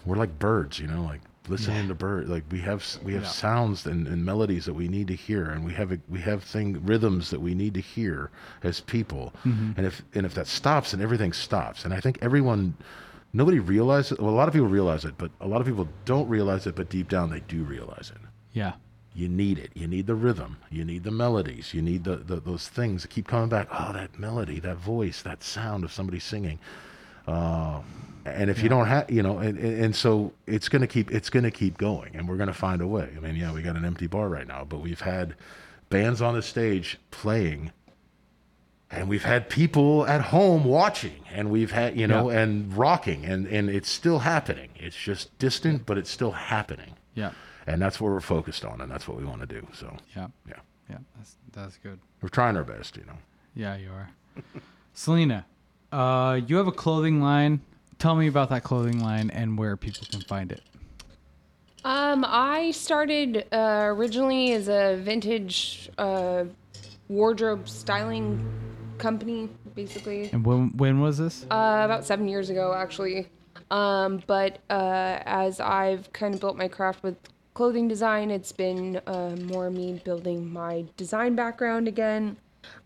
[0.05, 2.29] We're like birds, you know, like listening to birds.
[2.29, 3.27] Like we have we have Yeah.
[3.29, 6.43] sounds and, and melodies that we need to hear, and we have a, we have
[6.43, 8.29] thing rhythms that we need to hear
[8.63, 9.33] as people.
[9.43, 11.85] And if and if that stops, and everything stops.
[11.85, 12.75] And I think everyone,
[13.33, 14.17] nobody realizes.
[14.19, 16.75] Well, a lot of people realize it, but a lot of people don't realize it.
[16.75, 18.21] But deep down, they do realize it.
[18.53, 18.73] Yeah.
[19.15, 19.69] You need it.
[19.75, 20.57] You need the rhythm.
[20.71, 21.71] You need the melodies.
[21.73, 23.67] You need the, the those things that keep coming back.
[23.71, 26.57] Oh, that melody, that voice, that sound of somebody singing.
[27.27, 27.81] Uh,
[28.25, 31.51] and if you don't have, you know, and, and so it's gonna keep it's gonna
[31.51, 33.09] keep going, and we're gonna find a way.
[33.15, 35.35] I mean, yeah, we got an empty bar right now, but we've had
[35.89, 37.71] bands on the stage playing,
[38.89, 42.39] and we've had people at home watching, and we've had you know, Yeah.
[42.41, 44.69] and rocking, and and it's still happening.
[44.75, 47.31] It's just distant, but it's still happening Yeah.
[47.67, 49.67] and that's what we're focused on, and that's what we want to do.
[49.73, 50.27] So Yeah.
[50.47, 50.55] yeah,
[50.89, 50.97] Yeah.
[51.17, 51.99] That's that's good.
[52.21, 53.17] we're trying our best, you know.
[53.55, 54.09] Yeah, you are.
[54.93, 55.45] Selena,
[55.91, 57.61] uh, you have a clothing line.
[58.03, 60.61] Tell me about that clothing line and where people can find it.
[61.85, 66.43] Um, I started uh, originally as a vintage uh,
[67.07, 68.45] wardrobe styling
[68.97, 70.29] company, basically.
[70.33, 71.43] And when when was this?
[71.43, 73.29] Uh, about seven years ago, actually.
[73.71, 77.15] Um, but uh, as I've kind of built my craft with
[77.53, 82.35] clothing design, it's been uh, more me building my design background again.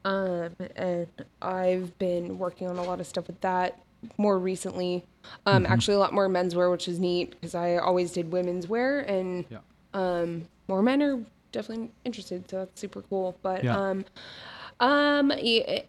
[0.05, 1.07] Um, and
[1.41, 3.79] I've been working on a lot of stuff with that
[4.17, 5.03] more recently.
[5.45, 8.99] Um, Actually, a lot more menswear, which is neat because I always did women's wear,
[9.01, 9.57] and Yeah.
[9.93, 11.19] um, more men are
[11.51, 13.35] definitely interested, so that's super cool.
[13.41, 13.77] But Yeah.
[13.77, 14.05] um,
[14.79, 15.31] um,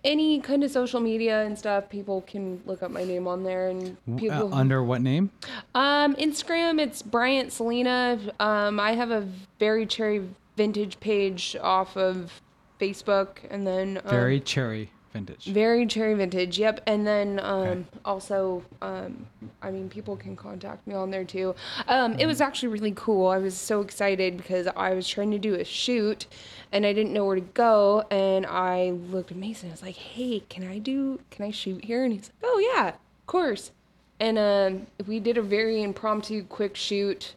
[0.05, 3.69] any kind of social media and stuff, people can look up my name on there,
[3.69, 4.55] and Uh, people.
[4.55, 5.31] under what name?
[5.75, 8.19] um, Instagram, it's Bryant Selena.
[8.41, 9.29] Um, I have a
[9.59, 12.41] very cherry vintage page off of
[12.81, 15.47] Facebook, and then um, Very cherry vintage.
[15.47, 16.59] very cherry vintage.
[16.59, 19.27] Yep, and then um, also, um,
[19.63, 21.55] I mean, people can contact me on there too.
[21.87, 23.29] Um, it was actually really cool.
[23.29, 26.27] I was so excited because I was trying to do a shoot,
[26.73, 28.05] and I didn't know where to go.
[28.11, 29.69] And I looked at Mason.
[29.69, 31.21] I was like, "Hey, can I do?
[31.31, 33.73] Can I shoot here?" And he's like, "Oh yeah, of course."
[34.21, 37.35] And um, we did a very impromptu, quick shoot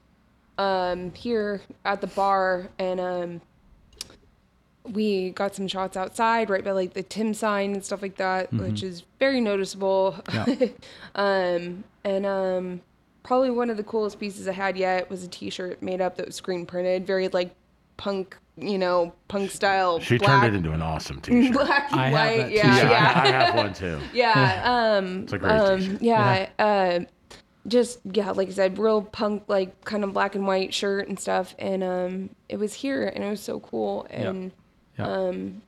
[0.57, 3.41] um, here at the bar, and um,
[4.83, 8.51] we got some shots outside right by like the Tim sign and stuff like that,
[8.53, 10.15] which is very noticeable.
[10.33, 10.45] Yeah.
[11.15, 12.81] um, and um,
[13.23, 16.25] probably one of the coolest pieces I had yet was a T-shirt made up that
[16.25, 17.53] was screen printed, very like
[17.97, 19.99] punk, you know, punk style.
[19.99, 21.53] She black, turned it into an awesome T-shirt.
[21.53, 22.37] black and I have white.
[22.37, 22.91] that yeah, t-shirt.
[22.91, 23.99] yeah, I, I have one too.
[24.13, 24.61] yeah.
[24.97, 26.01] Um, It's a great um, T-shirt.
[26.01, 26.99] yeah, uh,
[27.67, 31.19] just yeah, like I said, real punk, like kind of black and white shirt and
[31.19, 34.51] stuff, and um, it was here, and it was so cool, and
[34.97, 35.07] Yeah.
[35.07, 35.61] um,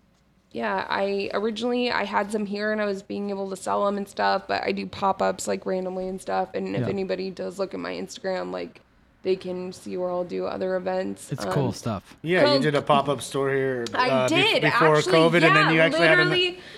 [0.52, 3.98] yeah, I originally I had some here, and I was being able to sell them
[3.98, 6.88] and stuff, but I do pop ups like randomly and stuff, and if Yeah.
[6.90, 8.82] anybody does look at my Instagram, like
[9.24, 11.32] they can see where I'll do other events.
[11.32, 12.18] it's Um, cool stuff.
[12.24, 13.86] Yeah, you did a pop up store here.
[13.95, 16.32] I uh, bef- did, before actually, COVID, and then you actually had an-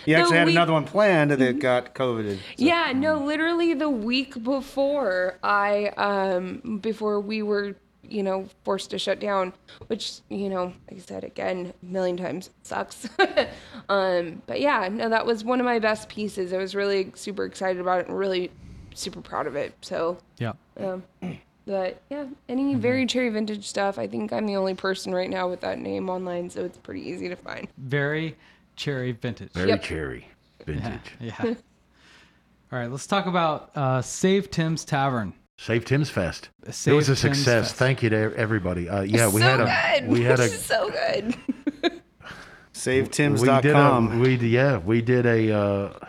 [0.05, 2.37] you actually had week- another one planned that got COVID.
[2.57, 7.75] Yeah, no, literally the week before I um before we were,
[8.09, 9.53] you know, forced to shut down,
[9.87, 13.07] which, you know, like I said again, a million times sucks.
[13.89, 16.53] um but yeah, no, that was one of my best pieces.
[16.53, 18.51] I was really super excited about it and really
[18.93, 19.73] super proud of it.
[19.81, 20.53] So, Yeah.
[20.79, 21.03] um
[21.65, 22.81] But yeah, any Mm-hmm.
[22.81, 23.97] very cherry vintage stuff.
[23.97, 27.01] I think I'm the only person right now with that name online, so it's pretty
[27.01, 27.67] easy to find.
[27.77, 28.35] Very
[28.75, 29.51] cherry vintage.
[29.53, 29.81] Very Yep.
[29.81, 30.27] cherry,
[30.59, 30.65] Yeah.
[30.65, 31.11] vintage.
[31.19, 31.35] yeah.
[32.71, 35.33] All right, let's talk about uh, Save Tim's Tavern.
[35.57, 36.49] Save Tim's Fest.
[36.69, 37.67] Save it was a Tim's success.
[37.69, 37.75] Fest.
[37.75, 38.89] Thank you to everybody.
[38.89, 40.09] Uh, yeah, we so had a good.
[40.09, 41.35] we had a so good.
[41.83, 44.19] we did a, SaveTims.com.
[44.19, 45.99] we d- yeah we did a uh,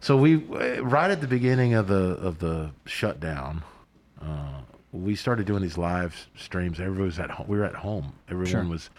[0.00, 3.62] so we uh, right at the beginning of the of the shutdown
[4.20, 4.60] uh,
[4.92, 8.50] we started doing these live streams everybody was at home we were at home everyone
[8.50, 8.64] Sure.
[8.64, 8.90] was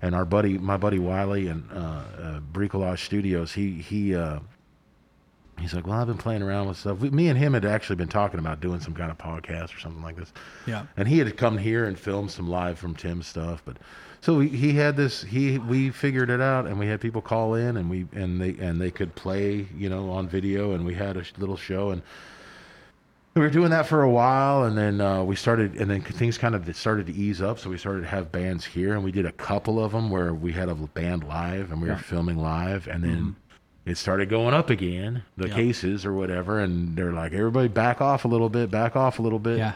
[0.00, 4.38] and our buddy my buddy Wiley and uh, uh, Bricolage Studios he he uh,
[5.62, 7.96] he's like well I've been playing around with stuff we, me and him had actually
[7.96, 10.32] been talking about doing some kind of podcast or something like this
[10.66, 10.84] Yeah.
[10.96, 13.62] and he had come here and filmed some live from Tim's stuff.
[13.64, 13.78] But
[14.20, 15.22] so we, he had this.
[15.22, 18.50] He we figured it out, and we had people call in, and we and they
[18.64, 22.02] and they could play, you know, on video, and we had a little show, and
[23.34, 26.38] we were doing that for a while, and then uh, we started, and then things
[26.38, 27.58] kind of started to ease up.
[27.58, 30.32] So we started to have bands here, and we did a couple of them where
[30.34, 31.94] we had a band live, and we Yeah.
[31.94, 33.34] were filming live, and then.
[33.84, 35.54] It started going up again, the Yeah.
[35.54, 39.22] cases or whatever, and they're like, everybody back off a little bit, back off a
[39.22, 39.58] little bit.
[39.58, 39.72] Yeah.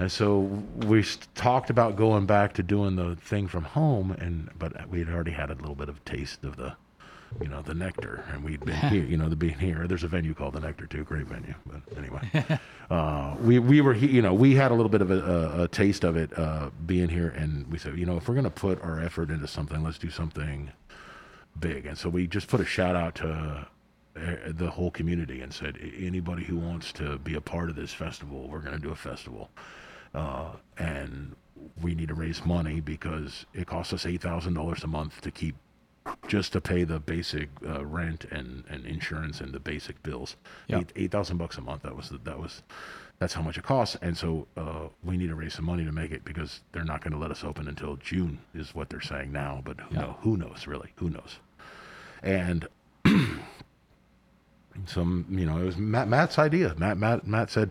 [0.00, 0.38] And so
[0.86, 1.04] we
[1.34, 5.32] talked about going back to doing the thing from home, and but we had already
[5.32, 6.74] had a little bit of taste of the,
[7.40, 9.86] you know, the nectar, and we'd been here, you know, the being here.
[9.88, 11.54] There's a venue called the Nectar too, great venue.
[11.66, 12.60] But anyway,
[12.90, 15.68] uh, we we were, you know, we had a little bit of a, a, a
[15.68, 18.80] taste of it uh, being here, and we said, you know, if we're gonna put
[18.82, 20.70] our effort into something, let's do something
[21.58, 21.86] big.
[21.86, 23.68] And so we just put a shout out to
[24.16, 27.92] uh, the whole community and said, anybody who wants to be a part of this
[27.92, 29.50] festival, we're going to do a festival.
[30.14, 31.36] Uh, and
[31.82, 35.54] we need to raise money because it costs us $8,000 a month to keep
[36.26, 40.36] just to pay the basic uh, rent and, and insurance and the basic bills.
[40.66, 40.78] Yeah.
[40.78, 41.82] Eight eight thousand bucks a month.
[41.82, 42.62] That was that was
[43.18, 43.96] that's how much it costs.
[44.00, 47.02] And so uh, we need to raise some money to make it because they're not
[47.02, 49.60] going to let us open until June is what they're saying now.
[49.64, 50.00] But who Yeah.
[50.02, 51.38] know who knows really who knows.
[52.22, 52.66] And
[54.86, 56.74] some you know it was Matt, Matt's idea.
[56.78, 57.70] Matt Matt Matt said,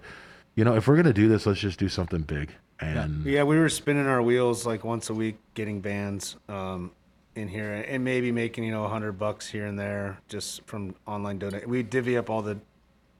[0.55, 2.51] you know, if we're gonna do this, let's just do something big.
[2.79, 6.91] And Yeah, we were spinning our wheels like once a week, getting bands um,
[7.35, 10.93] in here, and maybe making you know a hundred bucks here and there just from
[11.07, 11.67] online donate.
[11.67, 12.59] We divvy up all the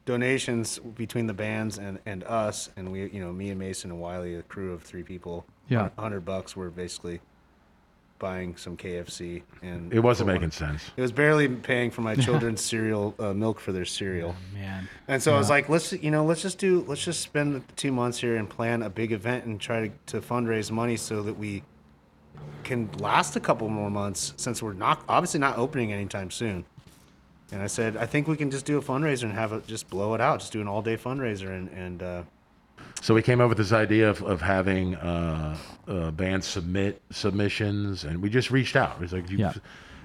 [0.08, 4.00] donations between the bands and, and us, and we you know me and Mason and
[4.00, 5.46] Wiley, a crew of three people.
[5.70, 5.90] Yeah.
[6.00, 6.56] hundred bucks.
[6.56, 7.20] We're basically
[8.18, 10.82] buying some KFC, and it wasn't for making sense.
[10.96, 14.36] It was barely paying for my children's cereal uh, milk for their cereal.
[14.54, 14.88] Man.
[15.08, 17.92] And so I was like, let's you know, let's just do, let's just spend two
[17.92, 21.38] months here and plan a big event and try to, to fundraise money so that
[21.38, 21.64] we
[22.64, 26.66] can last a couple more months since we're not obviously not opening anytime soon.
[27.52, 29.90] And I said, I think we can just do a fundraiser and have it just
[29.90, 32.24] blow it out, just do an all day fundraiser and and uh,
[33.02, 35.58] So we came up with this idea of, of having uh,
[35.88, 38.96] uh, bands submit submissions, and we just reached out.
[38.98, 39.54] It was like, you, Yeah.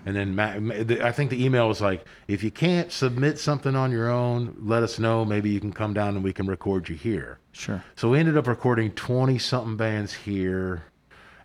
[0.06, 0.56] and then Matt,
[1.02, 4.82] I think the email was like, if you can't submit something on your own, let
[4.82, 5.24] us know.
[5.24, 7.38] Maybe you can come down and we can record you here.
[7.52, 7.82] Sure.
[7.96, 10.84] So we ended up recording twenty something bands here,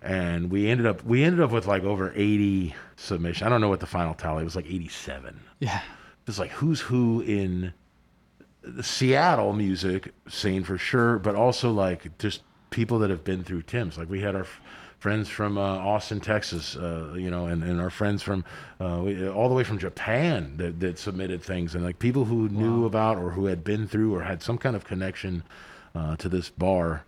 [0.02, 3.45] and we ended up we ended up with like over eighty submissions.
[3.45, 5.40] I don't know what the final tally was like eighty seven.
[5.60, 5.82] Yeah.
[6.28, 7.74] It's like who's who in
[8.61, 13.61] the Seattle music scene for sure, but also like just people that have been through
[13.61, 13.98] Tim's.
[13.98, 14.61] Like we had our f-
[14.99, 18.44] friends from uh, Austin, Texas, uh, you know, and, and our friends from
[18.82, 22.49] uh, we, all the way from Japan that, that submitted things, and like people who
[22.49, 25.44] knew about or who had been through or had some kind of connection
[25.95, 27.06] uh, to this bar.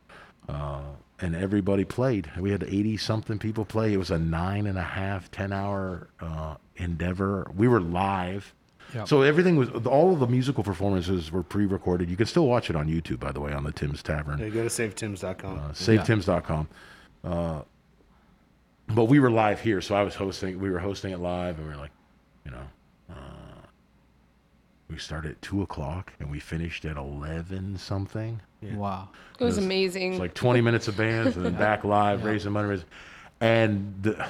[1.22, 2.32] And everybody played.
[2.38, 3.94] We had 80 something people play.
[3.94, 7.52] It was a nine and a half, 10 hour uh, endeavor.
[7.54, 8.54] We were live.
[8.96, 9.08] Yep.
[9.08, 12.10] So everything was all of the musical performances were pre-recorded.
[12.10, 14.50] You can still watch it on YouTube, by the way, on the Tim's Tavern, yeah,
[14.50, 15.60] go to savetims.com.
[15.60, 16.68] uh, SaveTims.com.
[17.24, 17.62] Uh,
[18.88, 20.60] but we were live here, so I was hosting.
[20.60, 21.91] We were hosting it live, and we were like,
[22.46, 22.68] you know,
[23.12, 23.14] uh,
[24.90, 28.41] we started at two o'clock and we finished at eleven something.
[28.61, 29.10] Wow.
[29.40, 30.14] It was It was- amazing.
[30.14, 32.68] It's like 20 minutes of bands and then back live, raising money.
[32.69, 32.88] raising-
[33.41, 34.27] And the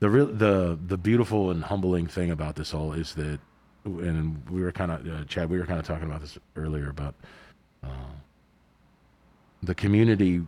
[0.00, 3.38] the real the the beautiful and humbling thing about this all is that,
[3.84, 6.88] and we were kind of uh, Chad, we were kind of talking about this earlier
[6.90, 7.14] about
[7.84, 7.88] uh,
[9.62, 10.42] the community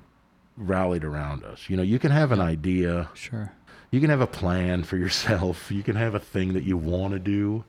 [0.56, 1.68] rallied around us.
[1.68, 3.52] You know, you can have an idea, Sure.
[3.90, 7.12] you can have a plan for yourself, you can have a thing that you want
[7.12, 7.64] to do.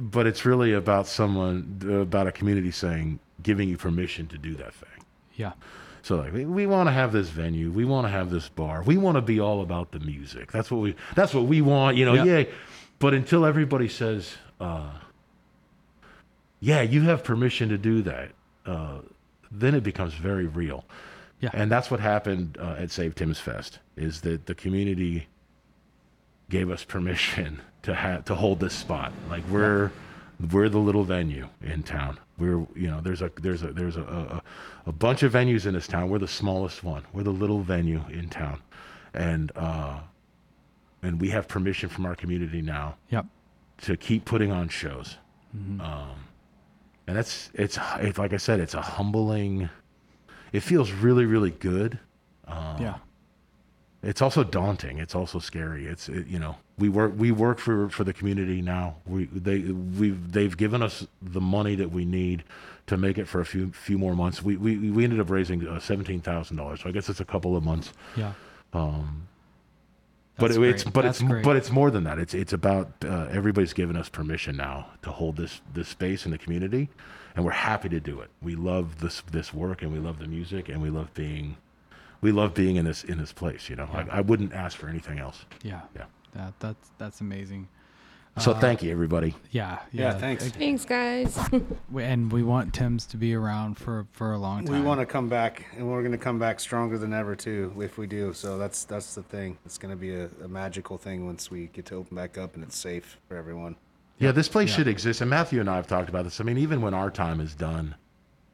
[0.00, 4.74] But it's really about someone, about a community saying, giving you permission to do that
[4.74, 5.04] thing.
[5.34, 5.52] Yeah.
[6.02, 8.82] So like we, we want to have this venue, we want to have this bar,
[8.82, 10.50] we want to be all about the music.
[10.52, 12.14] That's what we that's what we want, you know.
[12.14, 12.38] Yeah.
[12.38, 12.44] Yeah.
[12.98, 14.90] But until everybody says, uh,
[16.60, 18.30] "Yeah, you have permission to do that,"
[18.66, 18.98] uh,
[19.50, 20.84] then it becomes very real.
[21.40, 21.50] Yeah.
[21.52, 25.28] And that's what happened uh, at Save Tim's Fest is that the community
[26.50, 29.12] gave us permission to ha- to hold this spot.
[29.30, 29.90] Like we're
[30.52, 32.18] we're the little venue in town.
[32.38, 34.42] We're you know there's a there's a there's a, a
[34.86, 36.10] a bunch of venues in this town.
[36.10, 37.04] We're the smallest one.
[37.14, 38.60] We're the little venue in town,
[39.14, 40.00] and uh,
[41.02, 43.24] and we have permission from our community now Yep.
[43.82, 45.16] to keep putting on shows.
[45.54, 46.10] Um,
[47.06, 49.70] and that's it's, it's like I said, it's a humbling.
[50.52, 51.98] It feels really really good.
[52.46, 52.96] yeah.
[54.02, 54.98] It's also daunting.
[54.98, 55.86] It's also scary.
[55.86, 58.96] It's it, you know we work we work for for the community now.
[59.06, 62.44] We they we've they've given us the money that we need
[62.86, 64.42] to make it for a few few more months.
[64.42, 66.82] We we, we ended up raising uh, seventeen thousand dollars.
[66.82, 67.92] So I guess it's a couple of months.
[68.16, 68.32] Yeah.
[68.72, 69.28] Um,
[70.38, 71.44] but it, it's but That's it's great.
[71.44, 72.18] but it's more than that.
[72.20, 76.30] It's it's about uh, everybody's given us permission now to hold this this space in
[76.30, 76.90] the community,
[77.34, 78.30] and we're happy to do it.
[78.40, 81.56] We love this this work, and we love the music, and we love being
[82.20, 83.68] we love being in this in this place.
[83.68, 85.44] You know, I, I wouldn't ask for anything else.
[85.62, 85.80] Yeah.
[85.96, 86.04] Yeah.
[86.34, 87.68] That that's that's amazing.
[88.38, 89.34] So Uh, thank you, everybody.
[89.50, 89.80] Yeah.
[89.90, 90.48] Yeah, thanks.
[90.50, 91.36] Thanks, guys.
[91.96, 94.74] And we want Tim's to be around for for a long time.
[94.74, 97.72] We want to come back, and we're going to come back stronger than ever too,
[97.80, 98.32] if we do.
[98.32, 99.58] So that's that's the thing.
[99.64, 102.54] It's going to be a, a magical thing once we get to open back up
[102.54, 103.74] and it's safe for everyone.
[104.18, 104.76] Yeah, this place Yeah.
[104.76, 105.20] should exist.
[105.20, 106.40] And Matthew and I have talked about this.
[106.40, 107.94] I mean, even when our time is done,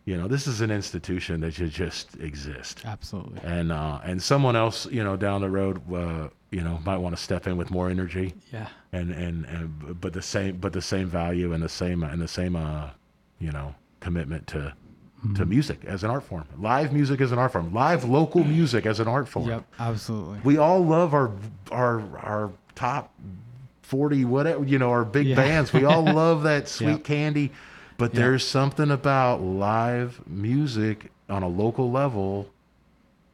[0.06, 2.82] you know, this is an institution that should just exist.
[2.84, 3.40] Absolutely.
[3.42, 7.16] And uh, and someone else, you know, down the road, uh, you know, might want
[7.16, 8.34] to step in with more energy.
[8.52, 8.68] Yeah.
[8.92, 12.28] and and, and but the same but the same value and the same and the
[12.28, 12.90] same uh
[13.38, 14.74] you know commitment to
[15.24, 15.36] Mm-hmm.
[15.36, 18.84] to music as an art form live music as an art form live local music
[18.84, 19.64] as an art form Yep.
[19.80, 20.38] Absolutely.
[20.44, 21.30] we all love our
[21.72, 23.10] our our top
[23.82, 25.36] 40 whatever you know our big Yeah.
[25.36, 27.04] bands we all love that sweet Yep.
[27.04, 27.52] candy
[27.96, 28.22] but Yep.
[28.22, 32.48] there's something about live music on a local level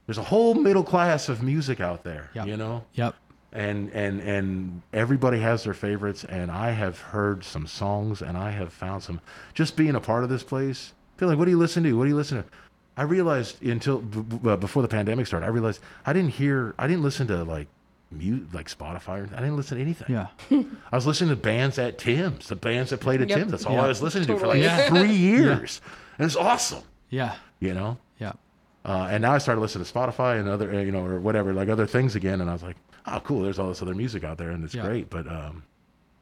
[0.07, 2.47] there's a whole middle class of music out there Yep.
[2.47, 3.15] you know Yep.
[3.53, 8.51] and and and everybody has their favorites and i have heard some songs and i
[8.51, 9.21] have found some
[9.55, 12.11] just being a part of this place feeling what do you listen to what do
[12.11, 12.49] you listen to
[12.97, 16.87] i realized until b- b- before the pandemic started i realized i didn't hear i
[16.87, 17.67] didn't listen to like
[18.11, 20.27] mute like spotify or i didn't listen to anything Yeah.
[20.93, 23.39] i was listening to bands at tim's the bands that played at Yep.
[23.39, 23.85] tim's that's all Yeah.
[23.85, 24.89] i was listening to for like Yeah.
[24.89, 25.81] three years
[26.19, 27.35] and it's awesome Yeah.
[27.61, 28.33] you know Yeah.
[28.85, 31.53] uh, and now I started listening to Spotify and other, uh, you know, or whatever,
[31.53, 32.41] like other things again.
[32.41, 32.77] And I was like,
[33.07, 33.43] oh, cool.
[33.43, 34.85] There's all this other music out there, and it's Yeah.
[34.87, 35.09] great.
[35.11, 35.63] But, um,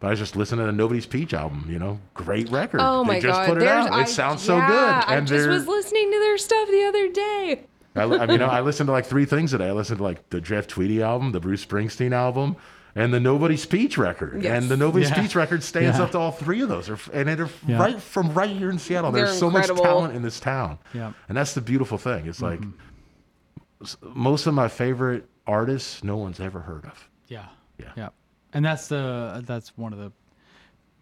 [0.00, 1.66] but I was just listening to Nobody's Peach album.
[1.68, 2.80] You know, great record.
[2.82, 3.92] Oh my they just god, put it There's- out.
[3.92, 5.10] I- It sounds so yeah, good.
[5.10, 7.60] I And just was listening to their stuff the other day.
[7.98, 9.68] I, I mean, I listened to like three things today.
[9.68, 12.56] I listened to like the Jeff Tweedy album, the Bruce Springsteen album,
[12.94, 14.42] and the Nobody's Peach record.
[14.42, 14.60] Yes.
[14.62, 15.20] And the Nobody's Yeah.
[15.22, 16.04] Peach record stands Yeah.
[16.04, 16.88] up to all three of those.
[17.12, 17.78] And they're Yeah.
[17.78, 19.12] right from right here in Seattle.
[19.12, 20.78] They're There's so much talent in this town.
[20.94, 21.12] Yeah.
[21.28, 22.26] And that's the beautiful thing.
[22.26, 23.82] It's like Mm-hmm.
[23.84, 27.08] s- most of my favorite artists, no one's ever heard of.
[27.28, 27.46] Yeah.
[27.78, 27.92] Yeah.
[27.96, 28.08] Yeah.
[28.52, 30.10] And that's the that's one of the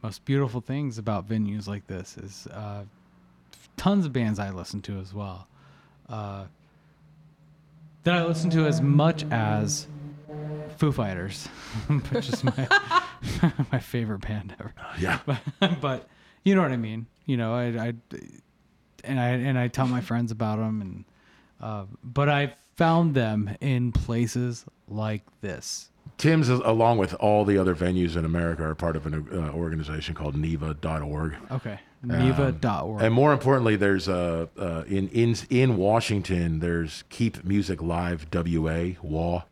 [0.03, 2.85] most beautiful things about venues like this is uh,
[3.77, 5.47] tons of bands I listen to as well.
[6.09, 6.45] Uh,
[8.07, 9.89] that I listen to as much as
[10.77, 11.49] Foo Fighters,
[12.11, 12.69] which is my
[13.73, 14.73] my favorite band ever.
[15.01, 15.19] Yeah.
[15.27, 15.41] But,
[15.81, 16.09] but
[16.45, 17.07] you know what I mean.
[17.25, 17.95] You know, I, I
[19.03, 21.05] and I and I tell my friends about them, and
[21.61, 25.91] uh, but I found them in places like this.
[26.19, 29.51] Tim's, is- along with all the other venues in America, are part of an uh,
[29.53, 31.35] organization called NIVA.org.
[31.51, 33.03] Okay, NIVA.org.
[33.03, 38.93] And more importantly, there's uh, uh, in in in Washington, there's Keep Music Live WA
[39.03, 39.43] WA.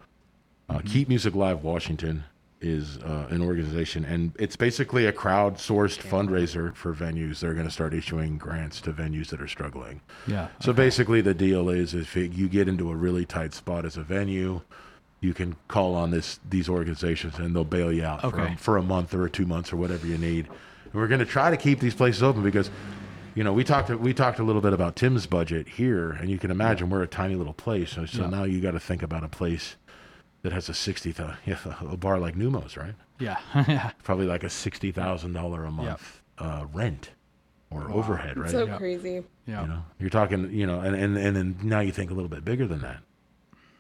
[0.69, 2.25] Uh, Keep Music Live Washington
[2.61, 7.41] is uh, an organization, and it's basically a crowdsourced fundraiser for venues.
[7.41, 10.01] They're going to start issuing grants to venues that are struggling.
[10.27, 10.49] yeah.
[10.61, 13.99] So basically, the deal is if it, you get into a really tight spot as
[13.99, 14.63] a venue,
[15.25, 18.53] you can call on this these organizations and they'll bail you out for, Okay.
[18.55, 20.47] a, for a month or two months or whatever you need.
[20.85, 22.71] And we're going to try to keep these places open because,
[23.35, 26.39] you know, we talked we talked a little bit about Tim's budget here, and you
[26.39, 27.91] can imagine we're a tiny little place.
[27.93, 28.29] So, so Yeah.
[28.31, 29.77] now you got to think about a place
[30.43, 31.57] that has a sixty thousand yeah,
[31.91, 32.95] a bar like Neumos, right?
[33.19, 33.39] Yeah.
[33.69, 33.91] yeah.
[34.03, 37.11] Probably like a sixty thousand dollar a month uh, rent
[37.71, 38.51] or overhead, right?
[38.51, 38.77] So Yeah.
[38.77, 39.23] crazy.
[39.47, 39.63] Yeah.
[39.63, 42.29] You know, you're talking, you know, and and and then now you think a little
[42.29, 42.99] bit bigger than that,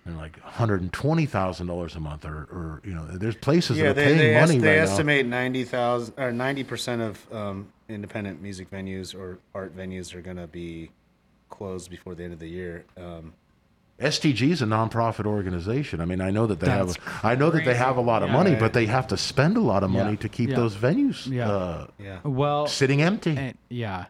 [0.07, 3.37] and like one hundred and twenty thousand dollars a month, or or you know, there's
[3.37, 6.33] places Yeah, that are they, paying they, money est- they right estimate ninety thousand or
[6.33, 10.91] ninety percent of um, independent music venues or art venues are going to be
[11.51, 12.85] closed before the end of the year.
[12.97, 13.33] Um.
[14.01, 16.01] STG is a nonprofit organization.
[16.01, 18.25] I mean, I know that they That's have, I know that they have a lot
[18.25, 18.33] of Yeah.
[18.35, 18.59] money, Right.
[18.59, 20.17] but they have to spend a lot of money Yeah.
[20.17, 20.57] to keep Yeah.
[20.57, 21.49] those venues Yeah.
[21.49, 23.37] uh, yeah, Well, sitting empty.
[23.37, 24.07] and, yeah.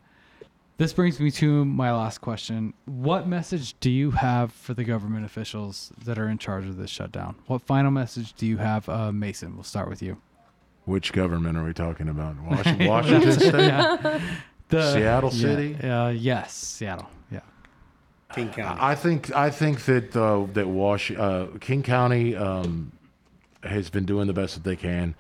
[0.76, 2.74] This brings me to my last question.
[2.84, 6.90] What message do you have for the government officials that are in charge of this
[6.90, 7.36] shutdown?
[7.46, 9.55] What final message do you have, uh, Mason?
[9.55, 10.20] We'll start with you.
[10.84, 12.40] Which government are we talking about?
[12.42, 14.20] Washington, Washington State, Yeah.
[14.68, 15.74] The- Seattle yeah, City.
[15.88, 17.09] Uh, yes, Seattle.
[17.30, 17.40] Yeah.
[18.34, 18.80] King County.
[18.82, 22.90] I think I think that uh, that Wash uh, King County um,
[23.62, 25.14] has been doing the best that they can.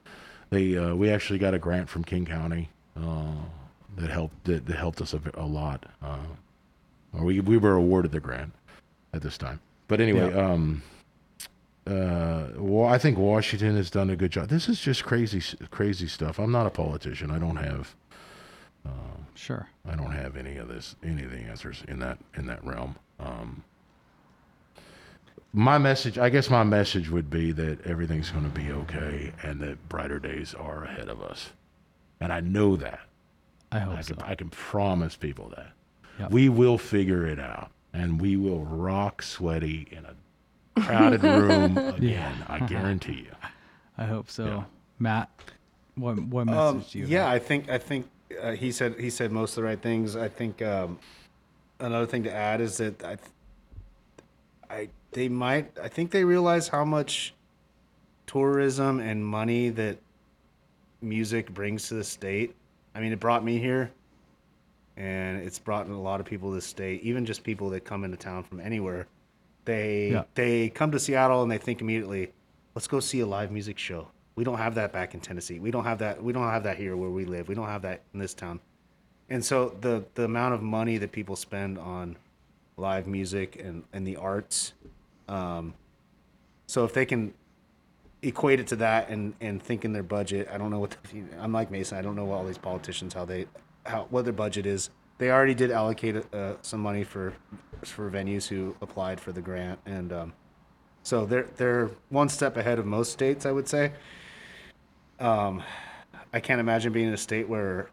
[0.50, 3.34] They uh, we actually got a grant from King County uh,
[3.96, 5.86] that helped that, that helped us a, a lot.
[6.02, 6.18] Uh,
[7.12, 8.52] or we we were awarded the grant
[9.12, 9.60] at this time.
[9.88, 10.52] But anyway, Yeah.
[10.52, 10.82] um,
[11.86, 14.48] uh, well, I think Washington has done a good job.
[14.48, 16.38] This is just crazy crazy stuff.
[16.38, 17.30] I'm not a politician.
[17.30, 17.94] I don't have
[19.36, 19.68] Sure.
[19.84, 22.94] I don't have any of this, any of the answers in that in that realm.
[23.18, 23.64] Um,
[25.52, 29.60] my message, I guess, my message would be that everything's going to be okay, and
[29.60, 31.50] that brighter days are ahead of us,
[32.20, 33.00] and I know that.
[33.74, 34.14] I hope I so.
[34.14, 35.72] can, I can promise people that
[36.20, 36.30] Yep.
[36.30, 42.34] we will figure it out, and we will rock sweaty in a crowded room again.
[42.48, 43.32] I guarantee you.
[43.98, 44.44] I hope so.
[44.46, 44.64] Yeah.
[45.00, 45.28] Matt,
[45.96, 47.32] what what message Um, do you yeah, have?
[47.34, 48.08] I think I think
[48.40, 50.14] uh, he said he said most of the right things.
[50.14, 50.98] I think um,
[51.80, 53.16] another thing to add is that I,
[54.70, 57.34] I they might I think they realize how much
[58.26, 59.98] tourism and money that
[61.02, 62.54] music brings to the state.
[62.94, 63.90] I mean, it brought me here,
[64.96, 67.02] and it's brought a lot of people to the state.
[67.02, 69.06] Even just people that come into town from anywhere,
[69.64, 70.24] they Yeah.
[70.34, 72.32] they come to Seattle and they think immediately,
[72.74, 74.08] let's go see a live music show.
[74.36, 75.58] We don't have that back in Tennessee.
[75.60, 76.22] We don't have that.
[76.22, 77.48] We don't have that here where we live.
[77.48, 78.60] We don't have that in this town.
[79.30, 82.16] And so the the amount of money that people spend on
[82.76, 84.72] live music and and the arts,
[85.28, 85.74] um,
[86.66, 87.32] so if they can
[88.24, 90.90] equate it to that and and think in their budget, I don't know what.
[91.12, 91.98] The, I'm like Mason.
[91.98, 93.46] I don't know all these politicians how they
[93.86, 94.90] how what their budget is.
[95.18, 97.34] They already did allocate uh, some money for
[97.84, 100.32] for venues who applied for the grant, and um,
[101.02, 103.92] so they're they're one step ahead of most states, I would say.
[105.20, 105.62] Um,
[106.32, 107.90] I can't imagine being in a state where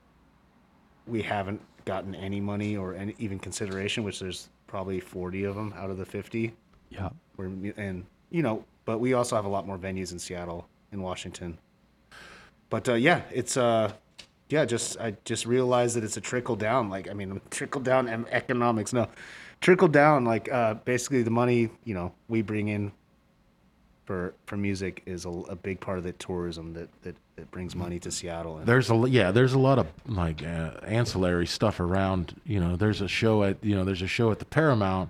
[1.06, 5.74] we haven't gotten any money or any even consideration, which there's probably 40 of them
[5.78, 6.54] out of the 50.
[6.90, 7.10] yeah.
[7.36, 10.68] Where mu- and you know, but we also have a lot more venues in Seattle,
[10.92, 11.58] in Washington.
[12.70, 13.92] But uh, yeah, it's uh,
[14.50, 16.90] yeah, just I just realized that it's a trickle down.
[16.90, 18.94] Like I mean, trickle down economics.
[18.94, 19.08] No,
[19.60, 20.26] trickle down.
[20.26, 22.92] Like uh, basically the money you know we bring in
[24.06, 27.76] for for music is a, a big part of the tourism that that, that brings
[27.76, 28.58] money to Seattle.
[28.58, 32.36] And There's a yeah, there's a lot of like uh, ancillary stuff around.
[32.46, 35.10] You know, there's a show at you know there's a show at the Paramount.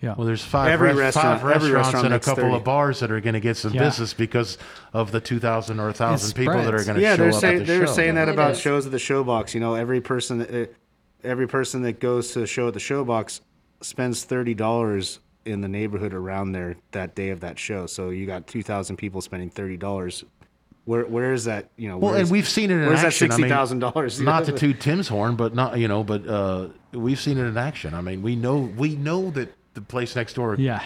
[0.00, 0.14] Yeah.
[0.16, 2.56] Well, there's five, Every res- restaurant- five every restaurants restaurant and a makes couple 30.
[2.56, 3.84] of bars that are going to get some Yeah.
[3.84, 4.56] business because
[4.94, 6.86] of the 2,000 or 1,000 people that are spreads.
[6.86, 7.92] going to yeah, show they're up saying at the they're show.
[7.92, 8.60] saying that It about is.
[8.60, 9.52] shows at the Showbox.
[9.54, 10.66] You know, every person that uh,
[11.22, 13.40] every person that goes to a show at the Showbox
[13.82, 17.86] spends thirty dollars in the neighborhood around there that day of that show.
[17.86, 20.24] So you got two thousand people spending thirty dollars.
[20.86, 21.68] Where where is that?
[21.76, 23.30] You know, Well, where's- and we've seen it in where's that action.
[23.32, 24.20] I mean, $60,000?
[24.24, 27.58] Not to toot Tim's horn, but not you know, but uh, we've seen it in
[27.58, 27.92] action.
[27.92, 30.82] I mean, we know we know that the place next door Yeah.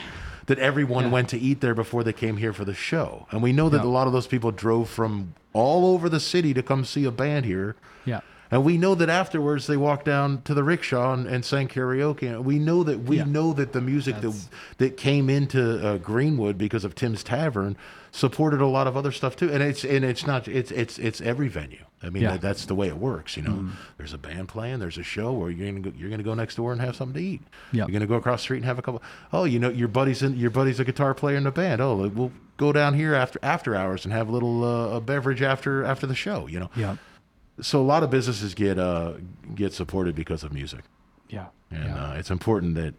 [0.47, 1.11] that everyone Yeah.
[1.11, 3.27] went to eat there before they came here for the show.
[3.31, 3.89] And we know that Yeah.
[3.89, 7.11] a lot of those people drove from all over the city to come see a
[7.11, 7.77] band here.
[8.05, 8.21] Yeah.
[8.55, 12.23] And we know that afterwards they walked down to the rickshaw and, and sang karaoke.
[12.29, 13.25] And we know that we Yeah.
[13.25, 14.49] know that the music That's-
[14.79, 17.77] that that came into uh, Greenwood because of Tim's Tavern
[18.13, 19.51] supported a lot of other stuff too.
[19.53, 21.85] And it's and it's not it's it's it's every venue.
[22.01, 22.37] I mean Yeah.
[22.37, 23.37] that's the way it works.
[23.37, 26.23] You know, there's a band playing, there's a show where you're gonna go, you're gonna
[26.23, 27.43] go next door and have something to eat.
[27.73, 27.87] Yeah.
[27.87, 29.03] You're gonna go across the street and have a couple.
[29.33, 31.81] Oh, you know your buddy's in your buddy's a guitar player in the band.
[31.81, 35.43] Oh, we'll go down here after after hours and have a little uh, a beverage
[35.43, 36.47] after after the show.
[36.47, 36.97] You know Yeah.
[37.61, 39.15] So a lot of businesses get uh
[39.55, 40.85] get supported because of music
[41.29, 41.47] Yeah.
[41.71, 42.11] and yeah.
[42.11, 42.95] uh, it's important that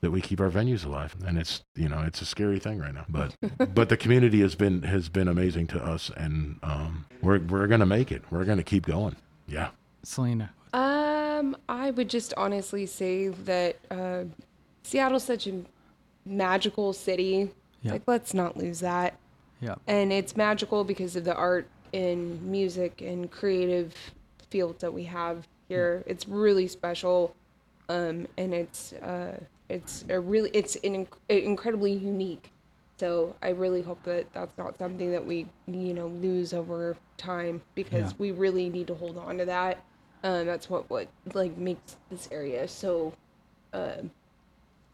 [0.00, 2.94] that we keep our venues alive and it's you know it's a scary thing right
[2.94, 3.34] now but
[3.74, 7.84] but the community has been has been amazing to us and um we're we're gonna
[7.86, 9.70] make it we're gonna keep going yeah
[10.04, 10.50] Selena.
[10.72, 14.24] Um, I would just honestly say that uh,
[14.84, 15.62] Seattle's such a
[16.24, 17.50] magical city.
[17.82, 17.92] Yeah.
[17.92, 19.16] Like, let's not lose that.
[19.60, 19.74] Yeah.
[19.86, 23.94] And it's magical because of the art and music and creative
[24.50, 26.02] fields that we have here.
[26.06, 27.34] It's really special,
[27.88, 29.38] um, and it's uh,
[29.68, 32.50] it's a really it's an inc- incredibly unique.
[32.98, 37.60] So I really hope that that's not something that we you know lose over time
[37.74, 38.16] because Yeah.
[38.18, 39.82] we really need to hold on to that.
[40.24, 43.12] Um, that's what what like makes this area so
[43.72, 44.10] um,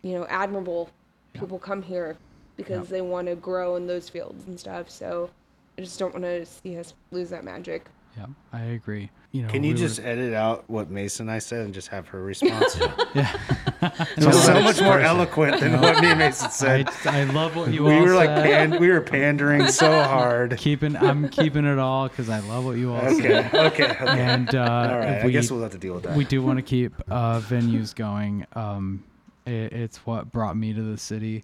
[0.02, 0.90] you know admirable.
[1.32, 2.16] People come here
[2.56, 4.88] because they want to grow in those fields and stuff.
[4.90, 5.30] So
[5.78, 7.86] I just don't want to see us lose that magic.
[8.16, 9.10] Yeah, I agree.
[9.32, 11.88] You know, Can you we just were- edit out what Mason I said and just
[11.88, 12.78] have her response?
[13.14, 13.36] yeah.
[14.20, 16.88] so, so much more eloquent than what me and Mason I, said.
[17.06, 18.70] I love what you we all were like said.
[18.70, 20.56] pan- we were pandering so hard.
[20.58, 23.20] keeping I'm keeping it all because I love what you all Okay,
[23.50, 23.54] said.
[23.54, 24.06] okay, okay.
[24.06, 24.60] And uh,
[24.92, 26.16] All right, I guess we'll have to deal with that.
[26.16, 28.46] we do want to keep uh, venues going.
[28.52, 29.02] Um,
[29.44, 31.42] it, it's what brought me to the city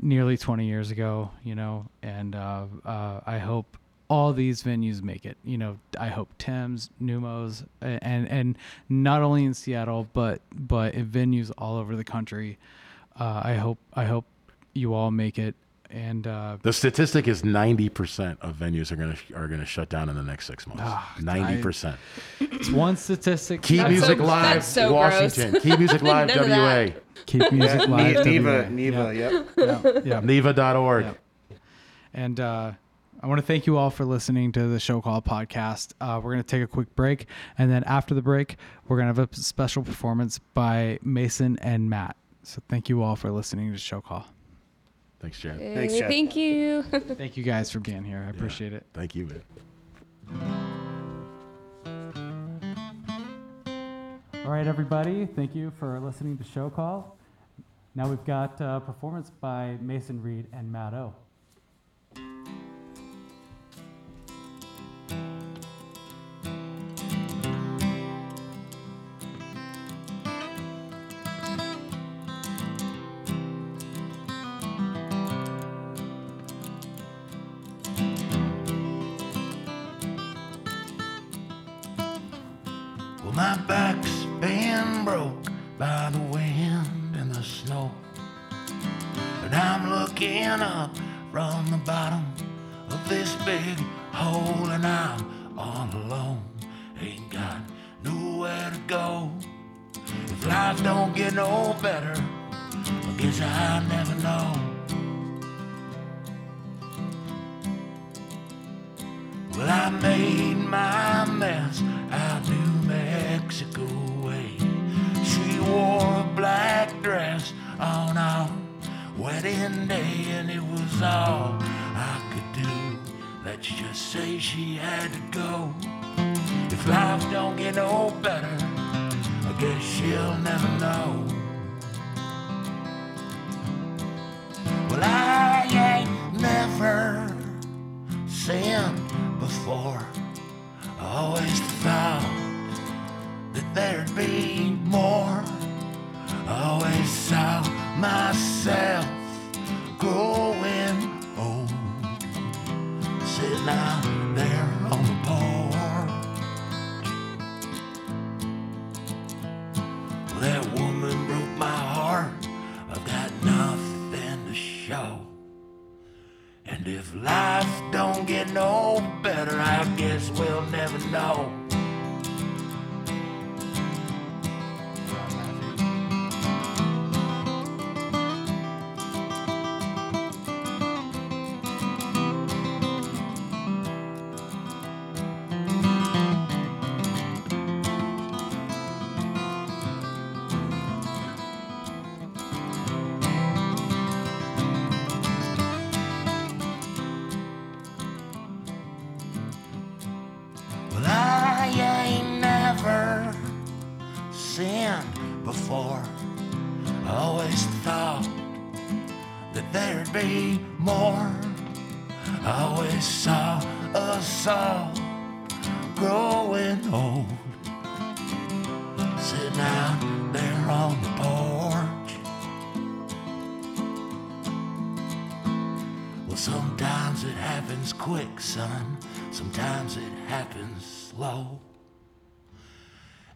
[0.00, 3.76] nearly 20 years ago, you know, and uh, uh, I hope
[4.08, 5.36] all these venues make it.
[5.44, 8.56] You know, I hope Tim's, Neumos, and and
[8.88, 12.58] not only in Seattle, but but in venues all over the country.
[13.18, 14.24] Uh, I hope I hope
[14.74, 15.54] you all make it.
[15.90, 19.88] And uh, The statistic is 90% of venues are going to are going to shut
[19.88, 20.82] down in the next 6 months.
[20.84, 21.96] Ah, 90%.
[22.40, 23.62] it's one statistic.
[23.62, 25.58] Key That's Music so- Live that's so Washington.
[25.62, 27.00] Key Music Live None of WA.
[27.32, 27.50] That.
[27.50, 28.26] Keep music yeah, live.
[28.26, 28.68] Ne- NIVA, WA.
[28.68, 29.48] NIVA, yep.
[29.56, 30.20] Yeah, yeah.
[30.24, 31.04] NIVA.org.
[31.04, 31.56] Yeah.
[32.14, 32.72] And uh,
[33.20, 35.92] I want to thank you all for listening to the Show Call podcast.
[36.00, 37.26] Uh, we're going to take a quick break.
[37.58, 38.56] And then after the break,
[38.86, 42.16] we're going to have a special performance by Mason and Matt.
[42.44, 44.26] So thank you all for listening to Show Call.
[45.20, 45.58] Thanks, Chad.
[45.58, 46.08] Thanks, Hey, Chad.
[46.08, 46.82] Thank you.
[47.18, 48.24] Thank you guys for being here.
[48.26, 48.86] I appreciate it.
[48.94, 49.42] Thank you, man.
[54.44, 55.26] All right, everybody.
[55.26, 57.17] Thank you for listening to Show Call.
[57.98, 61.12] Now we've got a performance by Mason Reed and Matt O.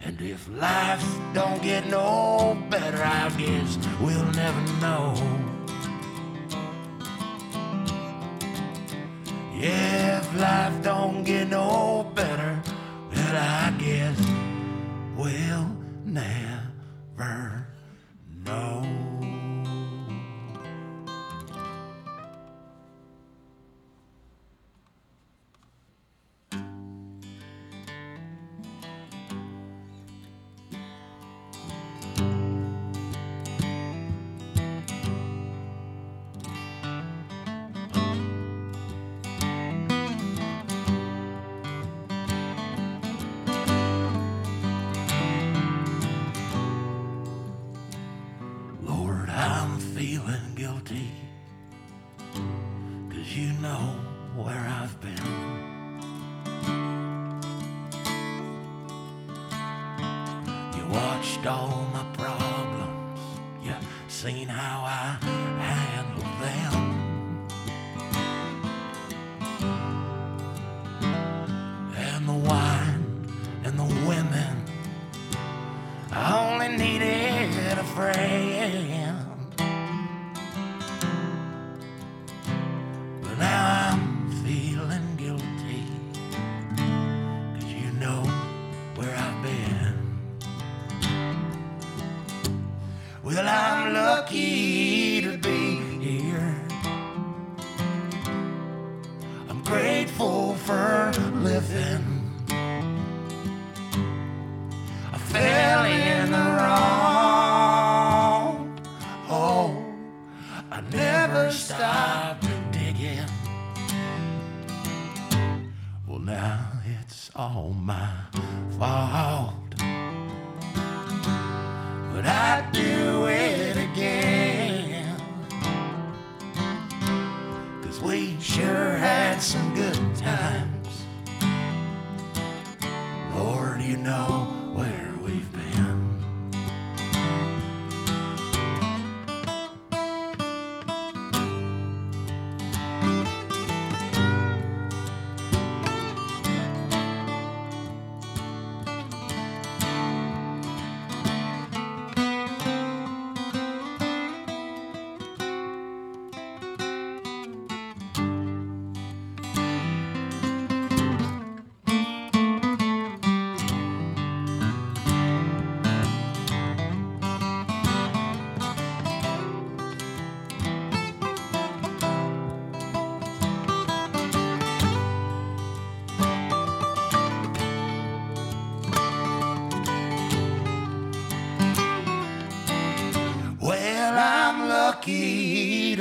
[0.00, 1.04] And if life
[1.34, 5.14] don't get no better, I guess we'll never know.
[9.58, 12.62] Yeah, if life don't get no better,
[13.10, 14.18] well, I guess
[15.16, 15.68] we'll
[16.04, 17.66] never
[18.44, 18.81] know.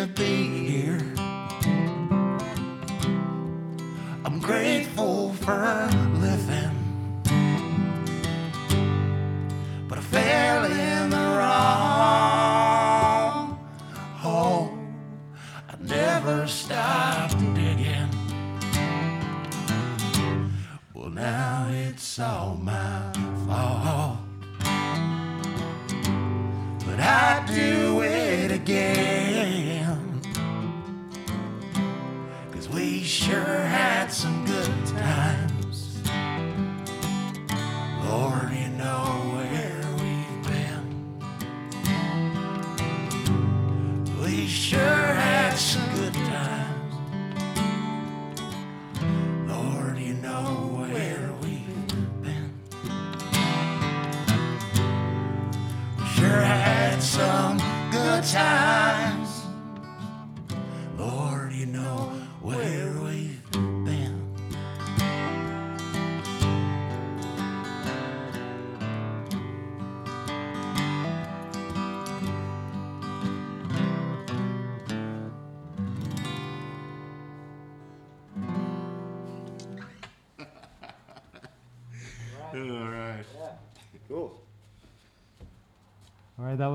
[0.01, 0.80] To be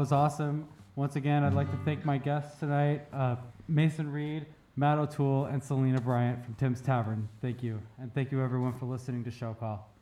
[0.07, 0.69] was awesome.
[0.95, 3.35] Once again, I'd like to thank my guests tonight uh,
[3.67, 4.47] Mason Reed,
[4.77, 7.29] Matt O'Toole, and Selena Bryant from Tim's Tavern.
[7.43, 7.83] Thank you.
[7.99, 9.96] And thank you, everyone, for listening to Show Call.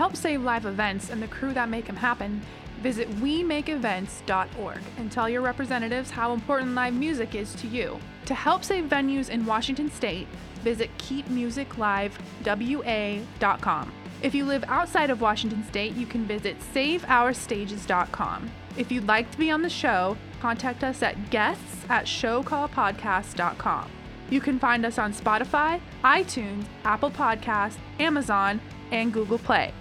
[0.00, 2.40] Help save live events and the crew that make them happen,
[2.80, 8.00] visit WeMakeEvents.org and tell your representatives how important live music is to you.
[8.24, 10.26] To help save venues in Washington State,
[10.64, 13.92] visit KeepMusicLiveWA.com.
[14.22, 18.50] If you live outside of Washington State, you can visit SaveOurStages.com.
[18.78, 23.90] If you'd like to be on the show, contact us at guests at showcallpodcast.com.
[24.30, 29.74] You can find us on Spotify, iTunes, Apple Podcasts, Amazon, and Google Play.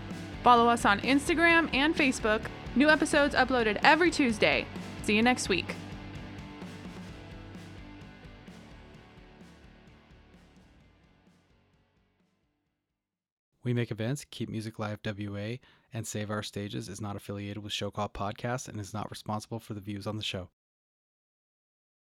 [0.43, 2.41] Follow us on Instagram and Facebook.
[2.75, 4.65] New episodes uploaded every Tuesday.
[5.03, 5.75] See you next week.
[13.63, 15.57] We make events, keep music live WA,
[15.93, 19.59] and save our stages is not affiliated with Show Call Podcast and is not responsible
[19.59, 20.49] for the views on the show.